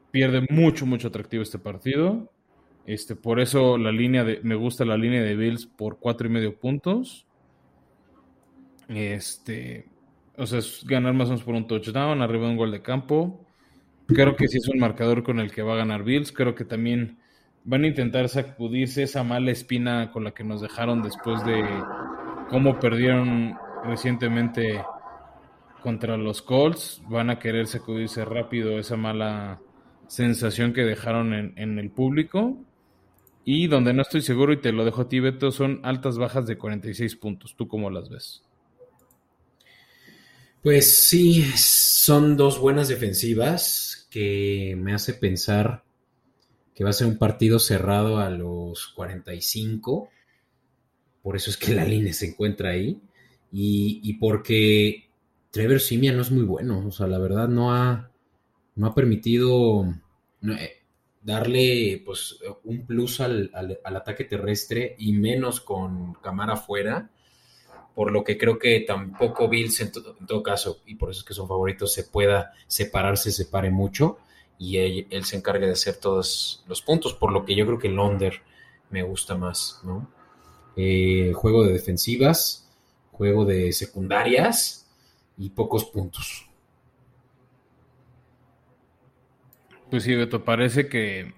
pierde 0.09 0.47
mucho, 0.49 0.87
mucho 0.87 1.09
atractivo 1.09 1.43
este 1.43 1.59
partido. 1.59 2.31
Este, 2.87 3.15
por 3.15 3.39
eso 3.39 3.77
la 3.77 3.91
línea 3.91 4.23
de, 4.23 4.39
me 4.41 4.55
gusta 4.55 4.83
la 4.83 4.97
línea 4.97 5.21
de 5.21 5.35
Bills 5.35 5.67
por 5.67 5.99
cuatro 5.99 6.25
y 6.25 6.31
medio 6.31 6.57
puntos. 6.57 7.27
Este, 8.87 9.87
o 10.37 10.47
sea, 10.47 10.57
es 10.57 10.83
ganar 10.83 11.13
más 11.13 11.27
o 11.27 11.31
menos 11.33 11.43
por 11.43 11.53
un 11.53 11.67
touchdown, 11.67 12.23
arriba 12.23 12.45
de 12.45 12.51
un 12.51 12.57
gol 12.57 12.71
de 12.71 12.81
campo. 12.81 13.45
Creo 14.07 14.35
que 14.35 14.47
sí 14.47 14.57
es 14.57 14.67
un 14.67 14.79
marcador 14.79 15.21
con 15.21 15.39
el 15.39 15.51
que 15.51 15.61
va 15.61 15.73
a 15.73 15.77
ganar 15.77 16.03
Bills. 16.03 16.31
Creo 16.31 16.55
que 16.55 16.65
también 16.65 17.19
van 17.63 17.83
a 17.83 17.87
intentar 17.87 18.29
sacudirse 18.29 19.03
esa 19.03 19.23
mala 19.23 19.51
espina 19.51 20.11
con 20.11 20.23
la 20.23 20.31
que 20.31 20.43
nos 20.43 20.61
dejaron 20.61 21.01
después 21.01 21.43
de 21.45 21.63
cómo 22.49 22.79
perdieron 22.79 23.55
recientemente 23.83 24.83
contra 25.81 26.17
los 26.17 26.41
Colts. 26.41 27.01
Van 27.09 27.29
a 27.29 27.39
querer 27.39 27.67
sacudirse 27.67 28.25
rápido 28.25 28.79
esa 28.79 28.97
mala 28.97 29.61
sensación 30.07 30.73
que 30.73 30.81
dejaron 30.81 31.33
en, 31.33 31.79
el 31.79 31.91
público. 31.91 32.57
Y 33.43 33.67
donde 33.67 33.93
no 33.93 34.03
estoy 34.03 34.21
seguro, 34.21 34.53
y 34.53 34.61
te 34.61 34.71
lo 34.71 34.85
dejo 34.85 35.01
a 35.01 35.09
ti, 35.09 35.19
Beto, 35.19 35.51
son 35.51 35.79
altas 35.83 36.17
bajas 36.17 36.45
de 36.45 36.57
46 36.57 37.15
puntos. 37.15 37.55
¿Tú 37.55 37.67
cómo 37.67 37.89
las 37.89 38.09
ves? 38.09 38.43
Pues 40.61 41.07
sí, 41.07 41.43
son 41.55 42.37
dos 42.37 42.59
buenas 42.59 42.87
defensivas 42.87 44.07
que 44.11 44.75
me 44.77 44.93
hace 44.93 45.15
pensar 45.15 45.83
que 46.81 46.85
va 46.85 46.89
a 46.89 46.93
ser 46.93 47.05
un 47.05 47.19
partido 47.19 47.59
cerrado 47.59 48.17
a 48.17 48.31
los 48.31 48.87
45. 48.87 50.09
Por 51.21 51.35
eso 51.35 51.51
es 51.51 51.57
que 51.57 51.75
la 51.75 51.85
línea 51.85 52.11
se 52.11 52.29
encuentra 52.29 52.71
ahí. 52.71 52.99
Y, 53.51 54.13
porque 54.13 55.07
Trevor 55.51 55.79
Simia 55.79 56.11
no 56.11 56.23
es 56.23 56.31
muy 56.31 56.43
bueno. 56.43 56.83
O 56.87 56.91
sea, 56.91 57.05
la 57.05 57.19
verdad 57.19 57.47
no 57.47 57.71
ha, 57.71 58.09
no 58.73 58.87
ha 58.87 58.95
permitido 58.95 59.93
eh, 60.41 60.81
darle 61.21 62.01
pues, 62.03 62.39
un 62.63 62.87
plus 62.87 63.19
al, 63.19 63.51
al, 63.53 63.95
ataque 63.95 64.23
terrestre 64.23 64.95
y 64.97 65.13
menos 65.13 65.61
con 65.61 66.15
Camara 66.15 66.53
afuera 66.53 67.11
por 67.93 68.11
lo 68.11 68.23
que 68.23 68.39
creo 68.39 68.57
que 68.57 68.79
tampoco 68.79 69.49
Bills 69.49 69.81
en, 69.81 69.91
todo 69.91 70.41
caso, 70.41 70.81
y 70.87 70.95
por 70.95 71.11
eso 71.11 71.19
es 71.19 71.25
que 71.25 71.33
son 71.33 71.47
favoritos, 71.47 71.93
se 71.93 72.05
pueda 72.05 72.53
separar, 72.65 73.17
se 73.17 73.33
separe 73.33 73.69
mucho 73.69 74.17
y 74.61 74.77
él, 74.77 75.25
se 75.25 75.37
encargue 75.37 75.65
de 75.65 75.71
hacer 75.71 75.95
todos 75.95 76.63
los 76.67 76.83
puntos, 76.83 77.15
por 77.15 77.31
lo 77.31 77.45
que 77.45 77.55
yo 77.55 77.65
creo 77.65 77.79
que 77.79 77.87
el 77.87 78.41
me 78.91 79.01
gusta 79.01 79.35
más, 79.35 79.81
¿no? 79.83 80.07
Eh, 80.75 81.31
juego 81.33 81.65
de 81.65 81.73
defensivas, 81.73 82.71
juego 83.11 83.43
de 83.43 83.73
secundarias 83.73 84.87
y 85.35 85.49
pocos 85.49 85.85
puntos. 85.85 86.47
Pues 89.89 90.03
sí, 90.03 90.13
Beto, 90.13 90.45
parece 90.45 90.87
que 90.87 91.33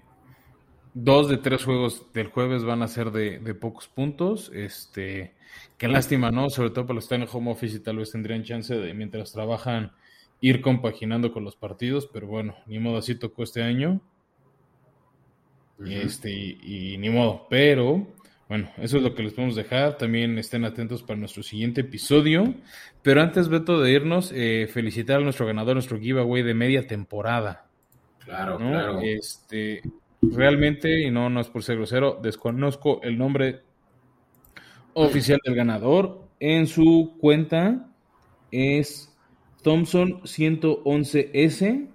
dos 0.94 1.30
de 1.30 1.38
tres 1.38 1.64
juegos 1.64 2.06
del 2.12 2.28
jueves 2.28 2.66
van 2.66 2.82
a 2.82 2.90
ser 2.90 3.12
de, 3.12 3.40
de 3.40 3.56
pocos 3.56 3.88
puntos. 3.88 4.52
Este, 4.54 5.34
Qué 5.78 5.88
lástima, 5.88 6.30
¿no? 6.30 6.50
Sobre 6.50 6.72
todo 6.72 6.86
para 6.86 6.96
los 6.96 7.06
que 7.06 7.16
están 7.16 7.22
en 7.24 7.30
home 7.32 7.52
office 7.52 7.78
y 7.78 7.80
tal 7.80 7.98
vez 7.98 8.12
tendrían 8.12 8.44
chance 8.44 8.74
de, 8.76 8.94
mientras 8.94 9.32
trabajan, 9.32 9.94
ir 10.44 10.60
compaginando 10.60 11.32
con 11.32 11.46
los 11.46 11.56
partidos, 11.56 12.10
pero 12.12 12.28
bueno, 12.28 12.54
ni 12.66 12.78
modo, 12.78 12.98
así 12.98 13.16
tocó 13.16 13.44
este 13.44 13.64
año. 13.64 14.02
Este, 15.86 16.32
y, 16.32 16.98
ni 17.00 17.10
modo, 17.10 17.48
pero 17.50 18.06
bueno, 18.50 18.70
eso 18.78 18.98
es 18.98 19.04
lo 19.04 19.16
que 19.16 19.24
les 19.24 19.32
podemos 19.32 19.56
dejar. 19.56 19.98
También 19.98 20.38
estén 20.38 20.66
atentos 20.66 21.02
para 21.02 21.18
nuestro 21.18 21.44
siguiente 21.44 21.80
episodio. 21.80 22.56
Pero 23.02 23.22
antes, 23.22 23.48
Beto, 23.48 23.80
de 23.80 23.94
irnos, 23.94 24.34
eh, 24.36 24.68
felicitar 24.70 25.22
a 25.22 25.24
nuestro 25.24 25.46
ganador, 25.46 25.76
nuestro 25.76 25.98
giveaway 25.98 26.44
de 26.44 26.54
media 26.54 26.88
temporada. 26.88 27.66
Claro, 28.20 28.58
claro. 28.58 29.00
Este, 29.02 29.82
realmente, 30.22 31.08
y 31.08 31.10
no, 31.10 31.30
no 31.30 31.40
es 31.40 31.48
por 31.48 31.64
ser 31.64 31.78
grosero, 31.78 32.20
desconozco 32.22 33.02
el 33.02 33.18
nombre 33.18 33.62
oficial 34.94 35.40
del 35.46 35.56
ganador. 35.56 36.28
En 36.42 36.68
su 36.68 37.16
cuenta 37.22 37.90
es 38.52 39.13
Thompson 39.64 40.22
111S 40.22 41.88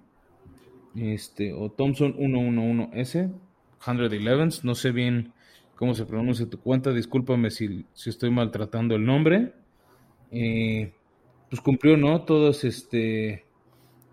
este, 0.97 1.53
o 1.53 1.71
Thompson 1.71 2.17
111S, 2.17 3.33
111, 3.81 4.61
no 4.65 4.75
sé 4.75 4.91
bien 4.91 5.33
cómo 5.77 5.95
se 5.95 6.05
pronuncia 6.05 6.49
tu 6.49 6.59
cuenta, 6.59 6.93
discúlpame 6.93 7.51
si, 7.51 7.87
si 7.93 8.11
estoy 8.11 8.31
maltratando 8.31 8.97
el 8.97 9.05
nombre. 9.05 9.53
Eh, 10.33 10.93
pues 11.49 11.63
cumplió, 11.63 11.97
¿no? 11.97 12.23
Todos 12.23 12.65
este 12.65 13.45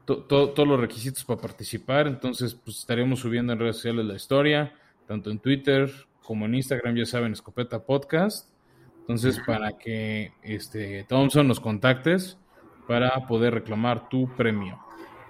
todos 0.06 0.68
los 0.68 0.80
requisitos 0.80 1.24
para 1.24 1.42
participar, 1.42 2.06
entonces 2.06 2.54
pues 2.54 2.78
estaremos 2.78 3.22
subiendo 3.22 3.54
en 3.54 3.60
redes 3.60 3.78
sociales 3.78 4.06
la 4.06 4.16
historia, 4.16 4.72
tanto 5.08 5.32
en 5.32 5.40
Twitter 5.40 5.92
como 6.22 6.46
en 6.46 6.54
Instagram, 6.54 6.96
ya 6.96 7.06
saben, 7.06 7.34
Escopeta 7.34 7.84
Podcast. 7.84 8.52
Entonces, 9.00 9.40
para 9.46 9.78
que 9.78 10.32
este 10.44 11.04
Thompson 11.08 11.48
nos 11.48 11.60
contactes 11.60 12.38
para 12.88 13.28
poder 13.28 13.54
reclamar 13.54 14.10
tu 14.10 14.30
premio. 14.36 14.80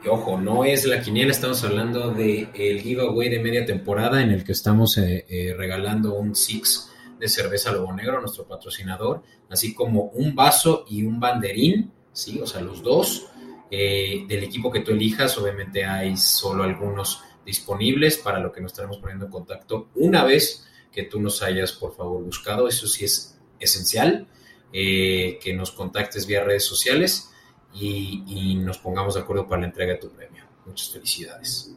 Ojo, 0.07 0.39
no 0.39 0.63
es 0.63 0.85
la 0.85 1.01
quiniela, 1.01 1.31
estamos 1.31 1.63
hablando 1.63 2.11
del 2.11 2.49
el 2.53 2.81
giveaway 2.81 3.29
de 3.29 3.39
media 3.39 3.65
temporada 3.65 4.21
en 4.21 4.29
el 4.29 4.43
que 4.43 4.51
estamos 4.51 4.97
eh, 4.97 5.25
eh, 5.27 5.55
regalando 5.57 6.13
un 6.13 6.35
six 6.35 6.91
de 7.19 7.27
cerveza 7.27 7.71
Lobo 7.71 7.91
Negro, 7.93 8.19
nuestro 8.19 8.45
patrocinador, 8.45 9.23
así 9.49 9.73
como 9.73 10.03
un 10.13 10.35
vaso 10.35 10.85
y 10.87 11.03
un 11.03 11.19
banderín, 11.19 11.91
¿sí? 12.13 12.39
O 12.39 12.45
sea, 12.45 12.61
los 12.61 12.83
dos 12.83 13.27
eh, 13.71 14.25
del 14.27 14.43
equipo 14.43 14.71
que 14.71 14.81
tú 14.81 14.91
elijas. 14.91 15.37
Obviamente 15.37 15.85
hay 15.85 16.15
solo 16.17 16.63
algunos 16.63 17.21
disponibles 17.45 18.17
para 18.17 18.39
lo 18.39 18.51
que 18.51 18.61
nos 18.61 18.71
estaremos 18.71 18.97
poniendo 18.97 19.25
en 19.25 19.31
contacto 19.31 19.89
una 19.95 20.23
vez 20.23 20.67
que 20.91 21.03
tú 21.03 21.19
nos 21.19 21.41
hayas, 21.41 21.71
por 21.71 21.95
favor, 21.95 22.23
buscado. 22.23 22.67
Eso 22.67 22.87
sí 22.87 23.05
es 23.05 23.39
esencial, 23.59 24.27
eh, 24.71 25.39
que 25.41 25.53
nos 25.53 25.71
contactes 25.71 26.27
vía 26.27 26.43
redes 26.43 26.65
sociales 26.65 27.31
y, 27.79 28.55
nos 28.55 28.77
pongamos 28.77 29.15
de 29.15 29.21
acuerdo 29.21 29.47
para 29.47 29.61
la 29.61 29.67
entrega 29.67 29.93
de 29.93 29.99
tu 29.99 30.09
premio. 30.09 30.43
Muchas 30.65 30.91
felicidades. 30.91 31.75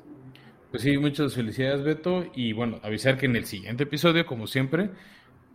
Pues 0.70 0.82
sí, 0.82 0.96
muchas 0.98 1.34
felicidades, 1.34 1.82
Beto. 1.82 2.24
Y 2.34 2.52
bueno, 2.52 2.78
avisar 2.82 3.16
que 3.16 3.26
en 3.26 3.36
el 3.36 3.46
siguiente 3.46 3.84
episodio, 3.84 4.26
como 4.26 4.46
siempre, 4.46 4.90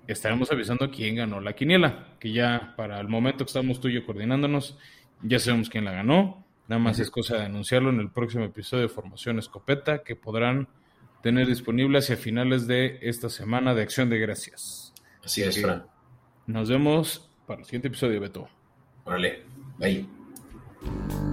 estaremos 0.07 0.51
avisando 0.51 0.89
quién 0.91 1.15
ganó 1.15 1.39
la 1.39 1.53
quiniela, 1.53 2.15
que 2.19 2.31
ya 2.31 2.73
para 2.75 2.99
el 2.99 3.07
momento 3.07 3.45
que 3.45 3.49
estamos 3.49 3.79
tú 3.79 3.87
y 3.87 3.95
yo 3.95 4.05
coordinándonos, 4.05 4.77
ya 5.21 5.39
sabemos 5.39 5.69
quién 5.69 5.85
la 5.85 5.91
ganó. 5.91 6.45
Nada 6.67 6.81
más 6.81 6.99
es 6.99 7.09
cosa 7.09 7.37
de 7.37 7.45
anunciarlo 7.45 7.89
en 7.89 7.99
el 7.99 8.09
próximo 8.09 8.43
episodio 8.45 8.83
de 8.83 8.89
Formación 8.89 9.39
Escopeta, 9.39 10.03
que 10.03 10.15
podrán 10.15 10.67
tener 11.21 11.47
disponible 11.47 11.99
hacia 11.99 12.17
finales 12.17 12.67
de 12.67 12.99
esta 13.01 13.29
semana 13.29 13.73
de 13.73 13.81
Acción 13.81 14.09
de 14.09 14.19
Gracias. 14.19 14.93
Así 15.23 15.41
es, 15.41 15.61
Fran. 15.61 15.85
Nos 16.47 16.69
vemos 16.69 17.29
para 17.47 17.61
el 17.61 17.65
siguiente 17.65 17.87
episodio, 17.87 18.19
Beto. 18.19 18.47
Órale, 19.05 19.43
bye. 20.85 21.32